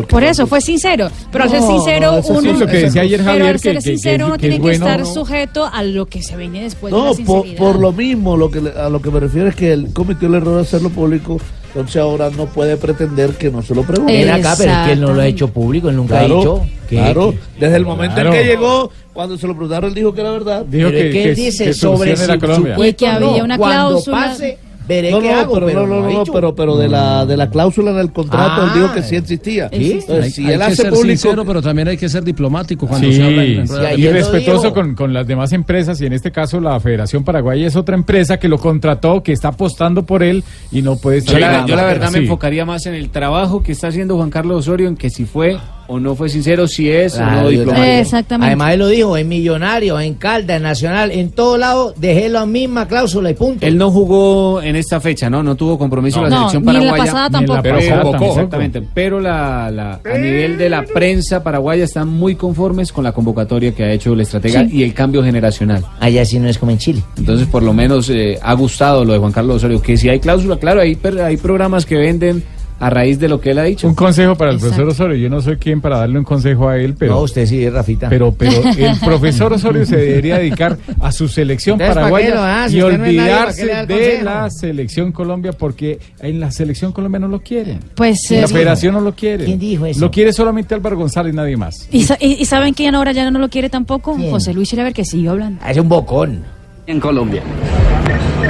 [0.09, 3.03] Por eso fue sincero, pero al ser No, sincero no, sí uno lo que decía
[3.03, 4.99] ayer pero Javier, al ser que- sincero que- uno que tiene es que bueno, estar
[5.01, 5.05] ¿no?
[5.05, 8.49] sujeto a lo que se viene después de No, la por, por lo mismo, lo
[8.49, 10.89] que le- a lo que me refiero es que él cometió el error de hacerlo
[10.89, 11.37] público,
[11.73, 14.13] entonces ahora no puede pretender que no se lo pregunte.
[14.13, 16.61] Ven acá, pero es que él no lo ha hecho público, él nunca ha dicho
[16.87, 16.95] que...
[16.97, 18.33] Claro, desde el momento Claro.
[18.33, 20.65] en que llegó, cuando se lo preguntaron, él dijo que era verdad.
[20.65, 22.73] Dijo Pero que- es que que- él dice que sobre solucione la su Colombia.
[22.73, 24.17] Y que supuesto había no, una cuando cláusula.
[24.17, 24.57] pase,
[24.87, 27.49] veré No, qué no, hago, pero, pero no, no, pero, pero de la de la
[27.49, 29.69] cláusula en el contrato, él Ah, dijo que sí existía.
[29.69, 29.91] ¿sí?
[29.93, 32.23] Entonces, hay, si hay él que hace ser público, sincero, pero también hay que ser
[32.23, 36.13] diplomático cuando Sí, se habla en, y respetuoso con, con las demás empresas y en
[36.13, 40.23] este caso la Federación Paraguaya es otra empresa que lo contrató, que está apostando por
[40.23, 42.23] él y no puede estar Yo la, yo la verdad me Sí.
[42.25, 45.57] enfocaría más en el trabajo que está haciendo Juan Carlos Osorio, en que si fue
[45.87, 47.85] o no fue sincero, si es o no diplomático.
[47.85, 48.47] Exactamente.
[48.47, 52.45] Además, él lo dijo, en Millonario, en Calda, en Nacional, en todo lado, dejé la
[52.45, 53.65] misma cláusula y punto.
[53.65, 55.43] Él no jugó en esta fecha, ¿no?
[55.43, 56.25] No tuvo compromiso No.
[56.27, 57.11] en la No, selección ni en la paraguaya.
[57.11, 57.61] pasada Ni en la tampoco.
[57.63, 58.83] Pero pasada convocó, exactamente.
[58.93, 63.73] Pero la, la- a nivel de la prensa paraguaya están muy conformes con la convocatoria
[63.73, 64.77] que ha hecho el estratega Sí.
[64.77, 65.85] y el cambio generacional.
[65.99, 67.01] Allá sí no es como en Chile.
[67.17, 69.81] Entonces, por lo menos eh, ha gustado lo de Juan Carlos Osorio.
[69.81, 72.43] Que si hay cláusula, claro, hay, hay programas que venden
[72.85, 73.87] a raíz de lo que él ha dicho.
[73.87, 74.75] Un consejo para el Exacto.
[74.77, 75.17] profesor Osorio.
[75.17, 77.13] Yo no soy quien para darle un consejo a él, pero.
[77.13, 78.09] no, usted sí, Rafita.
[78.09, 82.35] Pero, pero el profesor Osorio se debería dedicar a su selección Entonces, ¿para qué lo
[82.35, 83.85] paraguaya y Usted no es nadie, ¿para qué olvidarse
[84.17, 87.79] de la selección Colombia porque en la selección Colombia no lo quieren.
[87.95, 89.45] Pues, la federación no lo quiere.
[89.45, 89.99] ¿Quién dijo eso?
[89.99, 91.87] Lo quiere solamente Álvaro González y nadie más.
[91.91, 94.15] ¿Y, sa- y- y saben quién ahora ya no lo quiere tampoco?
[94.15, 94.31] ¿Quién?
[94.31, 95.59] José Luis Chilever, que siguió hablando.
[95.63, 96.43] Ah, Es un bocón.
[96.85, 97.41] En Colombia.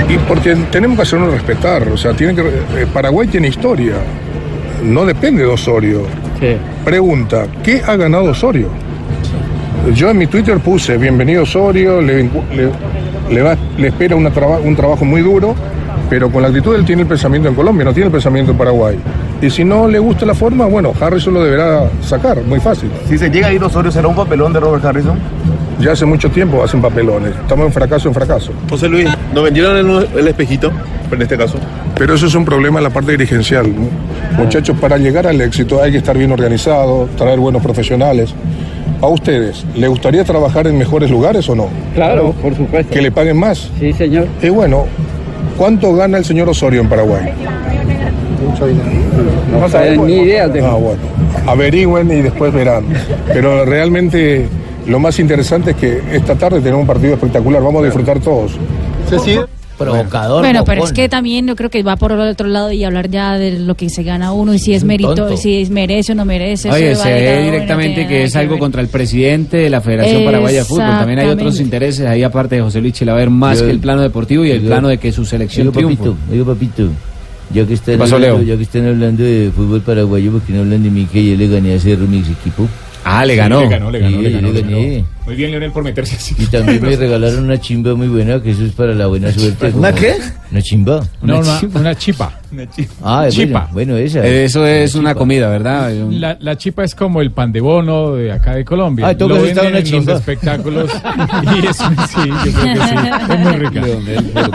[0.09, 3.93] Y porque tenemos que hacernos respetar, o sea, tiene que, eh, Paraguay tiene historia,
[4.83, 6.01] no depende de Osorio.
[6.83, 8.67] Pregunta, ¿qué ha ganado Osorio?
[9.93, 12.29] Yo en mi Twitter puse, bienvenido Osorio, le, le-
[13.29, 15.55] le va- le espera una traba- un trabajo muy duro,
[16.09, 18.57] pero con la actitud él tiene el pensamiento en Colombia, no tiene el pensamiento en
[18.57, 18.97] Paraguay.
[19.41, 22.89] Y si no le gusta la forma, bueno, Harrison lo deberá sacar, muy fácil.
[23.09, 25.17] Si se llega a ir Osorio, ¿será un papelón de Robert Harrison?
[25.79, 28.51] Ya hace mucho tiempo hacen papelones, estamos en fracaso en fracaso.
[28.69, 30.71] José Luis, ¿nos vendieron el, el espejito
[31.11, 31.57] en este caso?
[31.97, 33.67] Pero eso es un problema en la parte dirigencial.
[33.73, 33.87] ¿no?
[34.37, 38.33] Muchachos, para llegar al éxito hay que estar bien organizado, traer buenos profesionales.
[39.01, 41.67] ¿A ustedes les gustaría trabajar en mejores lugares o no?
[41.93, 42.93] Claro, por supuesto.
[42.93, 43.69] ¿Que le paguen más?
[43.77, 44.27] Sí, señor.
[44.41, 44.85] Y bueno,
[45.57, 47.33] ¿cuánto gana el señor Osorio en Paraguay?
[49.51, 51.01] No saben ni idea de Ah, bueno.
[51.47, 52.85] Averigüen y después verán.
[53.27, 54.47] Pero realmente
[54.87, 57.61] lo más interesante es que esta tarde tenemos un partido espectacular.
[57.61, 58.53] Vamos a disfrutar todos.
[59.77, 60.41] Provocador.
[60.43, 60.93] Bueno, pero bocón.
[60.93, 63.57] es que también yo creo que va por el otro lado y hablar ya de
[63.59, 65.35] lo que se gana uno y si es un mérito, tonto.
[65.35, 66.69] si es merece o no merece.
[66.69, 68.59] Oye, se ve directamente que es algo ver.
[68.59, 70.85] contra el presidente de la Federación Paraguaya de Fútbol.
[70.85, 74.01] También hay otros intereses ahí, aparte de José Luis Chilaver, más Yo- que el plano
[74.03, 76.03] deportivo y el yo- plano de que su selección Oiga, triunfe.
[76.03, 76.83] papito, papito.
[77.53, 80.53] Ya que, están ¿Qué pasó, hablando, ya que están hablando de fútbol paraguayo, ¿por qué
[80.53, 82.67] no hablan de mí que yo le gané a Cerro mi equipo?
[83.05, 83.61] Ah, le Sí, ganó.
[83.61, 85.05] le ganó, le ganó, Sí, le ganó, le ganó.
[85.25, 86.35] Muy bien, Leonel, por meterse así.
[86.37, 89.71] Y también me regalaron una chimba muy buena, que eso es para la buena suerte.
[89.73, 90.15] ¿Una qué?
[90.51, 91.07] Una chimba.
[91.21, 92.39] No, una, una chipa.
[93.01, 93.67] Ah, Chipa.
[93.71, 94.23] Bueno, bueno, esa.
[94.27, 95.91] Eso es una comida, ¿verdad?
[96.11, 99.07] La, la chipa es como el pan de bono de acá de Colombia.
[99.07, 100.13] Ah, ¿tú Lo que has estado venden en una los chimba?
[100.19, 100.91] espectáculos.
[101.63, 103.31] y eso sí, yo creo que sí.
[103.31, 103.81] Es muy rica.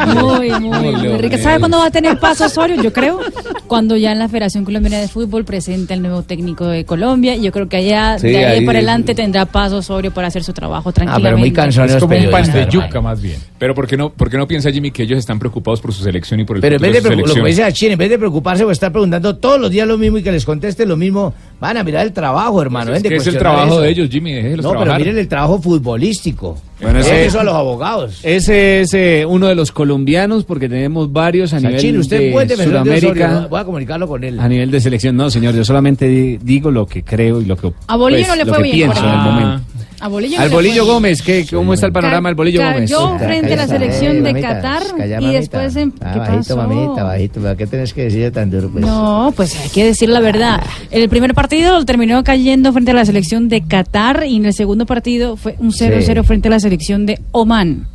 [0.07, 1.39] Muy, muy, muy rica.
[1.39, 2.81] ¿Sabe cuándo va a tener paso Osorio?
[2.83, 3.19] Yo creo
[3.67, 7.35] cuando ya en la Federación Colombiana de Fútbol presente el nuevo técnico de Colombia.
[7.35, 10.29] Y yo creo que allá, Sí, de ahí, ahí- para adelante tendrá paso Osorio para
[10.29, 11.29] hacer su trabajo Ah, tranquilamente.
[11.29, 13.37] pero muy cansón Es como un pan de yuca, más bien.
[13.59, 16.03] Pero ¿por qué, no, ¿por qué no piensa Jimmy que ellos están preocupados por su
[16.03, 17.99] selección y por el Pero en futuro vez de de lo que dice China, en
[17.99, 20.85] vez de preocuparse o estar preguntando todos los días lo mismo y que les conteste
[20.87, 22.91] lo mismo, van a mirar el trabajo, hermano.
[22.93, 23.81] Es ven de que es el trabajo eso.
[23.81, 24.99] de ellos, Jimmy, No, pero trabajar.
[24.99, 26.57] miren el trabajo futbolístico.
[26.81, 28.21] Bueno, ese- eso a los abogados.
[28.23, 32.31] Ese es eh, uno de los colombianos porque tenemos varios a nivel Sachín, usted de
[32.31, 33.41] puede defender de Osorio, Sudamérica.
[33.41, 33.49] ¿no?
[33.49, 34.39] Voy a comunicarlo con él.
[34.39, 37.57] A nivel de selección, no, señor, yo solamente di- digo lo que creo y lo
[37.57, 39.63] que, A pues, no le lo fue que bien, pienso por en el momento.
[40.01, 42.91] A Bolillo no Al Bolillo Gómez, ¿qué, ¿cómo está el panorama del Bolillo Gómez?
[42.91, 44.83] Cayó frente a la selección de Qatar
[45.21, 45.77] y después...
[45.77, 46.57] en- Ah, ¿Qué bajito, pasó?
[46.57, 47.41] mamita, bajito.
[47.41, 48.71] ¿Para qué tenés que decir tan duro?
[48.71, 48.85] Pues?
[48.85, 50.63] No, pues hay que decir la verdad.
[50.91, 54.87] El primer partido terminó cayendo frente a la selección de Qatar y en el segundo
[54.87, 57.87] partido fue un 0-0 frente a la selección de Oman.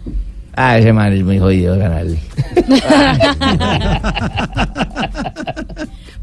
[0.55, 2.19] Ah, ese man es muy jodido ganarle.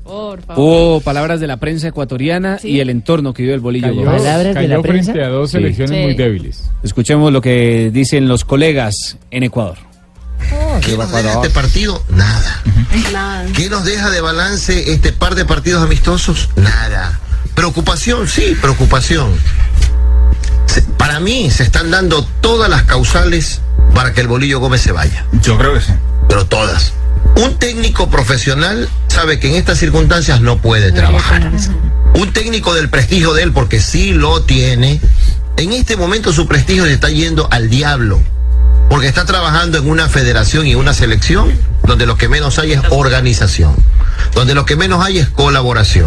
[0.04, 0.58] Por favor.
[0.64, 4.54] Hubo palabras de la prensa ecuatoriana y el entorno que vivió el Bolillo Cayó, Gómez.
[4.54, 6.02] cayó frente a dos selecciones Sí.
[6.04, 6.70] muy débiles.
[6.82, 9.78] Escuchemos lo que dicen los colegas en Ecuador.
[10.84, 12.02] ¿Qué nos deja este partido?
[12.10, 12.62] Nada.
[13.54, 16.48] ¿Qué nos deja de balance este par de partidos amistosos?
[16.56, 17.20] Nada.
[17.54, 19.30] Preocupación, sí, preocupación.
[20.96, 23.60] Para mí se están dando todas las causales
[23.94, 25.26] para que el Bolillo Gómez se vaya.
[25.42, 25.92] Yo creo que sí.
[26.28, 26.92] Pero todas.
[27.36, 31.50] Un técnico profesional sabe que en estas circunstancias no puede trabajar.
[32.14, 35.00] un técnico del prestigio de él, porque sí lo tiene,
[35.56, 38.20] en este momento su prestigio le está yendo al diablo,
[38.88, 41.52] porque está trabajando en una federación y una selección
[41.84, 43.74] donde lo que menos hay es organización,
[44.34, 46.06] donde lo que menos hay es colaboración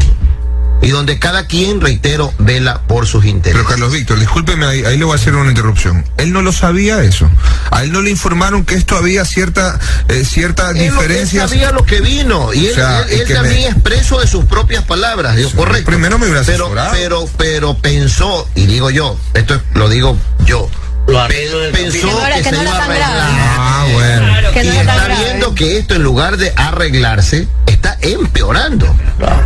[0.84, 3.54] y donde cada quien, reitero, vela por sus intereses.
[3.58, 6.06] Pero Carlos Víctor, discúlpeme, ahí, ahí le voy a hacer una interrupción.
[6.18, 7.28] Él no lo sabía eso.
[7.72, 9.80] A él no le informaron que esto había cierta,
[10.10, 11.44] eh, ciertas Él diferencias.
[11.46, 14.28] Él sabía lo que vino y él, O sea, él- él también me- expreso de
[14.28, 15.36] sus propias palabras.
[15.36, 15.86] Digo, correcto.
[15.90, 20.70] primero me hubiera pero, pero, pero pensó, y digo yo, esto es- lo digo yo.
[21.06, 23.30] Pe- pensó que, se iba a arreglar.
[23.58, 24.28] Ah, bueno.
[24.64, 28.88] y está viendo que esto en lugar de arreglarse, está empeorando.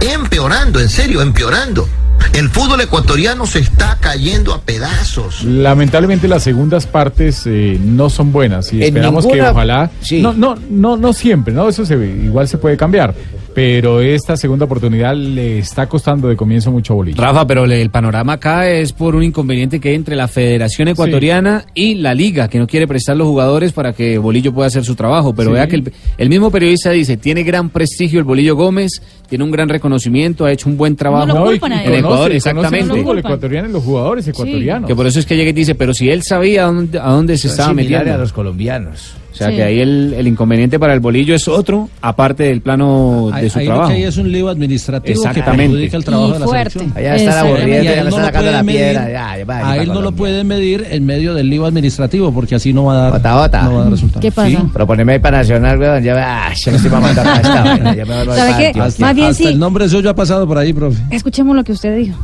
[0.01, 1.87] Empeorando, en serio, empeorando.
[2.33, 5.43] El fútbol ecuatoriano se está cayendo a pedazos.
[5.43, 9.89] Lamentablemente las segundas partes eh, no son buenas y En esperamos que ojalá
[10.21, 13.13] no no no no siempre no eso se ve, igual se puede cambiar
[13.57, 17.19] pero esta segunda oportunidad le está costando de comienzo mucho bolillo.
[17.19, 21.65] Rafa, pero el panorama acá es por un inconveniente que hay entre la Federación Ecuatoriana
[21.73, 24.93] y la Liga, que no quiere prestar los jugadores para que Bolillo pueda hacer su
[24.93, 25.33] trabajo.
[25.33, 25.53] Pero Sí.
[25.55, 29.51] vea que el, el mismo periodista dice, tiene gran prestigio el Bolillo Gómez, tiene un
[29.51, 32.93] gran reconocimiento, ha hecho un buen trabajo No, y en conoce- Ecuador, conoce exactamente.
[32.93, 34.87] el fútbol ecuatoriano y los jugadores ecuatorianos.
[34.87, 37.09] Que por eso es que llega y dice, pero si él sabía a dónde, a
[37.11, 38.13] dónde se Son estaba metiendo.
[38.13, 39.13] a los colombianos.
[39.37, 39.55] O sea Sí.
[39.55, 43.49] que ahí el, el inconveniente para el bolillo es otro, aparte del plano Ahí, de
[43.51, 43.89] su ahí lo trabajo.
[43.91, 45.63] que hay es un lío administrativo que Exactamente.
[45.73, 46.69] perjudica el trabajo Y de la fuerte.
[46.71, 46.97] selección.
[46.97, 47.45] Allá están Eso.
[47.45, 49.87] aburriendo, Y ya a le lo sacando la piedra, medir- ya, ya A ya él
[49.89, 53.21] no lo pueden medir en medio del lío administrativo porque así no va a dar,
[53.21, 54.21] no va a dar resultado.
[54.21, 54.49] ¿Qué pasa?
[54.49, 54.57] Sí.
[54.73, 56.03] Proponeme ahí para Nacional, weón.
[56.03, 58.79] Ya, ah, yo no estoy esta vaina, ya me vuelvo ¿Sabe para qué?
[58.79, 59.47] Más bien Hasta sí.
[59.49, 60.97] el nombre suyo ha pasado por ahí, profe.
[61.11, 62.17] Escuchemos lo que usted dijo.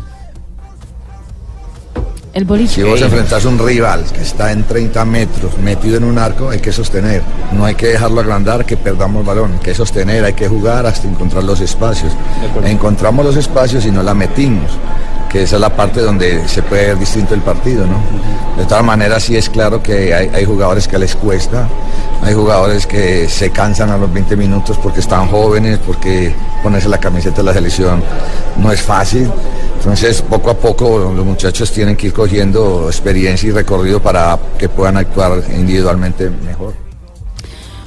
[2.33, 2.81] El boliche.
[2.81, 6.49] Si vos enfrentás a un rival que está en 30 metros metido en un arco,
[6.49, 7.21] hay que sostener.
[7.51, 9.53] No hay que dejarlo agrandar, que perdamos balón.
[9.53, 12.11] Hay que sostener, hay que jugar hasta encontrar los espacios.
[12.63, 14.71] Encontramos los espacios y no la metimos.
[15.33, 17.97] Que esa es la parte donde se puede ver distinto el partido, ¿no?
[18.55, 21.67] De todas maneras, sí es claro que hay, hay jugadores que les cuesta.
[22.21, 26.99] Hay jugadores que se cansan a los 20 minutos porque están jóvenes, porque ponerse la
[26.99, 28.03] camiseta de la selección
[28.57, 29.29] no es fácil.
[29.77, 34.69] Entonces, poco a poco los muchachos tienen que ir cogiendo experiencia y recorrido para que
[34.69, 36.92] puedan actuar individualmente mejor.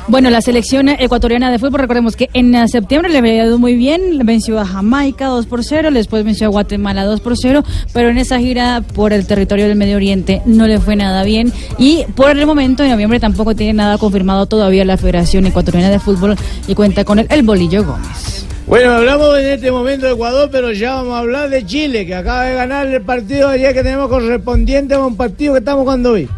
[0.09, 4.21] Bueno, la selección ecuatoriana de fútbol, recordemos que en septiembre le había ido muy bien,
[4.25, 8.19] venció a Jamaica 2 por 0, después venció a Guatemala 2 por 0, pero en
[8.19, 12.31] esa gira por el territorio del Medio Oriente no le fue nada bien y por
[12.31, 16.37] el momento en noviembre tampoco tiene nada confirmado todavía la Federación Ecuatoriana de Fútbol
[16.69, 18.47] y cuenta con el, el Bolillo Gómez.
[18.69, 22.15] Bueno, hablamos en este momento de Ecuador, pero ya vamos a hablar de Chile, que
[22.15, 26.13] acaba de ganar el partido ayer que tenemos correspondiente a un partido que estamos jugando
[26.13, 26.29] hoy.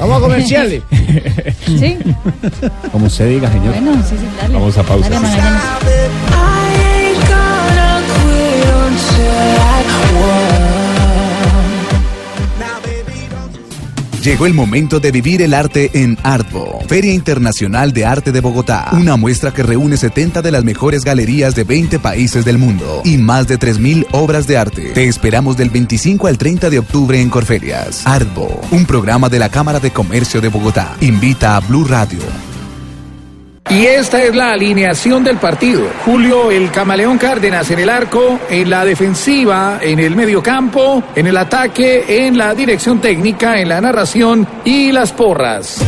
[0.00, 0.82] Vamos a comerciales.
[1.66, 1.98] ¿Sí?
[2.90, 3.74] Como usted diga, señor.
[3.74, 4.54] Bueno, sí, sí, dale.
[4.54, 5.28] Vamos a pausa, Dale,
[14.22, 18.90] Llegó el momento de vivir el arte en Artbo, Feria Internacional de Arte de Bogotá,
[18.92, 23.16] una muestra que reúne 70 de las mejores galerías de 20 países del mundo y
[23.16, 24.90] más de 3.000 obras de arte.
[24.92, 28.06] Te esperamos del 25 al 30 de octubre en Corferias.
[28.06, 30.96] Artbo, un programa de la Cámara de Comercio de Bogotá.
[31.00, 32.49] Invita a Blue Radio.
[33.68, 35.88] Y esta es la alineación del partido.
[36.04, 41.26] Julio el Camaleón Cárdenas en el arco, en la defensiva, en el medio campo, en
[41.26, 45.78] el ataque, en la dirección técnica, en la narración y las porras.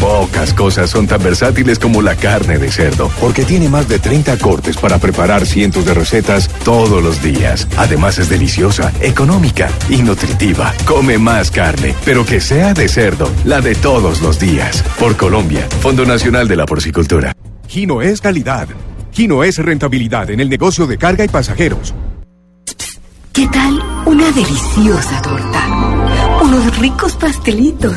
[0.00, 4.38] Pocas cosas son tan versátiles como la carne de cerdo, porque tiene más de 30
[4.38, 7.66] cortes para preparar cientos de recetas todos los días.
[7.76, 10.72] Además es deliciosa, económica y nutritiva.
[10.86, 14.84] Come más carne, pero que sea de cerdo, la de todos los días.
[15.00, 17.34] Por Colombia, Fondo Nacional de la Porcicultura.
[17.66, 18.68] Gino es calidad.
[19.12, 21.92] Gino es rentabilidad en el negocio de carga y pasajeros.
[23.32, 25.66] ¿Qué tal una deliciosa torta?
[26.42, 27.96] Unos ricos pastelitos,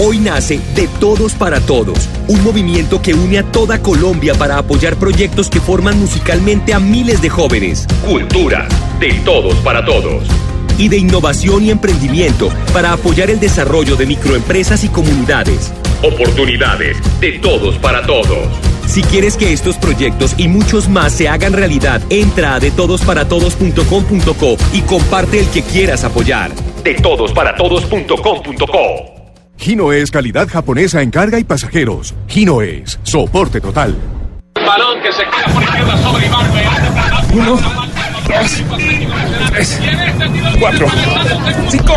[0.00, 4.94] Hoy nace De Todos para Todos, un movimiento que une a toda Colombia para apoyar
[4.94, 7.84] proyectos que forman musicalmente a miles de jóvenes.
[8.06, 8.68] Cultura,
[9.00, 10.22] de todos para todos.
[10.78, 15.72] Y de innovación y emprendimiento para apoyar el desarrollo de microempresas y comunidades.
[16.04, 18.46] Oportunidades, de todos para todos.
[18.86, 24.82] Si quieres que estos proyectos y muchos más se hagan realidad, entra a detodosparatodos.com.co y
[24.82, 26.52] comparte el que quieras apoyar.
[26.84, 29.17] Detodosparatodos.com.co
[29.60, 32.14] Hino es calidad japonesa en carga y pasajeros.
[32.28, 33.96] Hino es soporte total.
[34.54, 36.64] Balón que se queda por izquierda sobre Ibarbe.
[37.34, 37.60] Uno,
[38.28, 38.62] dos,
[39.50, 39.80] tres,
[40.60, 40.86] cuatro,
[41.68, 41.94] cinco.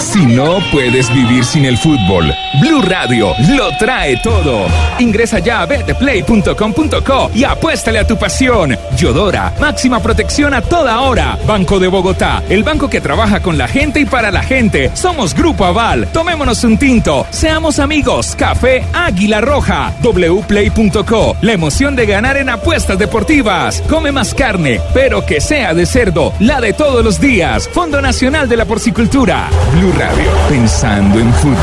[0.00, 4.66] Si no puedes vivir sin el fútbol, Blue Radio lo trae todo.
[4.98, 8.76] Ingresa ya a betplay.com.co y apuéstale a tu pasión.
[8.96, 11.38] Yodora, máxima protección a toda hora.
[11.46, 14.90] Banco de Bogotá, el banco que trabaja con la gente y para la gente.
[14.94, 16.08] Somos Grupo Aval.
[16.12, 17.26] Tomémonos un tinto.
[17.30, 18.34] Seamos amigos.
[18.36, 19.92] Café Águila Roja.
[20.02, 21.36] wplay.co.
[21.42, 23.82] La emoción de ganar en apuestas deportivas.
[23.88, 26.32] Come más carne, pero que sea de cerdo.
[26.38, 27.68] La de todos los días.
[27.68, 29.48] Fondo Nacional de la Porcicultura.
[29.72, 30.30] Blue Radio.
[30.46, 31.56] Pensando en fútbol.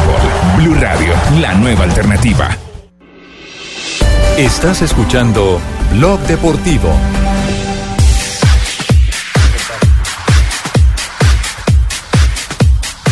[0.57, 1.13] Blue Radio.
[1.39, 2.49] La nueva alternativa.
[4.39, 5.61] Estás escuchando
[5.93, 6.89] Blog Deportivo.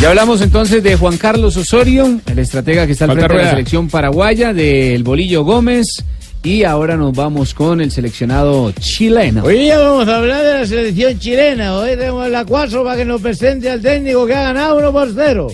[0.02, 3.44] Ya hablamos entonces de Juan Carlos Osorio, el estratega que está al Falta frente de
[3.44, 6.04] la selección paraguaya, del Bolillo Gómez.
[6.44, 9.44] Y ahora nos vamos con el seleccionado chileno.
[9.44, 11.74] Hoy día vamos a hablar de la selección chilena.
[11.74, 15.10] Hoy tenemos la cuatro para que nos presente al técnico que ha ganado uno por
[15.14, 15.46] cero.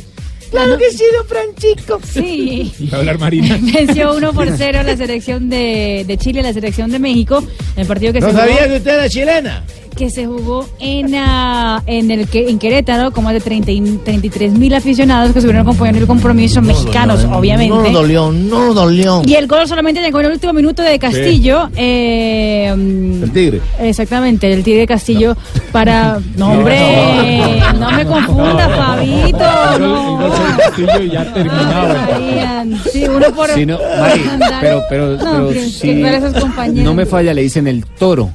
[0.50, 2.00] Claro que sí, don Francisco.
[2.04, 2.72] Sí.
[2.92, 3.56] Va a hablar Marina.
[3.72, 7.38] Venció 1 por 0 la selección de, de Chile, la selección de México,
[7.76, 9.64] en el partido que No se sabía jugó, que usted era chilena.
[10.00, 13.82] Que se jugó en, ah, en, el, que- en Querétaro, con más de 30 y-
[14.02, 17.76] 33 mil aficionados que estuvieron acompañando el compromiso, mexicanos, obviamente.
[17.76, 19.20] No dolió, no dolió.
[19.26, 21.68] Y el gol solamente llegó en el último minuto de Castillo.
[21.76, 23.60] eh, mm, El tigre.
[23.78, 25.36] Exactamente, el Tigre Castillo
[25.70, 26.18] para...
[26.36, 29.78] No, hombre, no me confunda, Fabito.
[29.80, 30.30] No.
[30.56, 31.98] Castillo y ya terminado.
[32.14, 33.50] Adrián, Sí, uno por...
[33.50, 34.22] Sí, no, Mari,
[34.62, 36.84] pero, pero, No, pero sí, esos compañeros.
[36.84, 38.30] no me falla, le dicen el toro.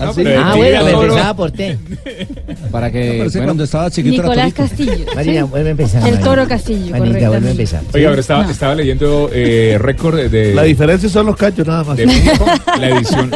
[0.00, 0.22] Ah, sí.
[0.26, 1.78] Ah, bueno, me empezaba por T.
[2.70, 3.18] Para que.
[3.24, 4.52] Bueno, cuando estaba chiquito Nicolás.
[4.52, 4.92] Castillo.
[5.14, 5.48] Marina, ¿sí?
[5.50, 6.02] vuelve a empezar.
[6.02, 6.24] El Marina.
[6.30, 7.82] Toro Castillo, Manita, vuelve a empezar.
[7.94, 8.50] Oiga, pero estaba, No.
[8.50, 11.96] estaba leyendo eh, récord de, de- La diferencia son los cachos nada más.
[11.96, 12.44] de México,
[12.78, 13.30] la edición,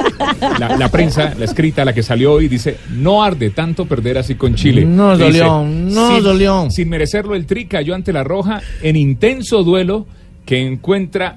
[0.58, 4.34] la, la prensa, la escrita, la que salió hoy, dice, no arde tanto perder así
[4.34, 4.84] con Chile.
[4.84, 6.66] No Dice, dolió, no sin- dolió.
[6.70, 10.06] Sin merecerlo, el Tri cayó ante la Roja en intenso duelo
[10.46, 11.36] que encuentra...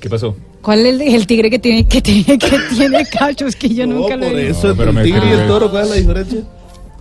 [0.00, 0.36] ¿Qué pasó?
[0.66, 4.16] ¿Cuál es el, el tigre que tiene, que tiene, que tiene cachos que yo nunca
[4.16, 4.68] lo he visto?
[4.70, 6.40] eso, pero el tigre y el toro, ¿cuál es la diferencia?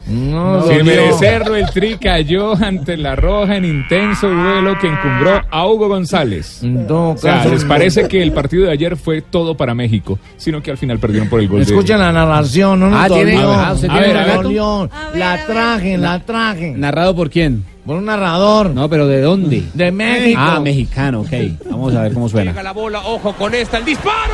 [0.08, 0.86] No Sin dolió.
[0.86, 6.62] merecerlo, el Tri cayó ante la Roja en intenso duelo que encumbró a Hugo González.
[6.88, 10.62] Todo O sea, les parece que el partido de ayer fue todo para México, sino
[10.62, 11.66] que al final perdieron por el gol de...
[11.66, 14.44] Escuchen la narración, no nos Ah, tiene- ah, ¿usted A tiene ver, relato?
[14.44, 14.90] dolió.
[15.16, 16.74] La traje, la traje.
[16.78, 17.66] ¿Narrado por quién?
[17.86, 19.64] Por un narrador No, pero ¿de dónde?
[19.74, 20.40] de México.
[20.44, 21.30] Ah, mexicano, ok.
[21.70, 22.52] Vamos a ver cómo suena.
[22.52, 24.34] Llega la bola, ojo con esta, el disparo.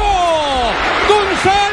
[1.07, 1.67] González.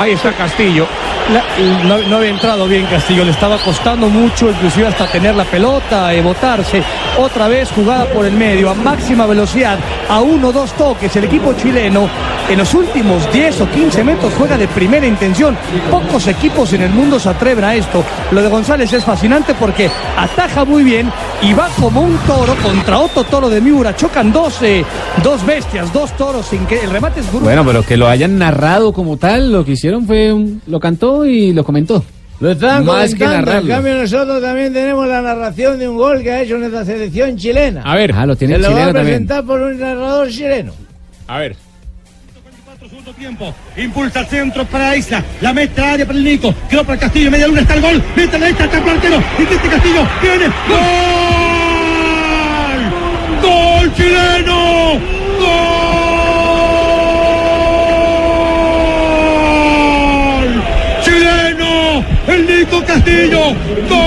[0.00, 0.86] Ahí está Castillo.
[1.28, 6.82] No, había entrado bien Castillo, le estaba costando mucho, inclusive hasta tener la pelota, botarse.
[7.18, 11.16] Otra vez jugada por el medio, a máxima velocidad, a uno o dos toques.
[11.16, 12.08] El equipo chileno
[12.48, 15.56] en los últimos 10 o 15 metros juega de primera intención.
[15.90, 18.04] Pocos equipos en el mundo se atreven a esto.
[18.30, 21.10] Lo de González es fascinante porque ataja muy bien
[21.40, 23.96] y va como un toro contra otro toro de Miura.
[23.96, 24.60] Chocan dos,
[25.22, 27.44] dos bestias, dos toros sin que el remate es brutal.
[27.44, 30.34] Bueno, pero que lo hayan narrado como tal, lo que hicieron fue.
[30.66, 32.02] lo cantó y lo comentó.
[32.40, 33.38] Lo estaban Más que comentando.
[33.38, 33.68] En narrarlo.
[33.74, 37.82] cambio, nosotros también tenemos la narración de un gol que ha hecho nuestra selección chilena.
[37.84, 39.04] A ver, Ah, lo tiene Se lo va a también.
[39.04, 40.72] presentar por un narrador chileno.
[41.28, 41.56] a ver.
[43.18, 43.54] tiempo.
[43.76, 45.22] Impulsa al centro para Isla.
[45.40, 46.52] La mete a área para el Nico.
[46.68, 47.30] Quedó para el Castillo.
[47.30, 48.02] Media luna está el gol.
[48.16, 49.22] Mete la derecha, está el arquero.
[49.38, 50.02] Intenta Castillo.
[50.20, 50.46] Viene.
[50.68, 50.80] ¡Gol!
[53.42, 54.92] ¡Gol chileno!
[55.38, 55.93] ¡Gol!
[63.14, 63.54] Castillo!
[63.88, 64.04] ¡Gol!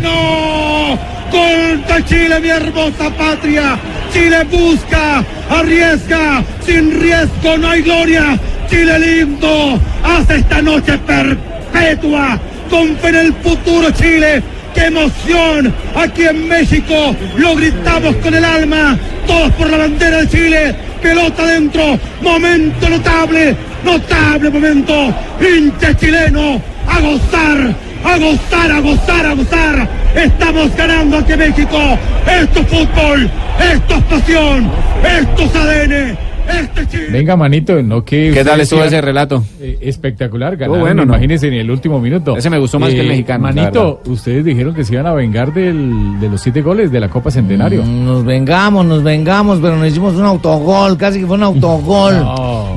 [0.00, 0.98] chileno.
[1.30, 3.78] Contra Chile, mi hermosa patria.
[4.12, 8.38] Chile busca, arriesga, sin riesgo no hay gloria.
[8.70, 12.40] Chile lindo, hace esta noche perpetua.
[12.70, 14.42] Con fe en el futuro Chile.
[14.74, 15.74] ¡Qué emoción!
[15.94, 18.98] Aquí en México lo gritamos con el alma.
[19.26, 20.85] Todos por la bandera de Chile.
[21.02, 21.98] Pelota adentro.
[22.20, 23.56] Momento notable.
[23.84, 25.14] Notable momento.
[25.40, 26.60] Hincha chileno.
[26.88, 27.74] A gozar.
[28.04, 29.88] A gozar, a gozar, a gozar.
[30.14, 31.98] Estamos ganando aquí en México.
[32.26, 33.30] Esto es fútbol.
[33.72, 34.70] Esto es pasión.
[35.04, 36.18] Esto es ADN.
[36.48, 37.08] Este Chile.
[37.10, 38.30] Venga, manito, no que.
[38.32, 39.44] ¿Qué tal estuvo ese relato?
[39.86, 41.12] Eh, espectacular, ganaron, bueno, ¿no?
[41.14, 42.34] imagínense, en el último minuto.
[42.34, 45.06] Eh, Ese me gustó más que el mexicano, la Manito, ustedes dijeron que se iban
[45.06, 47.82] a vengar del, de los siete goles de la Copa Centenario.
[47.84, 52.14] Mm, Nos vengamos, nos vengamos, pero nos hicimos un autogol, casi que fue un autogol.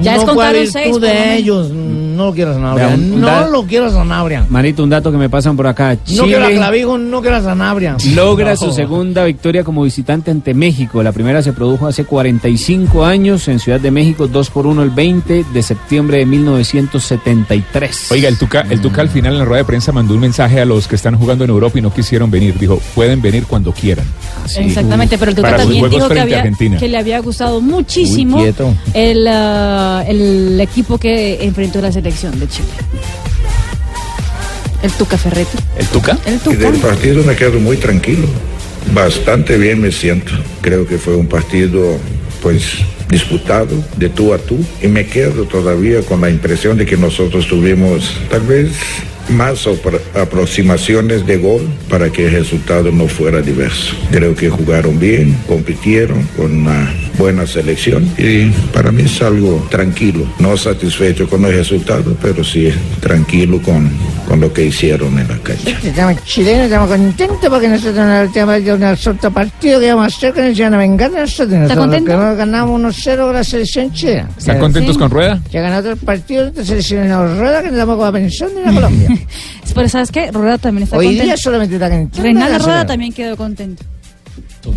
[0.01, 1.69] Ya no fue virtud seis, de ellos.
[1.71, 2.87] No lo quiero a Sanabria.
[2.87, 4.45] Vea, un- un no da- lo quiero a Sanabria.
[4.49, 5.97] Manito, un dato que me pasan por acá.
[6.15, 7.97] No quiero a Chile Clavijo, no quiero a Sanabria.
[8.13, 8.57] logra No.
[8.57, 11.01] su segunda victoria como visitante ante México.
[11.03, 14.89] La primera se produjo hace 45 años en Ciudad de México, 2 por 1 el
[14.89, 18.11] 20 de septiembre de 1973.
[18.11, 20.59] Oiga, el Tuca, el Tuca al final en la rueda de prensa mandó un mensaje
[20.61, 22.57] a los que están jugando en Europa y no quisieron venir.
[22.57, 24.05] Dijo, pueden venir cuando quieran.
[24.57, 26.77] Exactamente, pero el Tuca Para los también juegos dijo que, frente a había, Argentina.
[26.77, 28.73] que le había gustado muchísimo quieto.
[28.93, 32.67] el, ah, el equipo que enfrentó la selección de Chile.
[34.81, 35.57] El Tuca Ferretti.
[35.77, 36.17] ¿El Tuca?
[36.25, 36.57] El Y Tuca.
[36.57, 38.27] del partido me quedo muy tranquilo.
[38.93, 40.31] Bastante bien me siento.
[40.61, 41.97] Creo que fue un partido,
[42.41, 42.63] pues,
[43.09, 44.57] disputado de tú a tú.
[44.81, 48.71] Y me quedo todavía con la impresión de que nosotros tuvimos, tal vez,
[49.29, 53.93] más apro- aproximaciones de gol para que el resultado no fuera diverso.
[54.11, 60.25] Creo que jugaron bien, compitieron con una buena selección y para mí es algo tranquilo,
[60.39, 63.91] no satisfecho con el resultado, pero sí tranquilo con,
[64.25, 65.77] con lo que hicieron en la cancha.
[65.83, 70.17] Estamos chilenos, estamos contentos porque nosotros no tenemos de un solo partido que vamos a
[70.17, 71.59] hacer que nos iban a vengar de nosotros.
[71.59, 72.11] Nosotros contento?
[72.11, 74.29] que ganamos 1-0 con la selección chilena.
[74.37, 75.41] ¿Están contentos con Rueda?
[75.51, 79.09] Ya ganó otros partidos de selección rueda que no damos con pensión de la Colombia.
[79.75, 80.31] Pero ¿sabes qué?
[80.31, 81.25] Rueda también está Hoy contento.
[81.25, 82.21] día solamente está contento.
[82.21, 83.83] Reinaldo Nada, Rueda también quedó contento.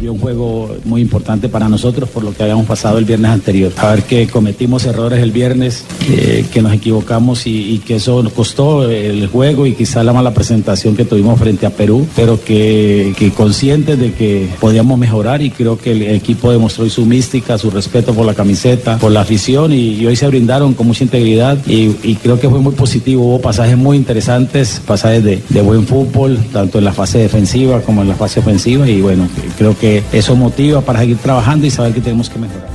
[0.01, 3.73] Vio un juego muy importante para nosotros por lo que habíamos pasado el viernes anterior.
[3.77, 8.33] A ver que cometimos errores el viernes, eh, que nos equivocamos y, que eso nos
[8.33, 13.13] costó el juego y quizá la mala presentación que tuvimos frente a Perú, pero que,
[13.37, 18.15] conscientes de que podíamos mejorar y creo que el equipo demostró su mística, su respeto
[18.15, 22.19] por la camiseta, por la afición y, hoy se brindaron con mucha integridad y, y
[22.23, 23.25] creo que fue muy positivo.
[23.25, 28.03] Hubo pasajes muy interesantes, pasajes de, de buen fútbol, tanto en la fase defensiva como
[28.03, 29.29] en la fase ofensiva y bueno,
[29.59, 29.82] creo que
[30.13, 32.69] eso motiva para seguir trabajando y saber que tenemos que mejorar.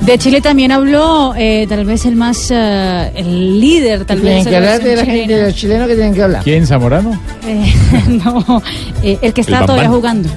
[0.00, 4.48] De Chile también habló eh, tal vez el más, eh, el líder tal Tienen vez.
[4.48, 5.46] que hablar de la gente, de chilena.
[5.46, 6.42] los chilenos que tienen que hablar.
[6.44, 7.18] ¿Quién, Zamorano?
[7.46, 7.72] Eh,
[8.24, 8.62] no,
[9.02, 10.00] eh, el que está El todavía Bambán.
[10.00, 10.28] jugando,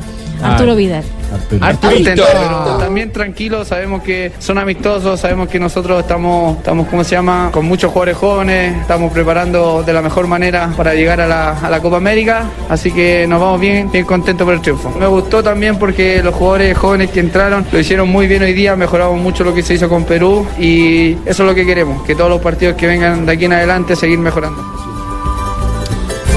[0.41, 1.03] Ah, Arturo Vidal.
[1.33, 1.89] Arturo.
[1.93, 7.15] Contento, pero también tranquilo, sabemos que son amistosos, sabemos que nosotros estamos, estamos, ¿cómo se
[7.15, 7.49] llama?
[7.51, 11.69] Con muchos jugadores jóvenes, estamos preparando de la mejor manera para llegar a la, a
[11.69, 14.89] la Copa América, así que nos vamos bien, bien contentos por el triunfo.
[14.99, 18.75] Me gustó también porque los jugadores jóvenes que entraron lo hicieron muy bien hoy día,
[18.75, 22.15] mejoramos mucho lo que se hizo con Perú y eso es lo que queremos, que
[22.15, 24.86] todos los partidos que vengan de aquí en adelante seguir mejorando.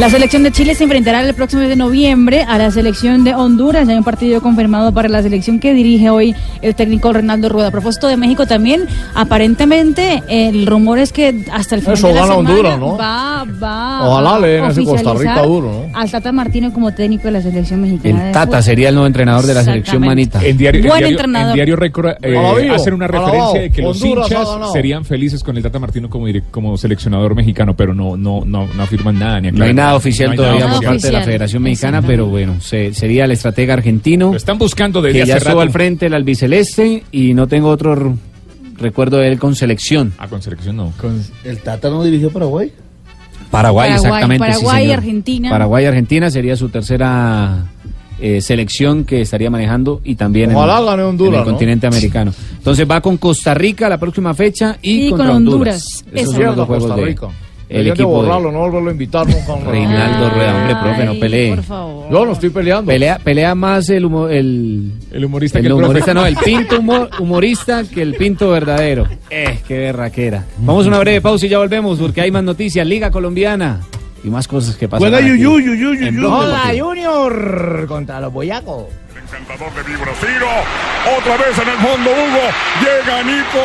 [0.00, 3.34] La selección de Chile se enfrentará el próximo mes de noviembre a la selección de
[3.34, 3.86] Honduras.
[3.86, 7.68] Hay un partido confirmado para la selección que dirige hoy el técnico Ronaldo Rueda.
[7.68, 12.14] A propósito de México también, aparentemente el rumor es que hasta el final Eso de
[12.14, 12.96] la gana semana Honduras, ¿no?
[12.96, 15.98] va, va Ojalá le den ese Costa Rica duro, ¿no?
[15.98, 18.28] Al Tata Martino como técnico de la selección mexicana.
[18.28, 20.42] El Tata sería el nuevo entrenador de la selección manita.
[20.42, 21.50] En diario, en Buen diario, entrenador.
[21.50, 25.58] en diario Récord eh, hacen una referencia de que los Honduras hinchas serían felices con
[25.58, 29.42] el Tata Martino como, direc- como seleccionador mexicano, pero no, no, no, no afirman nada.
[29.42, 31.22] Ni No hay aclaran nada oficial No todavía nada por parte de la.
[31.22, 34.30] Federación Mexicana, pero bueno, se- sería el estratega argentino.
[34.30, 35.60] Lo están buscando desde que ya hace estuvo rato.
[35.60, 38.16] al frente el albiceleste y no tengo otro
[38.78, 40.12] recuerdo de él con selección.
[40.18, 40.92] Ah, con selección no.
[41.44, 42.72] ¿El Tata no dirigió Paraguay?
[43.50, 44.46] Paraguay, Paraguay, exactamente.
[44.46, 44.90] sí, Paraguay y.
[44.92, 45.50] Argentina.
[45.50, 47.66] Paraguay y Argentina sería su tercera
[48.20, 51.50] eh, selección que estaría manejando y también en, Ojalá gane Honduras, en el ¿no?
[51.50, 52.32] continente americano.
[52.58, 55.82] Entonces va con Costa Rica la próxima fecha y, Y contra con Honduras.
[56.04, 56.04] Honduras.
[56.14, 56.32] Esos Eso.
[56.32, 57.26] son los dos Costa juegos de Rica.
[57.70, 59.56] El Deberían de equipo de borrarlo, no volverlo a invitar nunca.
[59.64, 59.70] no.
[59.70, 60.56] Reinaldo Rueda.
[60.56, 61.56] Hombre, profe, no pelee.
[62.10, 62.86] Yo no estoy peleando.
[62.90, 65.84] Pelea, pelea más el, humo- el, el humorista el que el profe.
[65.86, 69.06] humorista, no, el pinto humo- humorista que el pinto verdadero.
[69.30, 70.44] Eh, qué berraquera.
[70.58, 72.84] Vamos a una breve pausa y ya volvemos porque hay más noticias.
[72.84, 73.80] Liga Colombiana
[74.24, 75.12] y más cosas que pasan.
[75.24, 76.26] Yuyu, Yuyu, Yuyu.
[76.28, 76.86] Hola, Deportivo.
[76.88, 78.86] Junior contra los boyacos.
[79.16, 80.48] Encantador de vibra, tiro.
[81.18, 82.46] Otra vez en el fondo, Hugo.
[82.82, 83.64] Llega Nico.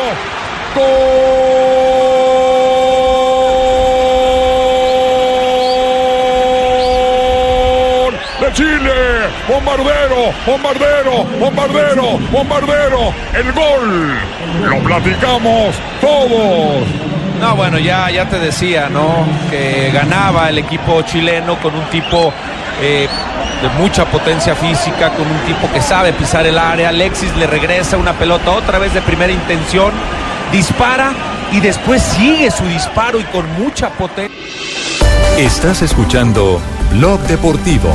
[0.76, 2.25] Gol
[8.52, 9.28] Chile.
[9.48, 13.14] Bombardero, bombardero, bombardero, bombardero.
[13.34, 14.18] El gol.
[14.68, 16.86] Lo platicamos todos.
[17.40, 19.26] No, bueno, ya, ya te decía, ¿no?
[19.50, 22.32] Que ganaba el equipo chileno con un tipo
[22.80, 23.08] eh,
[23.62, 26.88] de mucha potencia física, con un tipo que sabe pisar el área.
[26.88, 29.92] Alexis le regresa una pelota otra vez de primera intención,
[30.50, 31.12] dispara
[31.52, 34.36] y después sigue su disparo y con mucha potencia.
[35.38, 36.60] Estás escuchando
[36.92, 37.90] Blog Deportivo.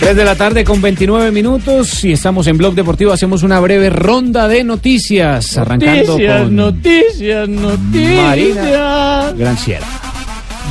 [0.00, 3.12] 3 de la tarde con 29 minutos y estamos en Blog Deportivo.
[3.12, 5.56] Hacemos una breve ronda de noticias.
[5.56, 8.24] arrancando Noticias, con noticias, noticias.
[8.24, 10.11] Marina Granciera.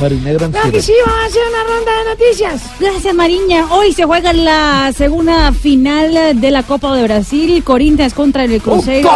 [0.00, 2.62] Mariné Claro que sí, vamos a hacer una ronda de noticias.
[2.80, 3.66] Gracias, Mariña.
[3.72, 7.62] Hoy se juega la segunda final de la Copa de Brasil.
[7.62, 9.08] Corinthians contra el Cruzeiro.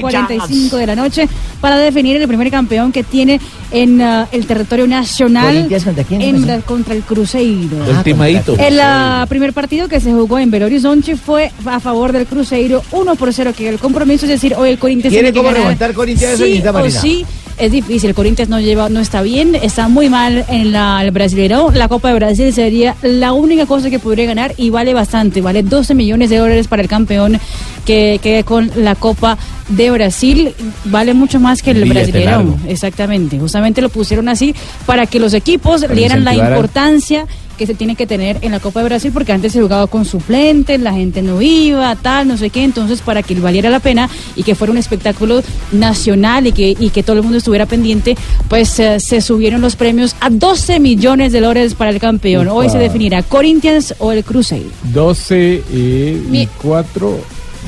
[0.00, 0.44] Corinthians!
[0.50, 1.28] 7:45 de la noche
[1.60, 3.40] para definir el primer campeón que tiene
[3.70, 5.46] en ah, el territorio nacional.
[5.46, 6.22] ¿Corinthians contra quién?
[6.22, 7.84] En Bra- contra el Cruzeiro.
[7.86, 8.56] El timadito.
[8.58, 12.82] El ah, primer partido que se jugó en Belo Horizonte fue a favor del Cruzeiro,
[12.90, 16.34] 1 por 0 que el compromiso es decir, hoy el Corinthians ¿Tiene cómo remontar Corinthians
[16.34, 17.00] eso, sí o Marina?
[17.00, 17.26] sí.
[17.58, 21.10] Es difícil, el Corinthians no lleva, no está bien, está muy mal en la, el
[21.10, 21.72] Brasileirão.
[21.72, 25.62] La Copa de Brasil sería la única cosa que podría ganar y vale bastante, vale
[25.62, 27.40] 12 millones de dólares para el campeón
[27.86, 29.38] que quede con la Copa
[29.68, 30.54] de Brasil,
[30.84, 31.88] vale mucho más que el
[32.24, 32.58] largo.
[32.68, 34.54] Exactamente, justamente lo pusieron así
[34.84, 37.26] para que los equipos Para dieran la importancia
[37.56, 40.04] que se tiene que tener en la Copa de Brasil, porque antes se jugaba con
[40.04, 44.08] suplentes, la gente no iba, tal, no sé qué, entonces para que valiera la pena
[44.34, 45.42] y que fuera un espectáculo
[45.72, 48.16] nacional y que, y que todo el mundo estuviera pendiente,
[48.48, 52.48] pues eh, se subieron los premios a 12 millones de dólares para el campeón.
[52.48, 54.68] Hoy se definirá Corinthians o el Cruzeiro.
[54.92, 57.18] 12 eh, y Mi- 4,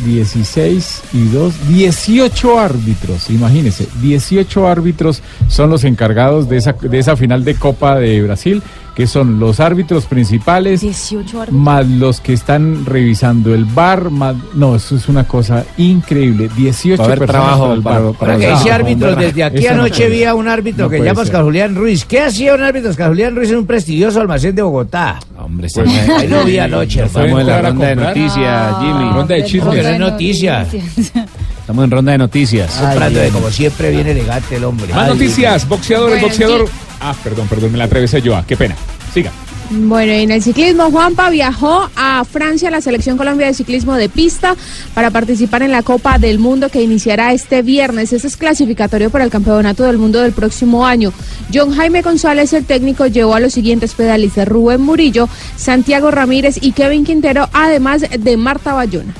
[0.04, 7.16] 16 y 2, 18 árbitros, imagínense, 18 árbitros son los encargados de esa, de esa
[7.16, 8.62] final de Copa de Brasil,
[8.98, 14.74] que son los árbitros principales, 18 más los que están revisando el bar, más, no,
[14.74, 18.66] eso es una cosa increíble, 18 Va a haber personas trabajo para el para- los
[18.66, 21.22] árbitros, desde aquí eso no anoche puede vi a un árbitro No que llama.
[21.22, 22.04] Oscar Julián Ruiz.
[22.04, 25.20] ¿Qué hacía un árbitro Oscar Julián Ruiz en un prestigioso almacén de Bogotá?
[25.38, 25.88] Hombre, Pues,
[26.18, 27.04] Ahí lo vi anoche.
[27.04, 29.12] Estamos en la ronda de noticias, Jimmy.
[29.12, 29.64] Ronda de chismes.
[29.64, 30.66] Porque no es noticia.
[31.68, 32.72] Estamos en ronda de noticias.
[32.76, 34.88] Comprando de como siempre viene elegante el hombre.
[34.94, 36.68] Más Ay, noticias, boxeador, el Bueno, boxeador.
[36.98, 38.34] Ah, perdón, perdón, me la atravesé yo.
[38.34, 38.74] ah, Qué pena.
[39.12, 39.30] Siga.
[39.68, 44.56] Bueno, en el ciclismo, Juanpa viajó a Francia, la selección Colombia de ciclismo de pista,
[44.94, 48.14] para participar en la Copa del Mundo que iniciará este viernes.
[48.14, 51.12] Este es clasificatorio para el Campeonato del Mundo del próximo año.
[51.52, 56.72] John Jaime González, el técnico, llevó a los siguientes pedalistas: Rubén Murillo, Santiago Ramírez y
[56.72, 59.12] Kevin Quintero, además de Marta Bayona.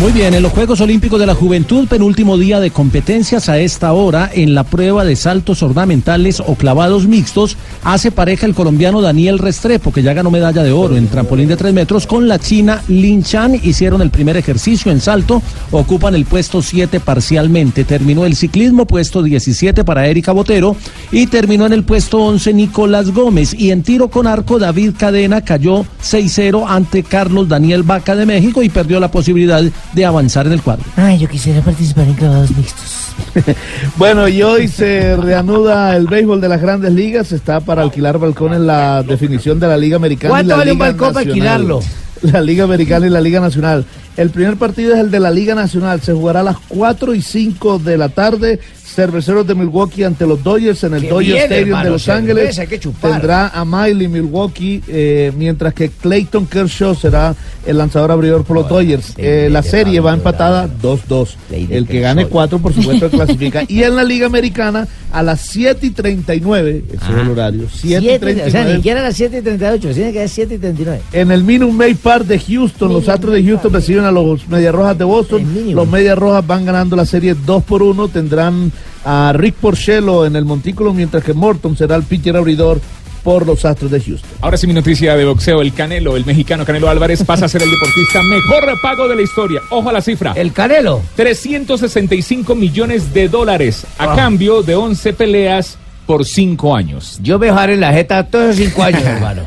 [0.00, 3.92] Muy bien, en los Juegos Olímpicos de la Juventud, penúltimo día de competencias a esta
[3.92, 9.38] hora, en la prueba de saltos ornamentales o clavados mixtos, hace pareja el colombiano Daniel
[9.38, 12.82] Restrepo, que ya ganó medalla de oro en trampolín de 3 metros, con la china
[12.88, 13.54] Lin Chan.
[13.62, 15.40] Hicieron el primer ejercicio en salto,
[15.70, 17.84] ocupan el puesto 7 parcialmente.
[17.84, 20.76] Terminó el ciclismo, puesto 17 para Erika Botero,
[21.12, 23.54] y terminó en el puesto 11 Nicolás Gómez.
[23.54, 28.60] Y en tiro con arco, David Cadena cayó 6-0 ante Carlos Daniel Vaca de México
[28.60, 29.62] y perdió la posibilidad
[30.02, 30.84] avanzar en el cuadro.
[30.96, 33.04] Ay, yo quisiera participar en clavados mixtos.
[33.96, 37.30] Bueno, y hoy se reanuda el béisbol de las grandes ligas.
[37.32, 40.28] Está para alquilar balcones la definición de la Liga Americana.
[40.28, 41.80] y ¿Cuánto la vale un balcón para alquilarlo?
[42.22, 43.84] La Liga Americana y la Liga Nacional.
[44.16, 46.00] El primer partido es el de la Liga Nacional.
[46.00, 48.60] Se jugará a las 4 y 5 de la tarde.
[48.94, 52.08] Cerveceros de Milwaukee ante los Dodgers en el Qué Dodger bien, Stadium hermano, de Los
[52.08, 52.60] Ángeles.
[53.00, 57.34] Tendrá a Miley Milwaukee, eh, mientras que Clayton Kershaw será
[57.66, 59.14] el lanzador abridor por los Dodgers.
[59.16, 61.36] Eh, la serie va empatada 2-2.
[61.50, 63.64] El que gane 4, por supuesto, clasifica.
[63.66, 68.04] Y en la Liga Americana, a las 7 y 39, ese es el horario, 7
[68.04, 68.76] y Siete, o sea, ni 39.
[68.76, 71.02] siquiera a las 7 y 38, tiene que ser 7 y 39.
[71.12, 74.74] En el Minute Maid Park de Houston, los Astros de Houston reciben a los Medias
[74.74, 75.74] Rojas de Boston.
[75.74, 78.08] Los Medias Rojas van ganando la serie 2 por 1.
[78.08, 78.72] Tendrán
[79.04, 82.80] a Rick Porcello en el montículo, mientras que Morton será el pitcher abridor
[83.24, 84.30] por los Astros de Houston.
[84.42, 85.62] Ahora sí mi noticia de boxeo.
[85.62, 89.22] El Canelo, el mexicano Canelo Álvarez pasa a ser el deportista mejor pago de la
[89.22, 89.60] historia.
[89.70, 90.32] Ojo a la cifra.
[90.36, 91.00] El Canelo.
[91.16, 97.18] 365 millones de dólares a cambio de 11 peleas por 5 años.
[97.22, 99.42] Yo me dejaré en la jeta todos esos 5 años, hermano.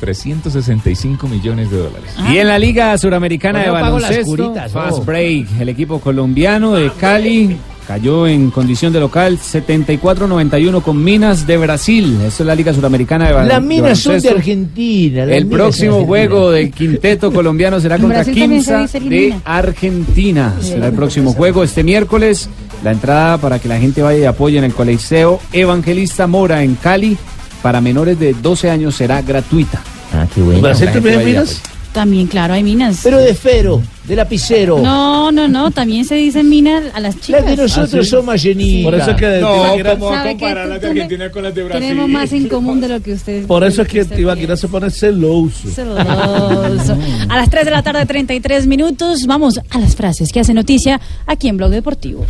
[0.00, 2.10] 365 millones de dólares.
[2.30, 5.04] Y en la Liga Suramericana Bueno, de Baloncesto, curitas, Fast oh.
[5.04, 7.56] Break, el equipo colombiano de Cali
[7.88, 12.18] cayó en condición de local 74-91 con Minas de Brasil.
[12.26, 14.28] Eso es la Liga Suramericana de, Bal- Las minas son de.
[14.28, 15.24] Argentina.
[15.24, 19.34] El próximo juego del quinteto colombiano será contra Brasil Quimsa de.
[19.42, 20.54] Argentina.
[20.60, 20.68] Sí.
[20.68, 22.50] Será el próximo juego este miércoles.
[22.84, 26.74] La entrada para que la gente vaya y apoye en el Coliseo Evangelista Mora en
[26.76, 27.16] Cali
[27.62, 29.80] para menores de 12 años será gratuita.
[30.12, 30.60] Ah, qué bueno.
[30.60, 31.60] ¿Brasil también minas?
[31.92, 33.00] También, claro, hay minas.
[33.02, 34.78] Pero de fero, de lapicero.
[34.78, 37.42] No, no, no, también se dice mina a las chicas.
[37.44, 38.08] Las de nosotros Ah, sí.
[38.10, 38.84] son más llenitas.
[38.84, 41.64] Por eso es que No, Tibaquira- ¿cómo a comparar las de Argentina con las de
[41.64, 41.80] Brasil?
[41.80, 43.46] Tenemos más en común de lo que ustedes.
[43.46, 45.68] por eso es que usted Tibaquira se pone celoso.
[45.74, 46.96] Celoso.
[47.28, 49.26] A las 3 de la tarde, 33 minutos.
[49.26, 52.24] Vamos a las frases que hacen noticia aquí en Blog Deportivo.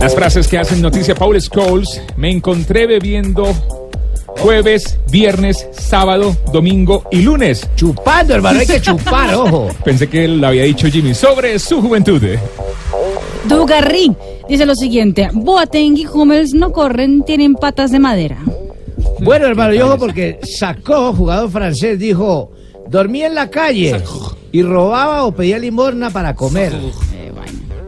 [0.00, 2.00] Las frases que hacen noticia Paul Scholes.
[2.16, 3.52] Me encontré bebiendo
[4.38, 7.68] jueves, viernes, sábado, domingo y lunes.
[7.76, 9.68] Chupando, hermano, hay que chupar, ojo.
[9.84, 12.22] Pensé que lo había dicho Jimmy sobre su juventud.
[13.48, 14.12] Dugarry
[14.48, 18.38] dice lo siguiente: Boateng y Hummels no corren, tienen patas de madera.
[19.20, 22.52] Bueno, hermano, yo ojo porque sacó, jugador francés, dijo,
[22.88, 24.00] dormía en la calle
[24.52, 26.72] y robaba o pedía limosna para comer.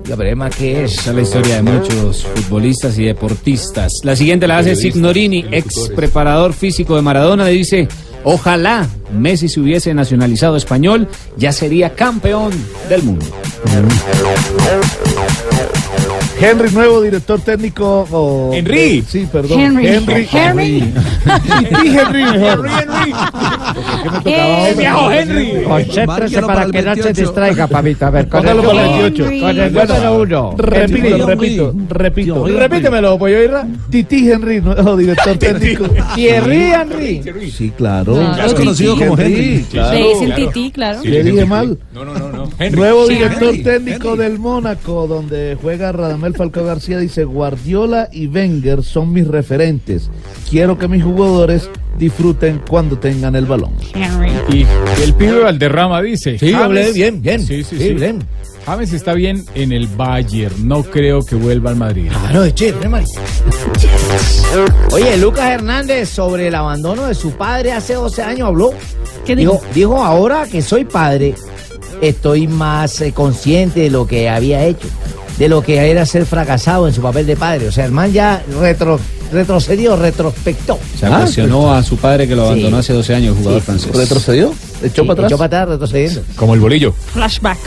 [0.05, 0.99] El problema que es...
[0.99, 3.93] Esa es la historia de muchos futbolistas y deportistas.
[4.03, 7.89] La siguiente la hace Signorini, ex preparador físico de Maradona, le dice,
[8.25, 12.53] ojalá Messi se hubiese nacionalizado español, ya sería campeón
[12.89, 13.27] del mundo.
[16.41, 18.07] Henry, nuevo director técnico.
[18.11, 19.05] o- Henry.
[19.07, 19.61] Sí, perdón.
[19.61, 19.87] Henry.
[19.89, 20.29] Henry.
[20.33, 20.93] Henry.
[21.83, 22.67] Sí, Henry mejor.
[24.25, 25.63] Eh, viejo Henry.
[25.65, 28.07] Concéntrese para que no se distraiga, papito.
[28.07, 29.25] A ver, con el, para el número- 28.
[29.25, 30.55] con el número uno.
[30.57, 31.23] Repito, Henry.
[31.27, 32.47] repito, repito.
[32.47, 33.67] Repítemelo, pollo Irra.
[33.91, 35.85] Titi Henry, nuevo director técnico.
[36.15, 37.23] Thierry Henry.
[37.51, 38.21] Sí, claro.
[38.45, 39.65] Es conocido como Henry.
[39.71, 39.99] claro.
[39.99, 41.01] Le dicen tití, claro.
[41.05, 41.79] Le dije mal.
[41.93, 42.51] No, no, no, no.
[42.59, 42.79] Henry.
[42.79, 44.25] Nuevo director Henry, técnico Henry.
[44.25, 50.11] del Mónaco, donde juega Radamel Falcao García, dice Guardiola y Wenger son mis referentes.
[50.49, 51.69] Quiero que mis jugadores
[51.99, 53.73] disfruten cuando tengan el balón.
[54.53, 54.65] Y
[55.03, 56.39] el pibe Valderrama dice.
[56.39, 57.41] Sí, James- hablé bien, bien.
[57.47, 57.95] Sí, sí, Sí, sí.
[57.95, 58.23] bien.
[58.67, 60.69] James está bien en el Bayern.
[60.69, 62.09] No creo que vuelva al Madrid.
[62.11, 63.05] Claro, es chévere, man.
[64.93, 68.71] Oye, Lucas Hernández sobre el abandono de su padre hace 12 años habló.
[69.25, 69.65] ¿Qué Dijo, dijo?
[69.75, 71.35] dijo, ahora que soy padre,
[72.01, 74.89] estoy más eh, consciente de lo que había hecho,
[75.39, 77.69] de lo que era ser fracasado en su papel de padre.
[77.69, 78.99] O sea, el man ya retro,
[79.33, 80.79] retrocedió, retrospectó.
[80.99, 82.81] Se cuestionó a su padre que lo abandonó Sí.
[82.81, 83.95] hace 12 años, el jugador francés.
[83.95, 84.53] ¿Retrocedió?
[84.83, 85.27] ¿Echó Sí, para atrás?
[85.31, 86.23] Echó para atrás, retrocediendo.
[86.37, 86.93] Como el bolillo.
[87.13, 87.59] Flashback.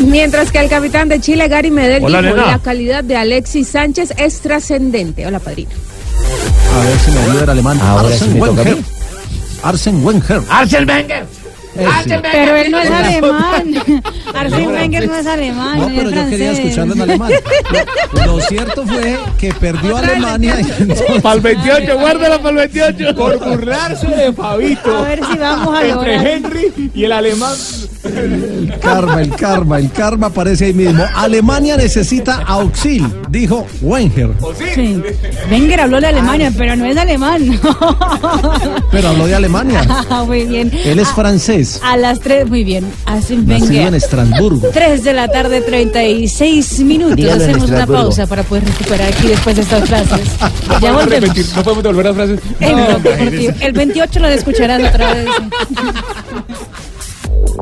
[0.00, 2.46] Mientras que el capitán de Chile, Gary Medel, Hola, dijo nena.
[2.48, 5.24] la calidad de Alexis Sánchez es trascendente.
[5.26, 5.70] Hola, padrino.
[6.74, 7.80] A ver si me ayuda el alemán.
[7.80, 8.84] Ahora sí me toca a mí.
[9.62, 10.42] Arsen Wenger.
[10.50, 11.24] ¡Arsen Wenger!
[11.74, 12.12] Sí.
[12.32, 13.74] Pero él no es alemán.
[14.32, 17.32] Arsène Wenger no es alemán, No, pero yo quería escucharlo en alemán.
[18.26, 20.56] Lo, cierto fue que perdió Alemania.
[21.22, 23.16] Para el 28, guárdala para el 28.
[23.16, 24.96] Por burlarse de Fabito.
[24.96, 26.34] A ver si vamos a Entre.
[26.34, 27.54] Henry y el alemán.
[28.04, 31.04] El karma, el karma, el karma aparece ahí mismo.
[31.14, 34.30] Alemania necesita auxil, dijo Wenger.
[34.74, 35.02] Sí.
[35.50, 37.42] Wenger habló de Alemania, pero no es alemán.
[38.90, 39.82] Pero habló de Alemania.
[40.26, 40.70] muy bien.
[40.84, 42.84] Él es francés, A las 3, muy bien.
[43.06, 43.94] Hacen nacido en Wenger.
[43.94, 44.68] Estrasburgo.
[44.72, 47.24] 3 de la tarde, 36 minutos.
[47.26, 50.20] Hacemos una pausa para poder recuperar aquí después de estas frases.
[50.80, 52.40] Ya podemos repetir, no podemos devolver las frases.
[52.58, 53.54] Deportivo.
[53.60, 55.26] El 28 lo escucharás otra vez.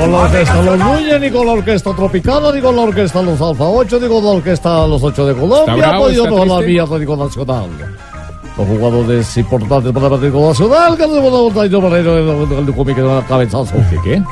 [0.00, 3.40] Con la orquesta Los Núñez, ni con la orquesta Tropicana, ni con la orquesta Los
[3.40, 6.72] Alfa 8, ni con la orquesta Los 8 de Colombia, bravo, está mejorar triste.
[6.72, 7.70] mi Atlético Nacional.
[8.56, 12.94] Los jugadores importantes para el Atlético Nacional, que no van a ir manera el Ducumi
[12.94, 13.74] que da un cabezazo.
[13.90, 14.00] ¿Qué?
[14.02, 14.22] qué?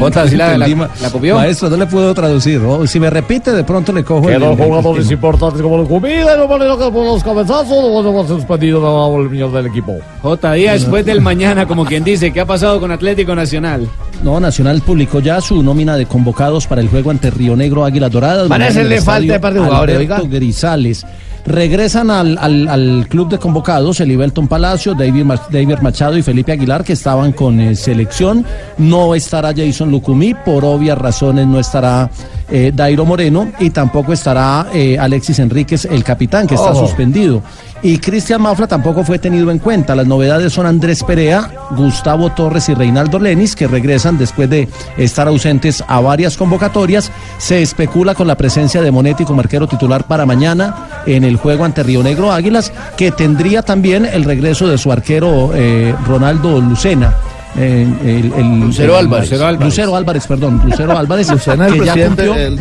[0.00, 1.36] Otra, sí la, la, ma- la copió.
[1.36, 2.60] Maestro, no le puedo traducir.
[2.60, 2.86] ¿no?
[2.86, 5.88] Si me repite, de pronto le cojo Que el- los jugadores importantes como el
[6.24, 7.68] la manera que por los cabezazos,
[8.04, 9.96] no ser suspendidos no, el millón del equipo.
[10.22, 10.52] J.
[10.52, 13.88] Díaz, después del mañana, como quien dice, ¿qué ha pasado con Atlético Nacional?
[14.22, 18.10] No, Nacional publicó ya su nómina de convocados para el juego ante Río Negro Águilas
[18.10, 18.48] Doradas.
[18.48, 20.20] Parece le falta de par de jugadores, oiga.
[20.28, 21.06] Grisales.
[21.48, 26.84] Regresan al, al- club de convocados el Ibelton Palacio, David, David Machado y Felipe Aguilar,
[26.84, 28.44] que estaban con eh, selección.
[28.76, 32.10] No estará Jason Lucumí, por obvias razones no estará
[32.50, 36.86] eh, Dairo Moreno y tampoco estará eh, Alexis Enríquez, el capitán, que está Ojo.
[36.86, 37.42] suspendido.
[37.80, 39.94] Y Cristian Mafla tampoco fue tenido en cuenta.
[39.94, 45.28] Las novedades son Andrés Perea, Gustavo Torres y Reinaldo Lenis, que regresan después de estar
[45.28, 47.12] ausentes a varias convocatorias.
[47.38, 51.64] Se especula con la presencia de Monetti como arquero titular para mañana en el juego
[51.64, 57.14] ante Río Negro Águilas, que tendría también el regreso de su arquero eh, Ronaldo Lucena.
[57.56, 59.30] Eh, el- el- Lucero el- Álvarez.
[59.30, 59.64] Lucero Álvarez.
[59.66, 60.60] Lucero Álvarez, perdón.
[60.64, 61.30] Lucero Álvarez.
[61.30, 62.58] Lucena, el que ya presidente, cumplió, el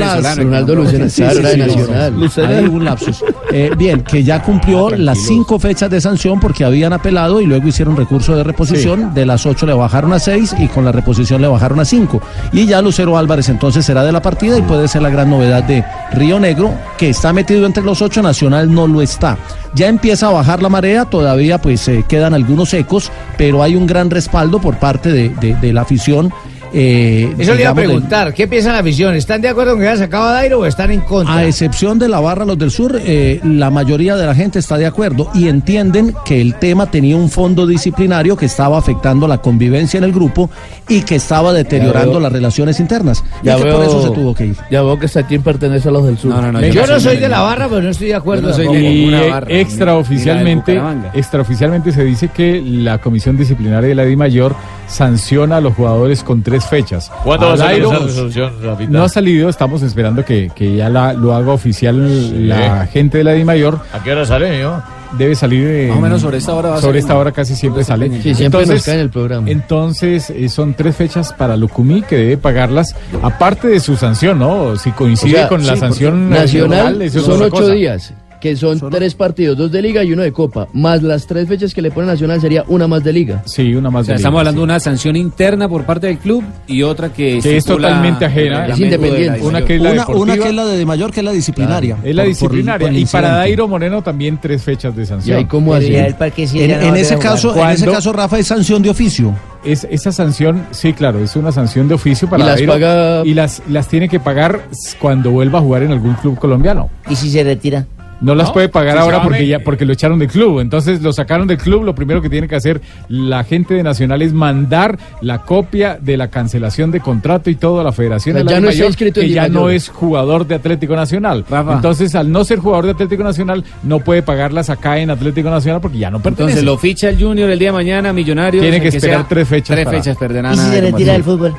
[0.00, 2.68] ya las- Ronaldo Lucena, Sí, sí, sí, Nacional.
[2.68, 3.24] un lapsus.
[3.52, 7.66] Eh, bien, que ya cumplió las cinco fechas de sanción porque habían apelado y luego
[7.68, 9.12] hicieron recurso de reposición.
[9.14, 12.20] De las ocho le bajaron a seis y con la reposición le bajaron a cinco.
[12.52, 15.64] Y ya Lucero Álvarez entonces será de la partida y puede ser la gran novedad
[15.64, 19.36] de Río Negro, que está metido entre los ocho, Nacional no lo está.
[19.74, 23.86] Ya empieza a bajar la marea, todavía pues eh, quedan algunos ecos, pero hay un
[23.86, 26.32] gran respaldo por parte de- de la afición.
[26.72, 29.14] Eh, Eso le iba a preguntar, ¿qué piensa la afición?
[29.14, 31.34] ¿Están de acuerdo con que haya sacado a Dairo o están en contra?
[31.36, 34.76] A excepción de la barra Los del Sur, eh, la mayoría de la gente está
[34.78, 39.38] de acuerdo y entienden que el tema tenía un fondo disciplinario que estaba afectando la
[39.38, 40.50] convivencia en el grupo
[40.88, 42.20] y que estaba deteriorando veo.
[42.20, 43.22] las relaciones internas.
[43.42, 44.56] Y que por veo- eso se tuvo que ir.
[44.70, 46.32] Ya veo que Satín pertenece a los del sur.
[46.72, 48.50] yo, no soy de la barra, pero no estoy de acuerdo.
[48.50, 48.74] tampoco.
[48.76, 50.80] y eh, extraoficialmente,
[51.14, 54.54] extraoficialmente se dice que la Comisión Disciplinaria de la Di Mayor
[54.90, 57.10] sanciona a los jugadores con tres fechas.
[57.24, 58.90] ¿Cuándo va a salir esa resolución, Rafita?
[58.90, 63.24] No ha salido, estamos esperando que, que ya la, lo haga oficial la gente de
[63.24, 63.78] la Di Mayor.
[63.92, 64.82] ¿A qué hora sale, yo?
[65.18, 67.56] Debe salir en- Más o menos sobre esta hora va a sobre esta hora casi
[67.56, 68.08] siempre sale.
[68.22, 69.50] Sí, siempre nos cae en el programa.
[69.50, 74.76] Entonces eh, son tres fechas para Lucumí que debe pagarlas, aparte de su sanción, ¿no?
[74.76, 77.72] Si coincide O sea, con la sanción nacional son ocho cosa.
[77.72, 81.46] días, que son tres partidos, dos de liga y uno de copa, más las tres
[81.46, 83.42] fechas que le pone nacional sería una más de liga.
[83.46, 86.42] Sí, una más O sea, estamos hablando de una sanción interna por parte del club
[86.66, 88.66] y otra que, Que es totalmente ajena.
[88.66, 89.40] Es independiente.
[89.42, 90.22] Una que es la Una, deportiva.
[90.24, 91.96] una que es la de, de mayor, que es la disciplinaria.
[92.02, 92.88] Es la Por- disciplinaria.
[92.88, 93.30] por y para.
[93.36, 95.36] Dairo Moreno también tres fechas de sanción.
[95.36, 95.94] ¿Y ahí cómo así?
[95.94, 99.34] En, ese caso, en ese caso, Rafa, es sanción de oficio.
[99.64, 103.22] Es, esa sanción, sí, claro, es una sanción de oficio para ¿Y las Dairo, paga-
[103.26, 104.62] y las, las tiene que pagar
[104.98, 106.88] cuando vuelva a jugar en algún club colombiano.
[107.10, 107.84] ¿Y si se retira?
[108.20, 110.60] No las No, puede pagar ahora porque ya porque lo echaron del club.
[110.60, 111.84] Entonces lo sacaron del club.
[111.84, 116.16] Lo primero que tiene que hacer la gente de Nacional es mandar la copia de
[116.16, 118.66] la cancelación de contrato y todo a la Federación O sea, de la ya no
[118.66, 119.54] Mayor, inscrito que ya Mayor.
[119.54, 121.44] no es jugador de Atlético Nacional.
[121.48, 121.74] Rafa.
[121.74, 125.80] Entonces al no ser jugador de Atlético Nacional no puede pagarlas acá en Atlético Nacional
[125.80, 126.60] porque ya no pertenece.
[126.60, 128.62] Entonces lo ficha el Junior el día de mañana, Millonarios.
[128.62, 130.54] Tiene que esperar tres fechas Tres para- fechas perderán.
[130.54, 131.54] ¿Y si se retira del fútbol?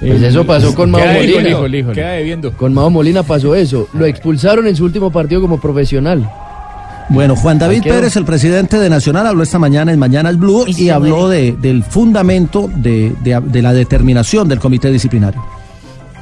[0.00, 1.24] Pues eso pasó con Mao Molina.
[1.24, 1.94] híjole, híjole, híjole.
[1.94, 2.52] Queda debiendo.
[2.52, 3.88] Con Mao Molina pasó eso.
[3.94, 6.28] Lo expulsaron en su último partido como profesional.
[7.08, 7.82] Bueno, Juan David.
[7.84, 11.84] Pérez, el presidente de Nacional, habló esta mañana en Mañanas Blue ¿Y habló de, del
[11.84, 15.40] fundamento de, de- de la determinación del comité disciplinario.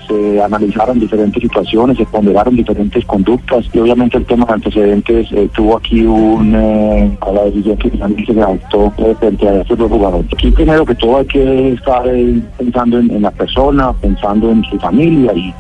[0.09, 5.48] Se analizaron diferentes situaciones, se ponderaron diferentes conductas y obviamente el tema de antecedentes eh,
[5.55, 9.78] tuvo aquí un, eh, a la decisión que finalmente se adoptó eh, frente a estos
[9.78, 10.26] dos jugadores.
[10.32, 14.62] Aquí primero que todo hay que estar eh, pensando en, en la persona, pensando en
[14.64, 15.52] su familia y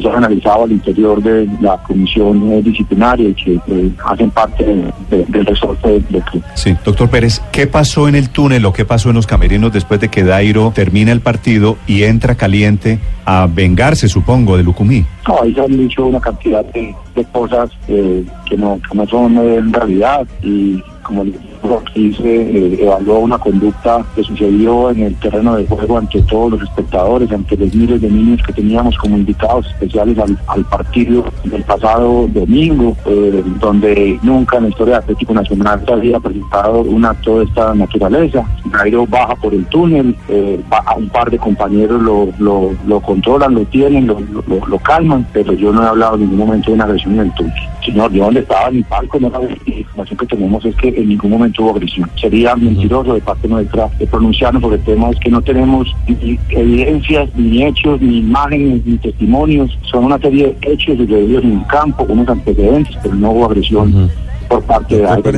[0.00, 4.64] se han analizado al interior de la comisión eh, disciplinaria y que eh, hacen parte
[4.64, 6.42] de- de- del resorte del club.
[6.54, 10.00] Sí, doctor Pérez, ¿qué pasó en el túnel o qué pasó en los camerinos después
[10.00, 13.46] de que Dairo termina el partido y entra caliente a
[13.94, 15.04] supongo, de Lucumí?
[15.28, 16.94] No, ahí se han dicho una cantidad de,
[17.32, 21.24] cosas eh, que, no, que no son eh, en realidad y como
[21.74, 26.52] aquí se eh, evaluó una conducta que sucedió en el terreno de juego ante todos
[26.52, 31.24] los espectadores, ante los miles de niños que teníamos como invitados especiales al, al partido
[31.44, 36.80] del pasado domingo, eh, donde nunca en la historia de Atlético Nacional se había presentado
[36.82, 38.44] un acto de esta naturaleza.
[38.72, 43.54] Nairo baja por el túnel, eh, a un par de compañeros lo, lo, lo controlan,
[43.54, 46.74] lo tienen, lo, lo, lo calman, pero yo no he hablado en ningún momento de
[46.74, 47.52] una agresión en el túnel.
[47.84, 51.08] Señor, yo donde estaba en mi palco, no la información que tenemos es que en
[51.08, 52.10] ningún momento hubo agresión.
[52.20, 57.64] Sería mentiroso de parte nuestra de pronunciarnos sobre temas que no tenemos ni evidencias, ni
[57.64, 59.76] hechos, ni imágenes, ni testimonios.
[59.90, 64.10] Son una serie de hechos sucedidos en el campo, unos antecedentes, pero no hubo agresión
[64.48, 65.34] por parte de alguien.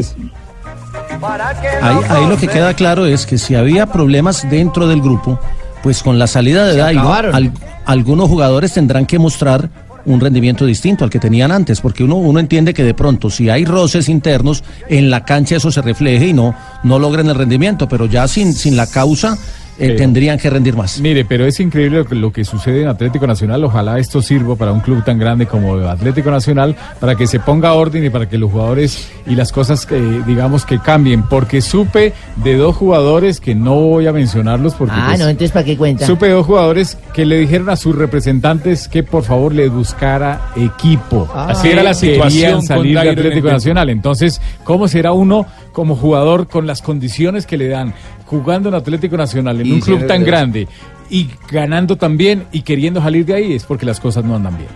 [1.82, 5.38] Ahí, ahí lo que queda claro es que si había problemas dentro del grupo,
[5.82, 7.02] pues con la salida de Dairo,
[7.34, 7.52] al-
[7.86, 9.68] algunos jugadores tendrán que mostrar
[10.08, 13.48] un rendimiento distinto al que tenían antes, porque uno, uno entiende que de pronto si
[13.50, 17.88] hay roces internos, en la cancha eso se refleje y no, no logren el rendimiento,
[17.88, 19.38] pero ya sin, sin la causa
[19.78, 21.00] eh, tendrían que rendir más.
[21.00, 23.64] Mire, pero es increíble lo que, lo que sucede en Atlético Nacional.
[23.64, 27.72] Ojalá esto sirva para un club tan grande como Atlético Nacional, para que se ponga
[27.74, 31.22] orden y para que los jugadores y las cosas, eh, digamos, que cambien.
[31.22, 34.94] Porque supe de dos jugadores que no voy a mencionarlos porque...
[34.96, 36.06] Ah, pues, no, entonces ¿para qué cuenta?
[36.06, 40.50] Supe de dos jugadores que le dijeron a sus representantes que por favor le buscara
[40.56, 41.28] equipo.
[41.32, 41.48] Ah.
[41.50, 43.48] Así era la situación con salir de Atlético.
[43.48, 43.90] Nacional.
[43.90, 47.94] Entonces, ¿cómo será uno como jugador con las condiciones que le dan,
[48.28, 50.68] jugando en Atlético Nacional, en Y un club tan de- grande
[51.10, 53.52] y ganando también y queriendo salir de ahí?
[53.54, 54.68] Es porque las cosas no andan bien.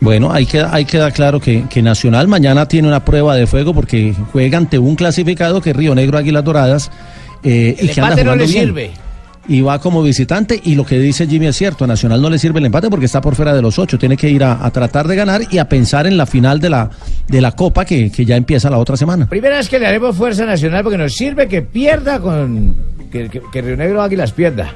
[0.00, 3.72] Bueno, ahí queda, ahí queda claro que, que Nacional mañana tiene una prueba de fuego
[3.74, 6.90] porque juega ante un clasificado que es Río Negro Águilas Doradas
[7.42, 8.64] eh, y El que anda empate no jugando le bien.
[8.66, 8.90] sirve.
[9.48, 10.60] Y va como visitante.
[10.64, 13.06] Y lo que dice Jimmy es cierto, a Nacional no le sirve el empate porque
[13.06, 13.98] está por fuera de los ocho.
[13.98, 16.70] Tiene que ir a, a tratar de ganar y a pensar en la final de
[16.70, 16.90] la,
[17.28, 19.28] de la Copa que, que ya empieza la otra semana.
[19.28, 22.76] Primera vez que le haremos fuerza nacional porque nos sirve que pierda con.
[23.10, 24.72] que, que, que Río Negro Águilas pierda.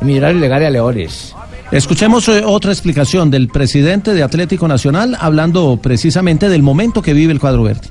[0.00, 1.34] Millonarios le gane a Leones.
[1.72, 7.32] Escuchemos eh, otra explicación del presidente de Atlético Nacional hablando precisamente del momento que vive
[7.32, 7.88] el cuadro verde.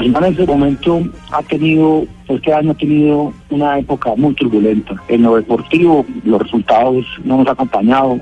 [0.00, 4.94] en ese momento ha tenido, este año ha tenido una época muy turbulenta.
[5.08, 8.18] En lo deportivo, los resultados no nos han acompañado,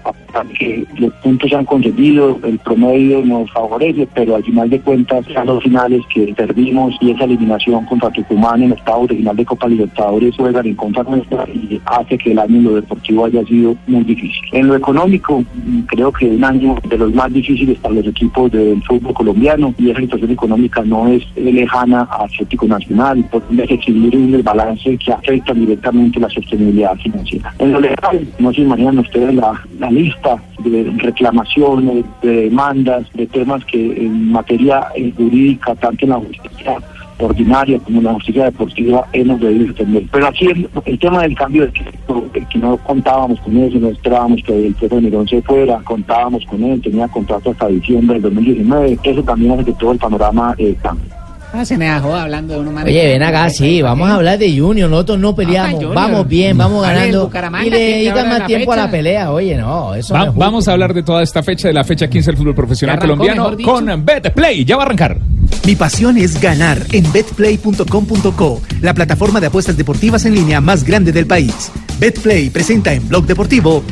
[0.99, 5.45] los puntos se han conseguido, el promedio nos favorece, pero al final de cuentas, a
[5.45, 9.69] los finales que perdimos y esa eliminación contra Tucumán en octavos de final de Copa
[9.69, 13.77] Libertadores juegan en contra nuestra y hace que el año en lo deportivo haya sido
[13.87, 14.43] muy difícil.
[14.53, 15.45] En lo económico,
[15.87, 19.91] creo que un año de los más difíciles para los equipos del fútbol colombiano y
[19.91, 23.57] esa situación económica no es lejana a Atlético Nacional, por un
[23.91, 27.53] y un desbalance que afecta directamente la sostenibilidad financiera.
[27.59, 33.27] En lo legal, no se imaginan ustedes la, la lista de reclamaciones, de demandas, de
[33.27, 34.87] temas que en materia
[35.17, 36.77] jurídica, tanto en la justicia
[37.19, 40.05] ordinaria como en la justicia deportiva hemos debido entender.
[40.11, 44.43] Pero aquí el, el tema del cambio de que no contábamos con eso, no esperábamos
[44.43, 48.99] que el profe Nerón se fuera, contábamos con él, tenía contrato hasta diciembre del 2019,
[49.03, 51.20] eso también hace que todo el panorama eh, cambie.
[51.53, 54.57] Ah, se me dejó hablando de uno Oye, ven acá, sí, vamos a hablar de
[54.57, 55.95] Junior, nosotros no peleamos, Junior.
[55.95, 57.31] vamos bien, vamos A ver, ganando
[57.65, 60.69] y le dedican más tiempo a la pelea, oye, no, eso Va- no es vamos
[60.69, 63.57] a hablar de toda esta fecha, de la fecha 15 del fútbol profesional arrancó, colombiano
[63.65, 64.65] con BetPlay.
[64.65, 65.19] Ya va a arrancar.
[65.67, 71.11] Mi pasión es ganar en betplay.com.co, la plataforma de apuestas deportivas en línea más grande
[71.11, 71.73] del país.
[71.99, 73.83] Betplay presenta en Blog Deportivo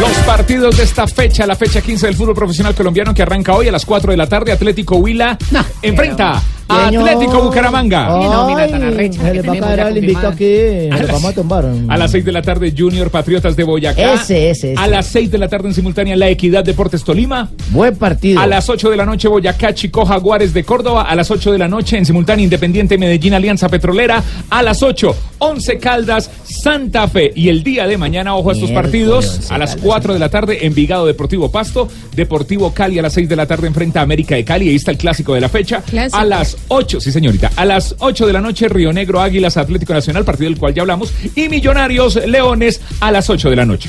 [0.00, 3.68] Los partidos de esta fecha, la fecha 15 del fútbol profesional colombiano que arranca hoy
[3.68, 4.52] a las 4 de la tarde.
[4.52, 5.38] Atlético Huila
[5.82, 6.55] enfrenta a Señor.
[6.68, 8.16] Atlético Bucaramanga.
[8.16, 11.66] Ay, se le va a caer al invicto aquí, nos vamos a tumbar.
[11.88, 14.14] A las 6 de la tarde, Junior Patriotas de Boyacá.
[14.14, 14.80] Ese, ese, ese.
[14.80, 17.50] A las 6 de la tarde en simultánea, La Equidad Deportes Tolima.
[17.70, 18.40] Buen partido.
[18.40, 21.02] A las 8 de la noche, Boyacá, Chico Jaguares de Córdoba.
[21.02, 24.22] A las 8 de la noche, en simultánea, Independiente Medellín, Alianza Petrolera.
[24.50, 27.32] A las 8, 11 Caldas, Santa Fe.
[27.34, 29.36] Y el día de mañana, ojo a estos Miércoles, partidos.
[29.36, 31.88] Once A las Caldas, 4 de la tarde, Envigado Deportivo Pasto.
[32.14, 34.68] Deportivo Cali a las 6 de la tarde enfrenta a América de Cali.
[34.68, 35.82] Ahí está el clásico de la fecha.
[35.82, 36.16] Clásico.
[36.16, 37.50] A las 8, sí señorita.
[37.56, 40.82] A las 8 de la noche, Río Negro Águilas Atlético Nacional, partido del cual ya
[40.82, 41.12] hablamos.
[41.34, 43.88] Y Millonarios Leones a las 8 de la noche.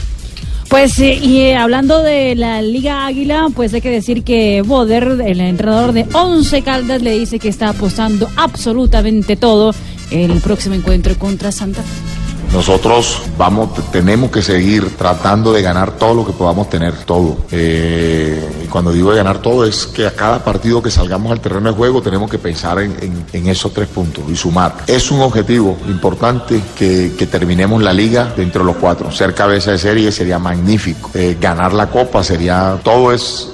[0.69, 5.21] Pues eh, y eh, hablando de la Liga Águila, pues hay que decir que Boder,
[5.25, 9.73] el entrenador de Once Caldas, le dice que está apostando absolutamente todo
[10.11, 12.16] el próximo encuentro contra Santa Fe.
[12.57, 17.37] Nosotros vamos, tenemos que seguir tratando de ganar todo lo que podamos tener, todo.
[17.51, 21.39] Eh, y cuando digo de ganar todo es que a cada partido que salgamos al
[21.39, 24.73] terreno de juego tenemos que pensar en, esos tres puntos y sumar.
[24.87, 29.11] Es un objetivo importante que, terminemos la liga dentro de los cuatro.
[29.11, 31.11] Ser cabeza de serie sería magnífico.
[31.13, 33.51] Eh, ganar la copa sería, todo es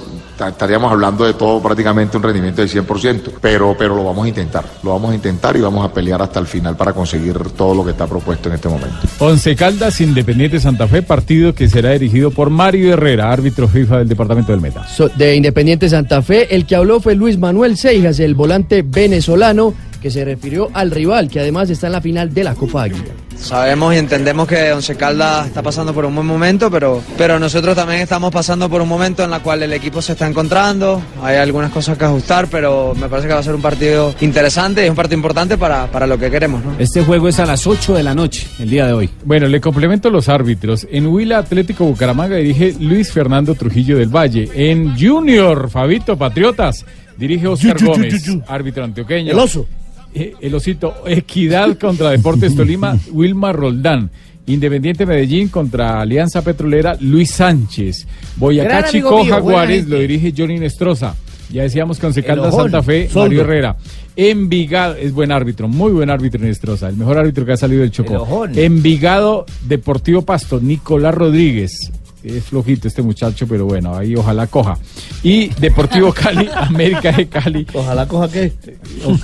[0.48, 4.64] estaríamos hablando de todo prácticamente un rendimiento del 100%, pero, pero lo vamos a intentar,
[4.82, 7.84] lo vamos a intentar y vamos a pelear hasta el final para conseguir todo lo
[7.84, 8.96] que está propuesto en este momento.
[9.18, 14.08] Once Caldas, Independiente Santa Fe, partido que será dirigido por Mario Herrera, árbitro FIFA del
[14.08, 14.86] departamento del Meta.
[14.88, 16.54] So- de Independiente Santa Fe.
[16.54, 19.74] El que habló fue Luis Manuel Seijas, el volante venezolano,
[20.04, 23.06] que se refirió al rival, que además está en la final de la Copa Águila.
[23.36, 27.74] Sabemos y entendemos que Once Caldas está pasando por un buen momento, pero, pero nosotros
[27.74, 31.00] también estamos pasando por un momento en el cual el equipo se está encontrando.
[31.22, 34.82] Hay algunas cosas que ajustar, pero me parece que va a ser un partido interesante
[34.82, 36.62] y es un partido importante para, para lo que queremos.
[36.62, 36.74] ¿no?
[36.78, 39.08] Este juego es a las 8 de la noche, el día de hoy.
[39.24, 40.86] Bueno, le complemento los árbitros.
[40.90, 44.50] En Huila Atlético Bucaramanga dirige Luis Fernando Trujillo del Valle.
[44.52, 46.84] En Junior, Fabito Patriotas,
[47.16, 49.32] dirige Oscar Yu, yu, yu, Gómez, árbitro antioqueño.
[49.32, 49.66] El oso.
[50.14, 50.94] Eh, el osito.
[51.06, 54.10] Equidad contra Deportes Tolima, Wilmar Roldán.
[54.46, 58.06] Independiente Medellín contra Alianza Petrolera, Luis Sánchez.
[58.36, 61.14] Boyacá Chico Jaguares lo dirige Johnny Nestroza.
[61.50, 63.20] Ya decíamos Caldas ojón, Santa Fe, Soldo.
[63.20, 63.76] Mario Herrera.
[64.16, 67.88] Envigado, es buen árbitro, muy buen árbitro Nestroza, el mejor árbitro que ha salido del
[67.88, 68.46] El Chocó.
[68.54, 71.90] Envigado Deportivo Pasto, Nicolás Rodríguez.
[72.24, 74.78] Es flojito este muchacho, pero bueno, ahí ojalá coja.
[75.22, 77.66] Y Deportivo Cali, América de Cali.
[77.74, 78.52] Ojalá coja qué.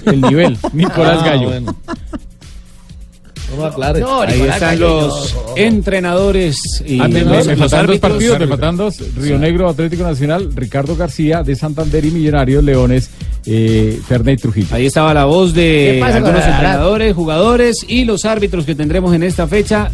[0.05, 1.49] El nivel, Nicolás Ah, Gallo.
[1.49, 1.75] bueno.
[3.51, 4.05] No me aclare.
[4.29, 5.57] Ahí están los no.
[5.57, 7.99] entrenadores y Ah, me, faltan dos árbitros.
[8.13, 8.97] partidos, me faltan dos.
[9.17, 13.11] Río Negro, Atlético Nacional, Ricardo García de Santander y Millonarios, Leones,
[13.47, 14.69] eh, Ferney Trujillo.
[14.73, 15.61] Ahí estaba la voz ¿Qué
[15.99, 19.91] de algunos entrenadores, jugadores y los árbitros que tendremos en esta fecha.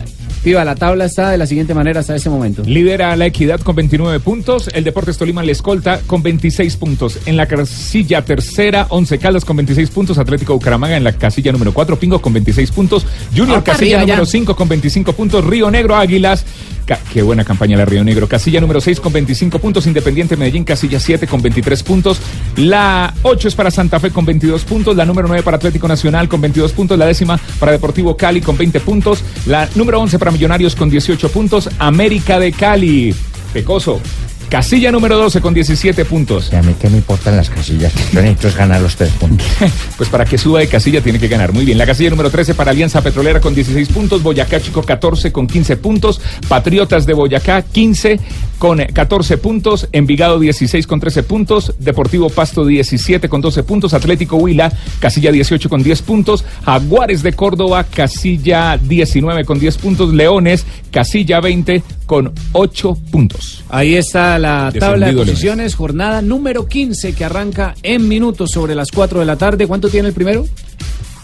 [0.46, 2.62] Piva, la tabla está de la siguiente manera hasta ese momento.
[2.64, 7.18] Lidera la Equidad con 29 puntos, el Deportes Tolima le escolta con 26 puntos.
[7.26, 11.74] En la casilla tercera, Once Caldas con 26 puntos, Atlético Bucaramanga en la casilla número
[11.74, 13.04] 4, Pingo con 26 puntos,
[13.36, 14.14] Junior casilla arriba ya.
[14.14, 16.44] número 5 con 25 puntos, Río Negro Águilas.
[16.86, 18.28] ca- Qué buena campaña la Río Negro.
[18.28, 19.88] Casilla número 6 con 25 puntos.
[19.88, 22.20] Independiente Medellín, casilla 7 con 23 puntos.
[22.56, 24.94] La 8 es para Santa Fe con 22 puntos.
[24.94, 26.96] La número 9 para Atlético Nacional con 22 puntos.
[26.96, 29.24] La décima para Deportivo Cali con 20 puntos.
[29.46, 31.70] La número 11 para Millonarios con 18 puntos.
[31.78, 33.14] América de Cali.
[33.54, 34.02] Pecoso.
[34.48, 36.54] Casilla número 12 con 17 puntos.
[36.54, 37.92] A mí qué me importan las casillas.
[38.12, 39.46] Lo necesito es ganar los tres puntos.
[39.96, 41.52] Pues para que suba de casilla tiene que ganar.
[41.52, 41.78] Muy bien.
[41.78, 44.22] La casilla número 13 para Alianza Petrolera con 16 puntos.
[44.22, 46.20] Boyacá Chico 14 con 15 puntos.
[46.48, 48.20] Patriotas de Boyacá 15
[48.58, 49.88] con eh, 14 puntos.
[49.92, 51.74] Envigado 16 con 13 puntos.
[51.78, 53.94] Deportivo Pasto 17 con 12 puntos.
[53.94, 54.70] Atlético Huila
[55.00, 56.44] casilla 18 con 10 puntos.
[56.64, 60.12] Jaguares de Córdoba casilla 19 con 10 puntos.
[60.12, 63.64] Leones casilla 20 con 8 puntos.
[63.68, 68.90] Ahí está la tabla de posiciones, jornada número 15 que arranca en minutos sobre las
[68.92, 69.66] 4 de la tarde.
[69.66, 70.46] ¿Cuánto tiene el primero?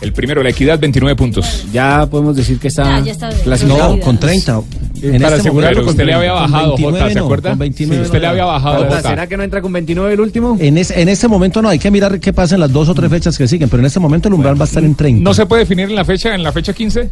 [0.00, 1.64] El primero, la equidad, 29 puntos.
[1.72, 3.96] Ya podemos decir que está, Ya, ya está clasificado.
[3.96, 4.60] No, con 30.
[5.00, 7.50] En Para este asegurarlo, momento usted le había bajado, 29 Jota, ¿se no, acuerda?
[7.50, 9.02] con 29 Sí, usted le había bajado, Jota.
[9.02, 10.56] ¿Será que no entra con 29 el último?
[10.58, 12.94] En, es- en este momento no, hay que mirar qué pasa en las dos o
[12.94, 15.22] tres fechas que siguen, pero en este momento el umbral va a estar en 30.
[15.22, 17.08] ¿No se puede definir en la fecha, en la fecha 15?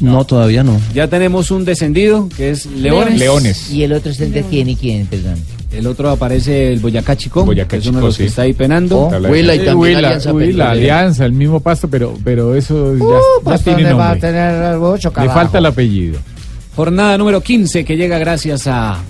[0.00, 0.80] No, todavía no.
[0.92, 3.18] Ya tenemos un descendido que es Leones.
[3.18, 3.70] Leones.
[3.70, 5.36] ¿Y el otro es el de quién y quién, perdón?
[5.72, 8.52] El otro aparece el Boyacá Chico, Boyacá que es uno de los que está ahí
[8.52, 9.08] penando.
[9.10, 10.70] De- Huila y también Huila, Alianza Huila.
[10.70, 13.10] Alianza, el mismo pasto, pero, pero eso ya, ya
[13.42, 16.18] pues, tiene ¿dónde va a tener ocho Le falta el apellido.
[16.76, 19.02] Jornada número 15 que llega gracias a...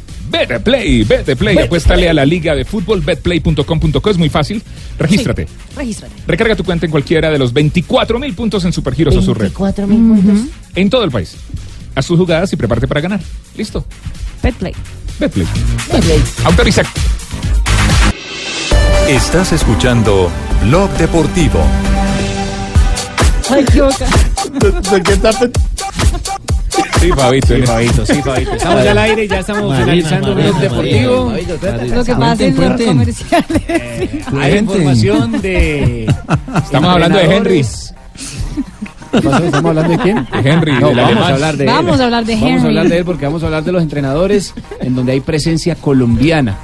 [0.48, 4.62] Betplay, Betplay, apuéstale a la liga de fútbol, betplay.com.co, es muy fácil.
[4.98, 5.46] Regístrate.
[5.76, 6.14] Regístrate.
[6.26, 9.52] Recarga tu cuenta en cualquiera de los 24 mil puntos en Supergiros o su red.
[9.52, 10.48] 24 mil puntos.
[10.74, 11.36] En todo el país.
[11.94, 13.20] Haz tus jugadas y prepárate para ganar.
[13.56, 13.84] ¿Listo?
[14.42, 14.74] Petplay.
[15.18, 15.46] Betplay.
[16.44, 16.82] Autoriza.
[19.08, 20.30] Estás escuchando
[20.62, 21.60] Blog Deportivo.
[23.50, 24.06] Ay, qué boca.
[27.00, 27.46] Sí, Fabito.
[27.54, 28.52] Sí, Fabito, sí, Fabito.
[28.54, 31.32] Estamos ya al aire y ya estamos Marina, finalizando blog deportivo.
[31.94, 34.26] Lo que pasa en los comerciales.
[34.40, 36.04] Hay información de...
[36.64, 37.58] Estamos hablando de Henry.
[37.58, 37.94] entrenadores.
[39.12, 39.44] ¿Qué pasó?
[39.44, 40.26] ¿Estamos hablando de quién?
[40.42, 41.22] De Henry, No, vamos alemán.
[41.22, 41.70] a hablar de él.
[41.70, 42.66] Vamos a hablar de Vamos a Henry.
[42.68, 46.56] hablar de él porque vamos a hablar de los entrenadores en donde hay presencia colombiana.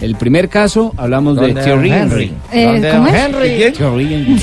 [0.00, 2.22] El primer caso, hablamos de ¿Dónde, Thierry Henry.
[2.24, 2.32] Henry?
[2.52, 3.14] Eh, ¿Dónde, ¿cómo es?
[3.14, 3.72] Henry?
[3.72, 4.36] Thierry Henry.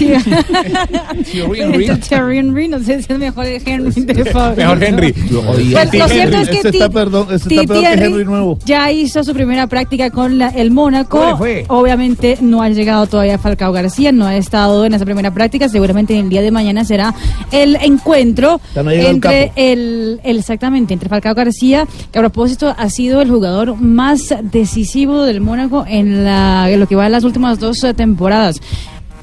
[1.23, 1.85] Thierry Henry.
[2.09, 4.55] Thierry Henry, no sé si es el mejor Henry de Fabio.
[4.57, 5.13] Mejor Henry.
[5.13, 8.05] Pues, lo cierto es que Este Ti- está, perdón, este Ti- está peor que Thierry
[8.13, 8.57] Henry nuevo.
[8.65, 11.37] ya hizo su primera práctica con la- el Mónaco.
[11.67, 15.69] Obviamente no ha llegado todavía Falcao García, no ha estado en esa primera práctica.
[15.69, 17.13] Seguramente el día de mañana será
[17.51, 23.75] el encuentro entre el- exactamente entre Falcao García, que a propósito ha sido el jugador
[23.79, 28.61] más decisivo del Mónaco en, la, lo que va en las últimas dos eh, temporadas.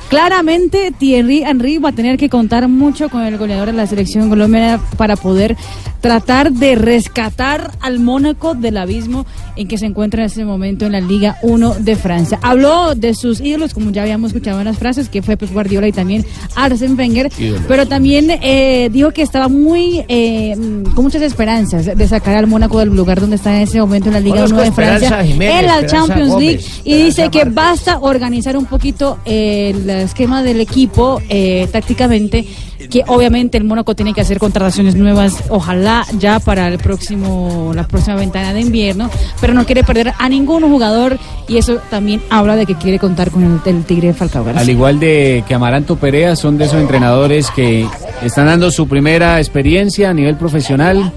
[0.09, 4.29] Claramente Thierry Henry va a tener que contar mucho con el goleador de la selección
[4.31, 5.57] colombiana para poder
[6.01, 9.27] tratar de rescatar al Mónaco del abismo
[9.57, 12.39] en que se encuentra en este momento en la Liga 1 de Francia.
[12.43, 15.89] Habló de sus ídolos, como ya habíamos escuchado en las frases, que fue Pep Guardiola
[15.89, 16.25] y también
[16.55, 17.31] Arsene Wenger,
[17.67, 20.55] pero también eh, dijo que estaba muy eh,
[20.95, 24.15] con muchas esperanzas de sacar al Mónaco del lugar donde está en ese momento en
[24.15, 27.45] la Liga Conozco 1 de Francia, Jiménez, en la Champions Gómez, League y dice que
[27.45, 32.47] basta organizar un poquito el esquema del equipo eh, tácticamente
[32.91, 37.87] que obviamente el Mónaco tiene que hacer contrataciones nuevas ojalá ya para el próximo la
[37.87, 39.11] próxima ventana de invierno
[39.41, 41.19] pero no quiere perder a ningún jugador
[41.49, 44.45] y eso también habla de que quiere contar con el, el Tigre Falcao.
[44.55, 47.87] Al igual de que Amaranto Perea, son de esos entrenadores que
[48.23, 51.13] están dando su primera experiencia a nivel profesional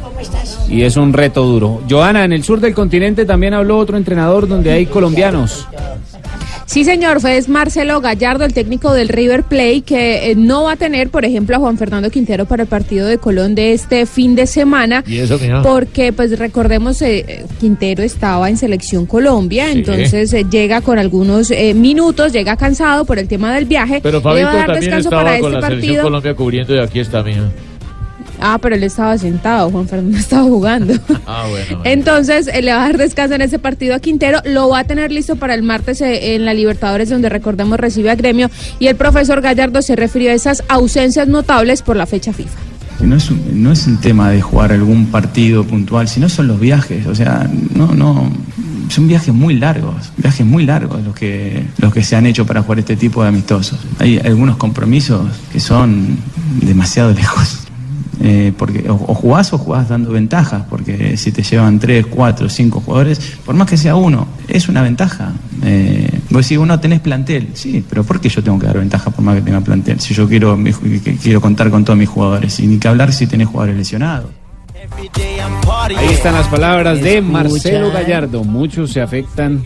[0.70, 1.82] y es un reto duro.
[1.90, 5.68] Joana, en el sur del continente también habló otro entrenador donde hay colombianos.
[6.72, 10.72] Sí, señor, fue es Marcelo Gallardo, el técnico del River Plate, que eh, no va
[10.72, 14.06] a tener, por ejemplo, a Juan Fernando Quintero para el partido de Colón de este
[14.06, 15.03] fin de semana.
[15.06, 15.38] ¿Y eso?
[15.64, 19.80] Porque, pues recordemos, eh, eh, Quintero estaba en Selección Colombia, Sí.
[19.80, 23.99] entonces eh, llega con algunos eh, minutos, llega cansado por el tema del viaje.
[24.02, 26.03] Pero le Fabito va a dar también descanso para este partido.
[26.03, 27.52] Colombia cubriendo y aquí está, mija.
[28.41, 30.93] Ah, pero él estaba sentado, Juan Fernando estaba jugando.
[31.26, 31.65] Ah, bueno.
[31.69, 31.81] bueno.
[31.85, 34.84] Entonces, eh, le va a dar descanso en ese partido a Quintero, lo va a
[34.84, 38.49] tener listo para el martes eh, en la Libertadores, donde recordemos recibe a Gremio,
[38.80, 42.57] y el profesor Gallardo se refirió a esas ausencias notables por la fecha FIFA.
[43.01, 46.59] No es, un, no es un tema de jugar algún partido puntual, sino son los
[46.59, 47.07] viajes.
[47.07, 48.31] O sea, no, no,
[48.89, 52.61] son viajes muy largos, viajes muy largos los que, los que se han hecho para
[52.61, 53.80] jugar este tipo de amistosos.
[53.99, 56.18] Hay algunos compromisos que son
[56.61, 57.61] demasiado lejos.
[58.23, 62.49] Eh, porque o, o jugás o jugás dando ventajas, porque si te llevan tres, cuatro,
[62.49, 65.34] cinco jugadores, por más que sea uno, es una ventaja.
[65.64, 69.10] Eh, vos decís, uno tenés plantel, sí, pero ¿por qué yo tengo que dar ventaja
[69.10, 69.99] por más que tenga plantel?
[69.99, 70.60] Si yo quiero,
[71.22, 74.30] quiero contar con todos mis jugadores, y ni que hablar si tenés jugadores lesionados.
[75.98, 77.22] Ahí están las palabras de.
[77.22, 78.43] Marcelo Gallardo.
[78.43, 79.64] Muchos se afectan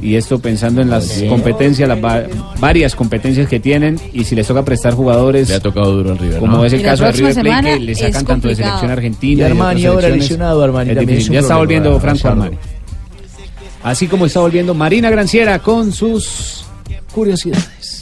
[0.00, 2.22] y esto pensando en las competencias, las va-
[2.60, 5.48] varias competencias que tienen y si les toca prestar jugadores.
[5.48, 6.38] Le ha tocado duro al River.
[6.38, 6.64] Como ¿no?
[6.64, 9.32] es el caso de River Plate que le sacan tanto de selección argentina.
[9.32, 12.28] Y de Armani ahora lesionado, Armani Es Ya está volviendo Franco.
[12.28, 12.56] Armani.
[13.82, 16.64] Así como está volviendo Marina Granciera con sus
[17.12, 18.00] curiosidades.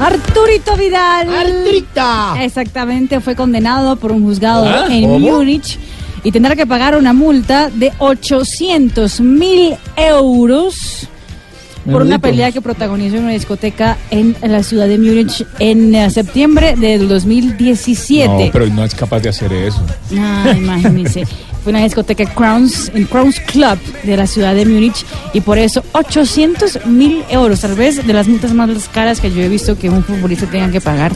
[0.00, 1.28] Arturito Vidal.
[1.28, 2.36] Arturita.
[2.42, 4.86] Exactamente, fue condenado por un juzgado ¿Ah?
[4.90, 5.18] en ¿Cómo?
[5.18, 5.78] Múnich
[6.24, 11.08] y tendrá que pagar una multa de 800 mil euros
[11.90, 16.76] por una pelea que protagonizó en una discoteca en la ciudad de Múnich en septiembre
[16.76, 18.28] del 2017.
[18.28, 19.84] No, pero no es capaz de hacer eso.
[20.16, 21.26] Ah, imagínense.
[21.62, 25.84] Fue una discoteca Crowns, en Crowns Club de la ciudad de Múnich y por eso
[25.92, 29.90] 800 mil euros, tal vez de las multas más caras que yo he visto que
[29.90, 31.12] un futbolista tenga que pagar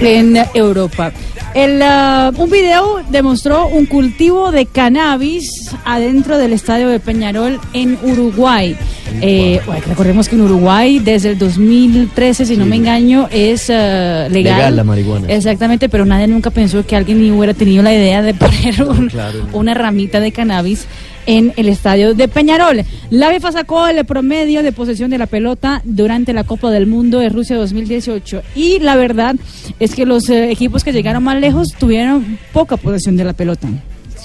[0.00, 1.12] en Europa.
[1.54, 7.96] El, ah, un video demostró un cultivo de cannabis adentro del estadio de Peñarol en
[8.02, 8.76] Uruguay.
[9.20, 14.56] Eh, recordemos que en Uruguay desde el 2013, si no me engaño, es ah, legal.
[14.56, 15.28] Legal la marihuana.
[15.28, 19.10] Exactamente, pero nadie nunca pensó que alguien hubiera tenido la idea de poner un-
[19.52, 20.86] una ramita de cannabis
[21.26, 22.82] en el estadio de Peñarol.
[23.10, 27.18] La FIFA sacó el promedio de posesión de la pelota durante la Copa del Mundo
[27.18, 29.36] de Rusia 2018 y la verdad
[29.80, 33.68] es que los eh, equipos que llegaron más lejos tuvieron poca posesión de la pelota.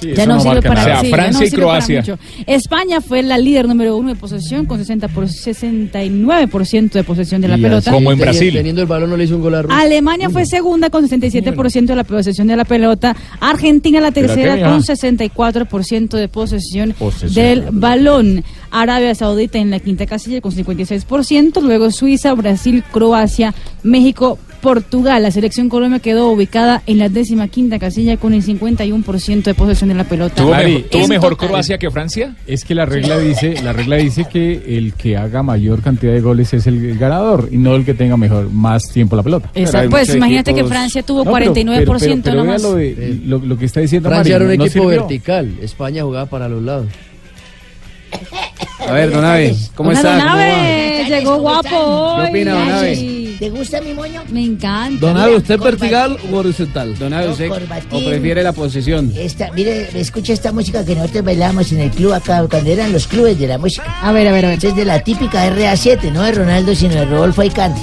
[0.01, 0.81] Sí, ya no, no sirve para, nada.
[0.81, 1.99] O sea, sí, ya no Francia y para Croacia.
[2.01, 2.19] mucho.
[2.47, 7.47] España fue la líder número uno de posesión con 60 por 69% de posesión de
[7.47, 7.91] la Y pelota.
[7.91, 9.77] así, teni- Teniendo el balón no le hizo un gol a Rusia.
[9.79, 13.15] Alemania fue segunda con 67% de la posesión de la pelota.
[13.39, 14.93] Argentina la ¿Pero tercera con mija?
[14.95, 17.33] 64% de posesión Posesión.
[17.33, 18.43] del balón.
[18.71, 21.61] Arabia Saudita en la quinta casilla con 56%.
[21.61, 23.53] Luego Suiza, Brasil, Croacia,
[23.83, 25.23] México, Portugal.
[25.23, 29.89] La selección Colombia quedó ubicada en la décima quinta casilla con el 51% de posesión
[29.89, 30.35] de la pelota.
[30.35, 31.47] ¿Tuvo, mejor, tuvo En mejor total.
[31.49, 32.35] Croacia que Francia?
[32.47, 36.21] Es que la regla dice, la regla dice que el que haga mayor cantidad de
[36.21, 39.49] goles es el ganador y no el que tenga mejor más tiempo la pelota.
[39.55, 42.61] Exacto, pues imagínate que Francia tuvo No, pero- 49% pero- pero- pero nomás.
[42.61, 44.87] vea lo, de- lo, lo que está diciendo Francia era un no equipo sirvió.
[44.89, 45.53] vertical.
[45.61, 46.87] España jugaba para los lados.
[48.87, 49.23] A ver, Don
[49.75, 50.11] ¿cómo Hola, está?
[50.13, 50.43] Don ¿Cómo va?
[50.43, 52.17] Abe, llegó guapo.
[52.23, 52.95] ¿Qué opina, Don Abe?
[53.39, 54.21] ¿Te gusta mi moño?
[54.31, 54.99] Me encanta.
[54.99, 56.97] Don Abe, ¿usted vertical o horizontal?
[56.99, 58.05] Don Abe, ¿usted corbatín.
[58.05, 59.13] o prefiere la posesión?
[59.15, 63.07] Esta, mire, escucha esta música que nosotros bailamos en el club acá, cuando eran los
[63.07, 63.85] clubes de la música.
[64.01, 64.65] A ver, a ver, a ver.
[64.65, 67.73] es de la típica RA7, no de Ronaldo, sino de Rodolfo Aicán.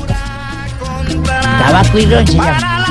[1.24, 2.87] Tabaco y ron se llama.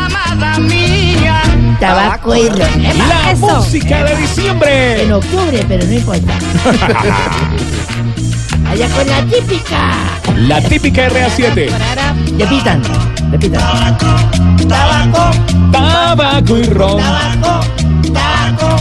[1.80, 2.84] Tabaco y ron.
[2.84, 3.46] La Eso.
[3.58, 5.04] música de diciembre.
[5.04, 6.40] En octubre, pero no importa.
[8.76, 9.91] Allá con la típica.
[10.35, 11.69] La típica RA7.
[12.38, 12.81] Repitan,
[13.31, 13.61] repitan.
[14.68, 15.31] Tabaco,
[15.72, 16.97] Tabaco y ron.
[16.97, 17.60] tabaco,
[18.14, 18.76] tabaco,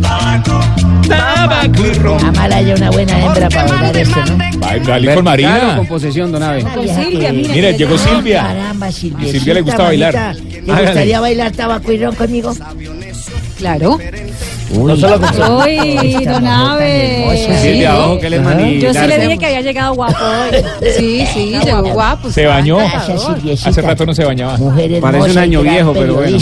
[0.00, 0.60] tabaco.
[1.06, 2.24] Tabaco y ron.
[2.24, 4.38] Amala ya una buena hembra para bailar esto, ¿no?
[4.38, 5.76] Va, dale con ¿Vertical Marina.
[5.76, 6.62] con posesión, Don Abe?
[6.62, 7.54] Con Silvia, mira.
[7.54, 8.42] Mira, llegó Silvia.
[8.44, 9.28] Caramba, Silvia.
[9.28, 10.36] Y Silvia le gusta bailar.
[10.36, 12.54] ¿Le gustaría bailar tabaco y ron conmigo?
[13.58, 13.98] Claro.
[14.70, 17.58] No solo con Uy, Don Abe.
[17.60, 20.64] Silvia, ojo que él es Yo sí le dije que había llegado guapo hoy.
[20.96, 22.30] Sí, sí, llegó guapo.
[22.30, 22.78] Se bañó.
[22.78, 24.56] Hace rato no se bañaba.
[24.56, 26.38] Mujer Parece un año viejo, pero bueno.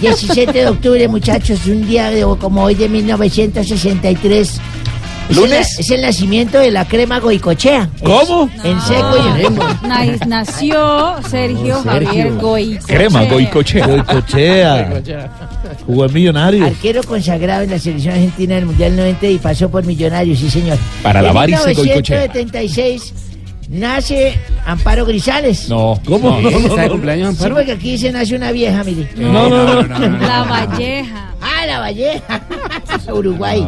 [0.00, 4.60] 17 de octubre, muchachos, un día de- como hoy de 1963.
[5.28, 5.74] Es ¿Lunes?
[5.74, 7.88] el, es el nacimiento de la crema goicochea.
[8.02, 8.48] ¿Cómo?
[8.62, 9.64] En seco y en ritmo.
[9.82, 12.86] Na- Nació Sergio Javier Goicoechea.
[12.96, 13.86] Crema, goicochea.
[13.86, 15.02] Goicochea.
[15.84, 16.64] Jugó en Millonario.
[16.66, 20.78] Arquero consagrado en la selección argentina del Mundial 90 y pasó por Millonarios, sí señor.
[21.02, 22.18] Para la En varice, Goicoechea.
[22.28, 23.14] 1976
[23.68, 25.68] nace Amparo Grisales.
[25.68, 26.00] No.
[26.06, 26.40] ¿Cómo?
[26.40, 26.92] No, no, ¿Está de no.
[26.92, 27.54] cumpleaños, Sí, Amparo?
[27.56, 29.08] porque aquí dice nace una vieja, mire.
[29.16, 30.18] No, no, no.
[30.20, 31.32] La Valleja.
[31.40, 32.42] Ah, la Valleja.
[33.12, 33.66] Uruguay.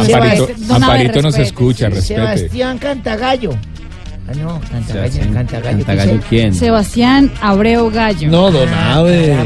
[0.00, 2.14] Amparito, Sebast- Amparito nos escucha, respete.
[2.38, 3.50] Sebastián Cantagallo.
[4.28, 5.78] Ah, no, Cantagallo, Sebastián Cantagallo.
[5.78, 6.20] ¿qué Cantagallo?
[6.28, 6.54] ¿quién?
[6.54, 8.30] Sebastián Abreu Gallo.
[8.30, 9.36] No, Don Abe.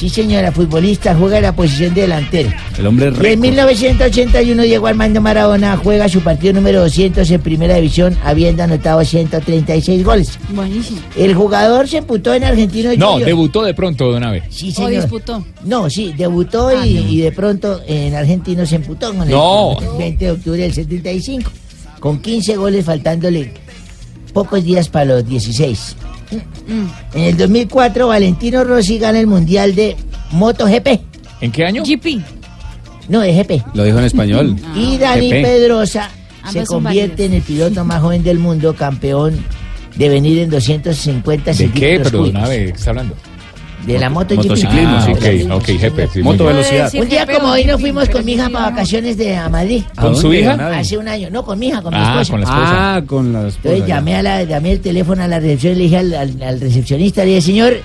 [0.00, 2.48] Sí, señora, futbolista, juega en la posición de delantero.
[2.78, 3.38] El hombre Y en récord.
[3.42, 10.02] 1981 Diego Armando Maradona juega su partido número 200 en primera división, habiendo anotado 136
[10.02, 10.38] goles.
[10.54, 11.00] Buenísimo.
[11.18, 13.26] El jugador se emputó en Argentino No, Junior.
[13.28, 14.42] debutó de pronto, Don Abe.
[14.48, 15.02] Sí, O señor.
[15.02, 15.44] disputó.
[15.66, 17.08] No, sí, debutó Ah, y, no.
[17.10, 19.76] y de pronto en Argentino se emputó con el, No.
[19.80, 21.50] el 20 de octubre del 75,
[22.00, 23.52] con 15 goles faltándole
[24.32, 25.94] pocos días para los 16.
[26.30, 29.96] En el 2004, Valentino Rossi gana el Mundial de
[30.32, 31.00] MotoGP.
[31.40, 31.82] ¿En qué año?
[31.84, 32.20] GP.
[33.08, 33.74] No, de GP.
[33.74, 34.56] Lo dijo en español.
[34.76, 35.42] Y Dani GP.
[35.42, 36.10] Pedrosa
[36.50, 39.44] se convierte en el piloto más joven del mundo, campeón
[39.96, 43.14] de venir en 250 ¿De Pero ¿qué está hablando?
[43.86, 45.12] De la moto Motociclismo, Ah, sí.
[45.46, 46.08] ok, ok, jefe.
[46.12, 46.92] sí, Moto velocidad.
[46.94, 49.82] Un día como hoy nos fuimos con mi hija para vacaciones de a Madrid.
[49.98, 50.52] ¿Con su hija?
[50.78, 51.28] Hace un año.
[51.30, 52.30] No, con mi hija, con mi Ah, esposa.
[52.32, 52.94] con la esposa.
[52.96, 53.68] Ah, con la esposa.
[53.68, 56.42] Entonces llamé, a la, llamé el teléfono a la recepción y le dije al, al-
[56.42, 57.78] al recepcionista, le dije, señor,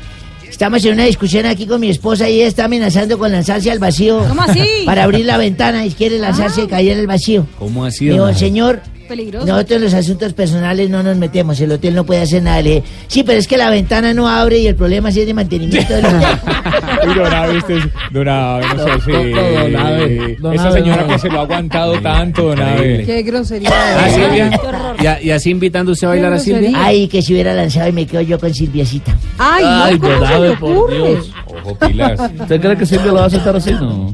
[0.50, 3.80] estamos en una discusión aquí con mi esposa y ella está amenazando con lanzarse al
[3.80, 4.20] vacío.
[4.28, 4.62] ¿Cómo así?
[4.86, 7.48] Para abrir la ventana y quiere lanzarse y caer en el vacío.
[7.58, 8.14] ¿Cómo sido?
[8.14, 9.46] digo, señor, Peligroso.
[9.46, 12.62] nosotros los asuntos personales no nos metemos, el hotel no puede hacer nada.
[12.62, 15.28] Le dije, sí, pero es que la ventana no abre y el problema sí es
[15.28, 16.22] de mantenimiento del hotel.
[17.08, 21.08] Uy, don Abe, usted es- don Abe, no sé si- don Abe, don Esa señora
[21.08, 23.04] que se lo ha aguantado tanto, don Abe.
[23.06, 23.70] Qué grosería.
[23.72, 24.60] Ah, Silvia.
[25.02, 26.72] Y, a- y así invitando usted a bailar a Silvia.
[26.76, 29.16] Ay, que si hubiera lanzado y me quedo yo con Silviacita.
[29.38, 30.96] Ay, Ay, no, ¿cómo don se ocurre?
[30.98, 31.32] Dios.
[31.46, 32.20] Ojo, pilas.
[32.42, 33.72] ¿Usted cree que Silvia lo va a aceptar así?
[33.72, 34.14] No.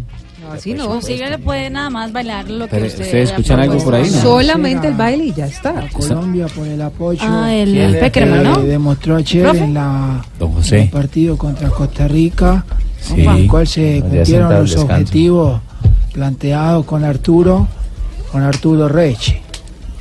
[0.69, 0.87] No, así no.
[0.87, 3.05] Con Silvia le puede nada más bailar lo que Pero, usted.
[3.05, 4.21] ¿ustedes escuchan ha algo por ahí, no?
[4.21, 5.87] Solamente el baile y ya está.
[5.91, 8.59] Colombia por el apoyo Ah, el que Peckerman, ¿no?
[8.61, 9.63] demostró ayer ¿Profe?
[9.63, 10.81] en, la, Don en José.
[10.83, 12.65] el partido contra Costa Rica,
[12.99, 13.21] Sí.
[13.21, 14.81] en el cual se cumplieron los descanso.
[14.93, 15.61] objetivos
[16.13, 17.67] planteados con Arturo,
[18.31, 19.41] con Arturo Reche.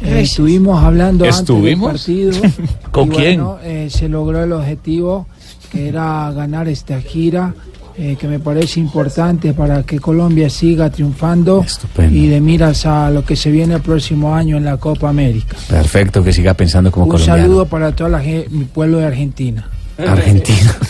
[0.02, 1.90] Eh, estuvimos hablando ¿Estuvimos?
[1.90, 2.68] antes del partido.
[2.90, 3.42] ¿Con y quién?
[3.44, 5.26] bueno, eh, se logró el objetivo
[5.70, 7.54] que era ganar esta gira.
[8.00, 12.16] Eh, que me parece importante para que Colombia siga triunfando Estupendo.
[12.16, 15.56] y de miras a lo que se viene el próximo año en la Copa América.
[15.68, 17.42] Perfecto, que siga pensando como Un colombiano.
[17.42, 19.68] saludo para toda la gen- mi pueblo de Argentina.
[19.98, 20.74] Argentina.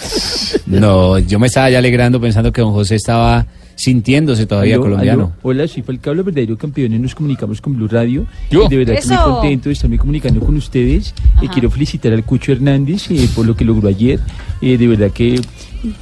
[0.66, 3.44] No, yo me estaba ya alegrando pensando que don José estaba
[3.80, 5.22] sintiéndose todavía Aló, colombiano.
[5.24, 5.32] aló.
[5.42, 7.00] Hola, soy Falcao, los verdaderos campeones.
[7.00, 8.26] Nos comunicamos con Blue Radio.
[8.50, 8.66] Yo.
[8.66, 11.14] Y de verdad que muy contento de estarme comunicando con ustedes.
[11.42, 14.20] Eh, quiero felicitar al Cucho Hernández eh, por lo que logró ayer.
[14.60, 15.40] Eh, de verdad que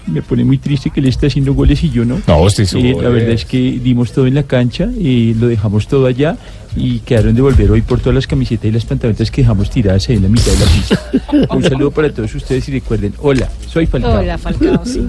[0.06, 2.20] me pone muy triste que él esté haciendo goles y yo no.
[2.26, 5.46] No, usted hizo Eh, la verdad es que dimos todo en la cancha, eh, lo
[5.46, 6.36] dejamos todo allá
[6.74, 10.08] y quedaron de volver hoy por todas las camisetas y las pantalones que dejamos tiradas
[10.10, 11.46] en la mitad de la pista.
[11.54, 14.18] Un saludo para todos ustedes y recuerden, hola, soy Falcao.
[14.18, 15.06] Hola, Falcao, sí.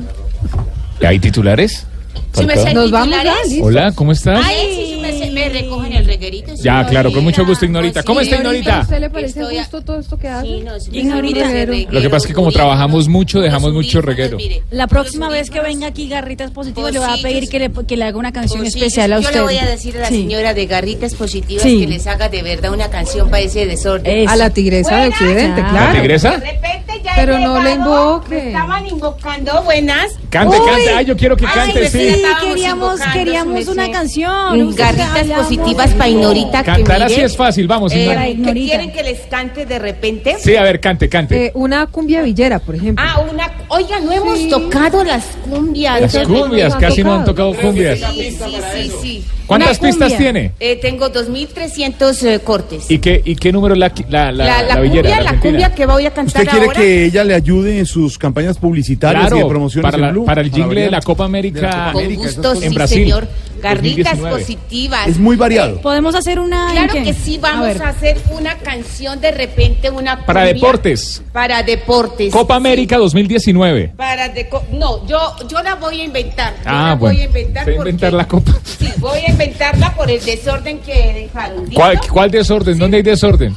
[1.02, 1.88] ¿Hay titulares?
[2.34, 2.66] Sí, me Falcao.
[2.66, 3.60] sé Nos vamos titulares.
[3.62, 4.46] Hola, ¿cómo estás?
[4.46, 6.54] Ay, sí, sí, me, me recogen el reguerito.
[6.56, 8.00] Ya, claro, con mucho gusto, Ignorita.
[8.00, 8.04] Ignorita.
[8.04, 8.80] ¿Cómo está, ¿A Ignorita?
[8.82, 10.48] usted le parece Estoy a- justo todo esto que hace?
[10.48, 11.22] Sí, no, sí, Ignorita.
[11.40, 14.38] mire ese reguero, Lo que pasa es que como trabajamos mucho, dejamos mucho reguero.
[14.72, 17.98] La próxima vez que venga aquí Garritas Positivas le voy a pedir que le, que
[17.98, 19.36] le haga una canción Pues especial a yo usted.
[19.36, 20.16] le voy a decir a la Sí.
[20.22, 21.80] señora de Garritas Positivas Sí.
[21.82, 24.20] que les haga de verdad una canción para ese desorden.
[24.24, 24.32] Eso.
[24.32, 25.94] A la tigresa de Occidente, ¿La claro.
[26.02, 26.32] tigresa?
[26.32, 28.36] De repente ya Pero he no le llegado, invoque.
[28.36, 30.12] me Estaban invocando, buenas.
[30.30, 30.66] Cante, Uy.
[30.68, 30.90] cante.
[30.96, 31.98] Ay, yo quiero que Ay, cante, pues sí.
[32.00, 34.62] sí, Sí, estábamos queríamos, invocando, queríamos su una canción.
[34.62, 36.64] Usted Garritas positivas para Ignorita.
[36.64, 38.24] Cantar así es fácil, vamos, eh, Ignorita.
[38.24, 38.66] ¿que Ignorita.
[38.76, 40.36] ¿Quieren que les cante de repente?
[40.40, 41.46] Sí, a ver, cante, cante.
[41.48, 43.04] Eh, una cumbia villera, por ejemplo.
[43.08, 43.52] Ah, una.
[43.70, 44.50] Oiga, no hemos Sí.
[44.50, 46.14] tocado las cumbias.
[46.14, 47.52] Las cumbias, casi no han tocado.
[47.52, 48.00] tocado cumbias.
[48.00, 48.38] Sí, sí,
[48.74, 49.26] sí, sí.
[49.50, 50.54] ¿Cuántas pistas tiene?
[50.60, 52.90] Eh, tengo 2.300 eh, cortes.
[52.90, 55.76] ¿Y qué, ¿Y qué número la, la, la, la, la la villera, cumbia, la cumbia
[55.76, 56.80] que voy a cantar ¿Usted quiere ahora.
[56.80, 60.26] que ella le ayude en sus campañas publicitarias y de promociones para, en la- Blue?
[60.26, 61.02] para el jingle de la.
[61.02, 63.04] Copa De la América Con gusto, sí, en Brasil.
[63.04, 63.28] señor.
[63.62, 64.40] Garritas 2019.
[64.40, 65.08] positivas.
[65.10, 65.82] Es muy variado.
[65.82, 66.72] Podemos hacer una.
[66.72, 71.22] Claro que sí, vamos a, hacer una canción de repente, una Para deportes.
[71.34, 72.32] Para deportes.
[72.32, 73.94] Copa América 2019.
[73.98, 75.20] Para deco- no, yo
[75.50, 76.54] yo la voy a inventar.
[76.58, 77.16] Yo Ah, la bueno.
[77.16, 78.54] voy a inventar va a porque- inventar la copa.
[78.64, 81.66] Sí, voy a inventarla por el desorden que dejaron.
[81.74, 82.78] ¿Cuál, cuál desorden?
[82.78, 83.56] ¿Dónde hay desorden?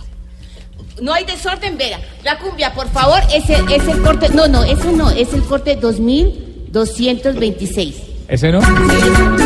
[1.01, 1.99] No hay desorden, Vera.
[2.23, 4.29] La cumbia, por favor, es el, es el corte.
[4.29, 7.97] No, no, eso no, es el corte 2226.
[8.29, 8.61] ¿Ese no?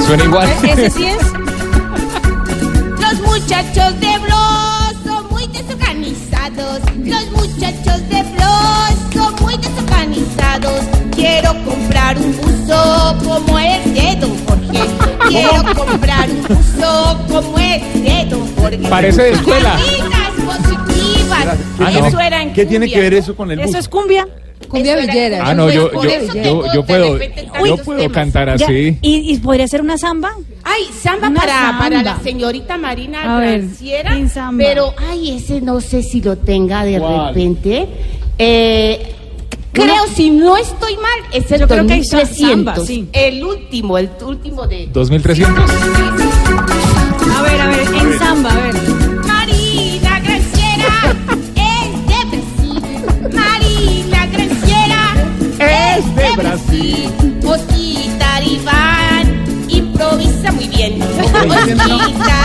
[0.06, 0.46] Suena igual.
[0.62, 1.16] ¿Ese sí es?
[3.00, 6.80] Los muchachos de Blos son muy desorganizados.
[6.98, 10.84] Los muchachos de Blos son muy desorganizados.
[11.16, 14.80] Quiero comprar un buzo como el de Don Jorge.
[15.28, 18.78] Quiero comprar un buzo como el de Don Jorge.
[18.88, 19.76] Parece de escuela.
[20.44, 21.58] Positivas.
[21.80, 22.06] Ah, no.
[22.06, 22.96] Eso era en ¿Qué tiene cumbia.
[22.96, 23.76] que ver eso con el Eso bus?
[23.78, 24.28] es cumbia.
[24.68, 25.40] Cumbia Eso era- villera.
[25.44, 27.98] Ah, no, yo, por yo, eso yo, tengo yo de puedo, repente yo tantos puedo
[28.00, 28.14] temas.
[28.14, 28.98] cantar Ya, así.
[29.02, 30.32] ¿Y, y podría ser una samba?
[30.64, 31.78] Ay, samba Una para, samba.
[31.78, 34.16] para la señorita Marina A ver, Granciera.
[34.16, 34.64] en samba.
[34.64, 37.28] Pero, ay, ese no sé si lo tenga de ¿Cuál?
[37.28, 37.88] repente.
[38.38, 39.14] Eh,
[39.82, 42.50] creo, si no estoy mal, es el Yo creo que hay 2300.
[42.50, 43.08] samba, sí.
[43.12, 44.88] El último, el último de...
[44.92, 45.70] 2300.
[47.36, 48.95] A ver, a ver, en samba, a ver.
[60.90, 61.78] Bien.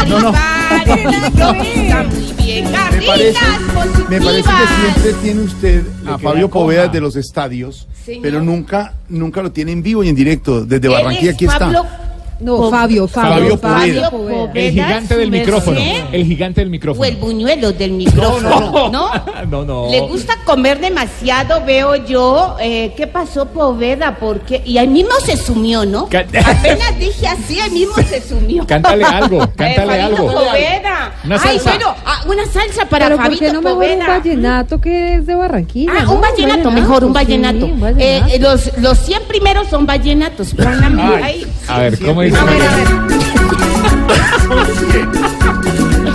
[0.08, 0.30] No no.
[0.30, 2.66] Está muy bien.
[2.72, 6.50] Me parece, Garritas me parece que siempre tiene usted a queda Fabio.
[6.50, 8.22] Poveda de los estadios, Señor.
[8.22, 10.66] pero nunca, nunca lo tiene en vivo y en directo.
[10.66, 12.11] Desde Barranquilla aquí Pablo está.
[12.42, 14.10] No, Fabio, Fabio Fabio, Poveda.
[14.10, 15.80] Poveda, El gigante del micrófono.
[15.80, 16.04] merced.
[16.12, 17.06] El gigante del O micrófono.
[17.06, 19.10] el buñuelo del micrófono, ¿no?
[19.50, 19.90] No, no.
[19.92, 22.56] Le gusta comer demasiado, veo yo.
[22.62, 24.16] Eh, ¿Qué pasó, Poveda?
[24.20, 26.04] Porque Y ahí mismo se sumió, ¿no?
[26.06, 28.66] Apenas dije así, ahí mismo se sumió.
[28.66, 30.34] Cántale algo, cántale Eh, Fabito algo.
[30.34, 31.14] Poveda.
[31.24, 31.70] Una Ay, salsa.
[31.72, 34.08] bueno, ah, una salsa para Pero ¿por Fabito qué no un Poveda.
[34.08, 35.92] vallenato que es de Barranquilla?
[36.00, 36.14] Ah, ¿no?
[36.14, 37.66] un vallenato, mejor, un sí, vallenato.
[37.66, 38.34] un Eh, vallenato.
[38.34, 40.54] eh, los, los 100 primeros son vallenatos.
[40.60, 41.48] Ay, ahí.
[41.68, 42.88] a ver, ¿cómo A ver, a ver.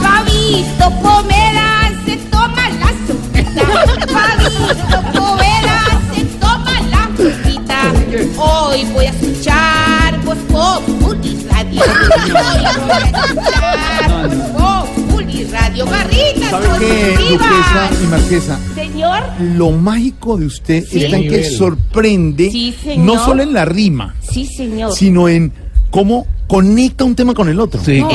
[0.00, 3.62] Fabito Poveda se toma la sopita.
[4.06, 5.80] Fabito Poveda
[6.14, 7.78] se toma la sopita.
[8.38, 11.82] Hoy voy a escuchar Voz Populi Radio.
[11.82, 15.86] Hoy voy a escuchar Voz Populi Radio.
[15.86, 17.48] Barritas ¿Sabe qué, positivas.
[17.48, 18.58] Duquesa y Marquesa?
[18.74, 19.22] Señor.
[19.56, 21.04] Lo mágico de usted Sí.
[21.04, 23.04] está en que sorprende, Sí, señor.
[23.06, 24.92] no solo en la rima, Sí, señor.
[24.92, 25.52] sino en
[25.90, 27.80] cómo conecta un tema con el otro.
[27.86, 28.10] No,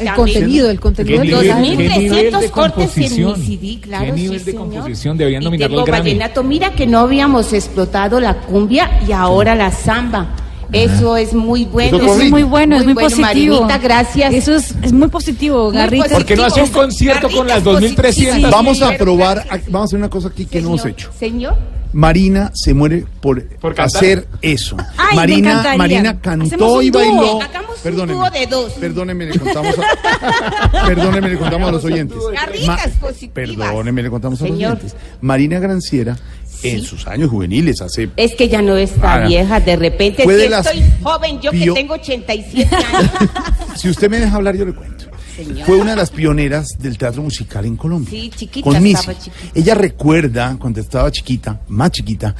[0.00, 1.60] El contenido, el contenido ¿Qué del nivel, programa.
[1.62, 4.68] qué nivel de 2.300 cortes en mi CD, claro, ¿Qué sí, nivel de señor.
[4.68, 5.16] composición?
[5.18, 6.02] Deberían nominarlo al Grammy.
[6.10, 6.42] vallenato.
[6.42, 10.34] Mira que no habíamos explotado la cumbia y ahora la samba.
[10.70, 11.96] Eso es muy bueno.
[11.98, 13.22] Eso es muy bueno, es muy, positivo.
[13.22, 14.34] Marinita, gracias.
[14.34, 16.08] Eso es, es muy positivo, Garrita.
[16.10, 18.50] ¿Por qué no hace un concierto con las 2300?
[18.50, 21.10] Vamos a probar, a- vamos a hacer una cosa aquí que no hemos hecho.
[21.18, 21.56] Señor.
[21.92, 23.86] Marina se muere por, cantar.
[23.86, 24.76] hacer eso.
[24.96, 25.74] Ay, Marina.
[25.76, 27.40] Marina cantó un y bailó.
[27.42, 28.72] Hagamos un Perdóneme, de dos.
[28.72, 32.18] perdóneme, le contamos a, perdóneme, le contamos a los oyentes.
[32.32, 33.34] Garritas positivas.
[33.34, 34.72] Perdóneme, le contamos a los Señor.
[34.72, 34.96] oyentes.
[35.20, 36.16] Marina Granciera,
[36.62, 40.24] en sus años juveniles, hace Es que ya no está Ah, vieja, de repente.
[40.24, 43.10] Si estoy joven, yo bio- que tengo 87 años.
[43.76, 45.04] Si usted me deja hablar, yo le cuento.
[45.44, 45.66] Señor.
[45.66, 48.10] Fue una de las pioneras del teatro musical en Colombia.
[48.10, 48.96] Sí, chiquita con Missy.
[48.96, 49.52] estaba chiquita.
[49.54, 52.34] Ella recuerda cuando estaba chiquita, más chiquita,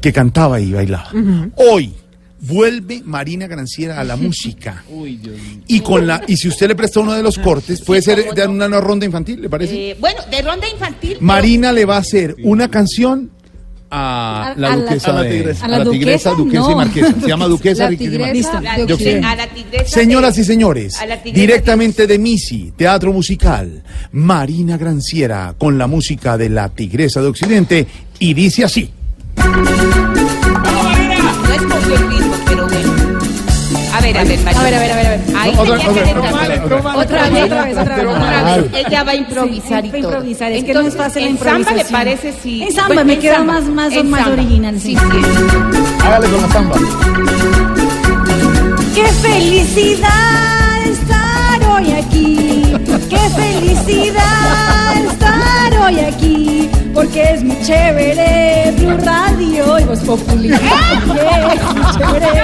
[0.00, 1.10] que cantaba y bailaba.
[1.56, 1.94] Hoy
[2.40, 4.84] vuelve Marina Granciera a la música.
[5.68, 8.46] Y con la y si usted le presta uno de los cortes, puede ser de
[8.46, 9.90] una, una ronda infantil, ¿le parece?
[9.90, 11.16] Eh, bueno, de ronda infantil.
[11.20, 13.30] Marina le va a hacer una canción
[13.94, 15.64] a la a la- duquesa a la tigresa.
[15.64, 16.76] a la tigresa, duquesa y No.
[16.76, 17.14] marquesa.
[17.20, 18.76] Se llama duquesa, La riqueza y tigresa marquesa.
[18.76, 19.26] de De Occidente.
[19.26, 23.82] A la tigresa Señoras de- y señores, a la tigresa directamente de Misi, Teatro Musical,
[24.12, 27.86] Marina Granciera, con la música de la Tigresa de Occidente,
[28.18, 28.90] y dice así.
[29.36, 33.11] No escogió el ritmo, pero bueno.
[34.02, 34.60] A ver, a ver, María.
[34.60, 35.20] A ver, a ver, a ver, a ver.
[35.36, 36.64] Ahí Otra- tenía otra- que otra- entrar.
[36.64, 38.06] otra- otra- otra vez, otra vez, otra vez.
[38.06, 38.86] Otra vez.
[38.86, 40.00] Ella va a improvisar Sí, y todo.
[40.10, 42.62] improvisar, es que no es fácil la ¿En samba le parece si...?
[42.64, 43.52] En samba, Bueno, me en queda samba.
[43.54, 44.34] más- más- En más samba.
[44.42, 44.96] original, sí.
[44.96, 46.04] Sí, sí.
[46.04, 46.76] Hágale con la samba.
[48.94, 52.74] ¡Qué felicidad estar hoy aquí!
[53.08, 56.70] ¡Qué felicidad estar hoy aquí!
[56.92, 60.50] Porque es muy chévere Blue Radio y Voz es muy
[61.96, 62.42] chévere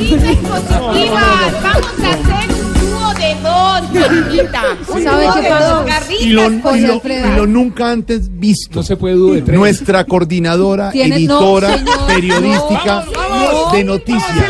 [0.00, 0.16] Y.
[0.42, 1.70] Vamos a
[2.10, 4.62] hacer un dúo de dos, Marinita.
[4.88, 5.74] Un ¿Sabe dúo qué de pasó?
[5.76, 7.02] dos garritas Y lo, y lo- positivas.
[7.32, 8.76] y lo nunca antes visto.
[8.80, 9.48] No se puede dudar.
[9.54, 14.46] Nuestra coordinadora, Tiene- no, editora, señor, periodística no, vamos, de noticias.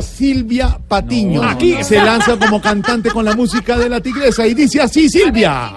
[0.00, 4.80] Silvia Patiño Aquí se lanza como cantante con la música de la tigresa y dice
[4.80, 5.72] así, Silvia.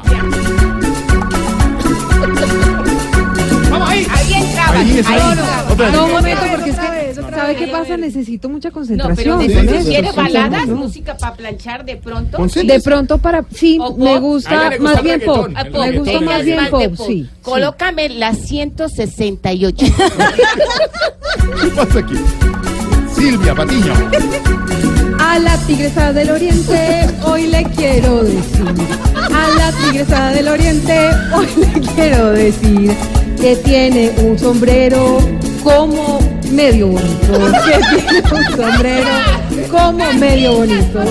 [3.71, 4.07] Vamos ahí.
[4.11, 4.79] Ahí entraba.
[4.79, 5.31] Ahí es ahí ahí.
[5.31, 5.65] entraba.
[5.71, 5.95] Otra vez.
[5.95, 6.85] No, un momento, porque es que,
[7.31, 7.97] ¿sabe qué pasa?
[7.97, 9.39] Necesito mucha No, pero concentración.
[9.39, 9.89] de- con si eso.
[9.89, 10.75] quiere Sí, baladas, no.
[10.75, 12.37] música para planchar de pronto.
[12.63, 15.47] De pronto para, sí, ¿O me gusta más bien pop.
[15.71, 17.27] Me gusta más bien pop, sí.
[17.41, 19.85] Colócame la 168.
[21.61, 22.15] ¿Qué pasa aquí?
[23.15, 23.93] Silvia Patiño.
[25.23, 28.65] A la tigresa del oriente hoy le quiero decir.
[29.15, 32.91] A la tigresa del oriente hoy le quiero decir
[33.39, 35.19] que tiene un sombrero
[35.63, 36.19] como
[36.51, 37.33] medio bonito.
[37.65, 39.09] Que tiene un sombrero
[39.69, 41.03] como medio bonito.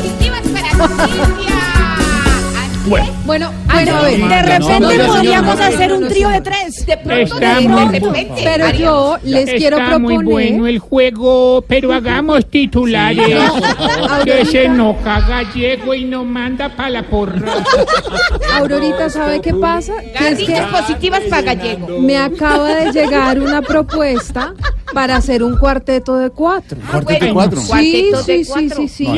[2.87, 3.07] Bueno.
[3.27, 4.19] Bueno, Bueno, bueno, a ver.
[4.19, 6.87] de repente No, podríamos no, no, hacer no, un trío de tres.
[6.87, 8.41] De pronto, Está de, muy repente.
[8.43, 10.51] Pero yo les quiero Está muy proponer.
[10.53, 13.27] bueno el juego, pero hagamos titulares.
[14.25, 17.53] que se enoja gallego y no manda para la porra.
[18.59, 19.95] Aurorita, ¿sabe qué pasa?
[20.19, 22.01] Que es que positivas para Gallego.
[22.01, 24.55] me acaba de llegar una propuesta
[24.93, 26.79] para hacer un cuarteto de cuatro.
[26.91, 27.61] Cuarteto de cuatro.
[27.61, 29.09] Sí, sí, sí, sí, sí.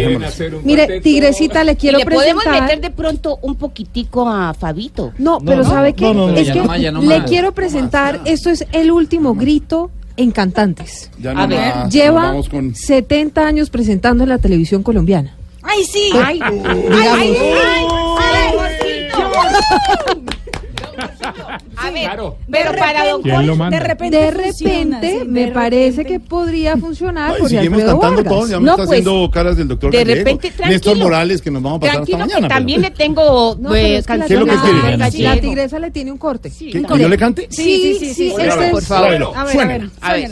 [0.64, 1.00] Mire.
[1.00, 2.62] Tigresita, le quiero y le podemos presentar.
[2.68, 5.12] meter de pronto un poquitico a Fabito.
[5.18, 6.04] No, pero no, ¿sabe qué?
[6.06, 7.28] no, no, no, es que no más, le más.
[7.28, 11.10] quiero presentar, esto es el último grito en cantantes.
[11.20, 11.74] Ya A ver.
[11.74, 15.34] más, Lleva con 70 años presentando en la televisión colombiana.
[15.62, 16.10] ¡Ay, sí!
[16.14, 17.36] Ay, ¡Ay, ay, ay!
[18.18, 20.21] ay.
[21.82, 22.10] A ver,
[22.50, 23.78] pero para Don ¿Quién lo Col, manda?
[23.78, 28.00] de repente De funciona, repente, sí, me de parece que podría funcionar Ay, seguimos Alfredo
[28.00, 28.32] cantando Vargas.
[28.32, 30.18] todo, ya me No, está pues, haciendo caras del doctor de Gallego.
[30.18, 31.04] repente, Néstor tranquilo.
[31.04, 32.54] Morales, que nos vamos a pasar Tranquilo hasta que mañana.
[32.54, 34.62] también le tengo No, pero eh, es que la, canción ¿Qué es lo que a
[34.62, 34.80] quiere?
[34.80, 35.40] Jorge la Gallego.
[35.40, 36.50] tigresa le tiene un corte.
[36.56, 36.70] ¿Qué?
[36.82, 37.46] ¿Que yo le cante?
[37.50, 38.34] Sí, sí, sí.
[38.38, 39.32] Este por favor.
[39.36, 39.90] A ver, a ver.
[40.00, 40.30] A ver.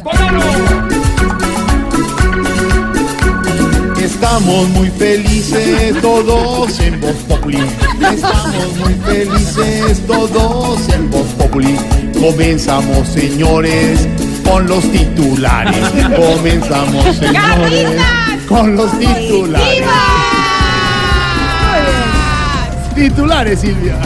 [4.22, 7.56] Estamos muy felices todos en Voz Populi.
[7.56, 11.74] Estamos muy felices todos en Voz Populi.
[12.20, 14.06] Comenzamos, señores,
[14.44, 15.74] con los titulares.
[16.14, 18.02] Comenzamos, señores,
[18.46, 19.86] con los titulares.
[22.94, 23.96] Titulares, Silvia.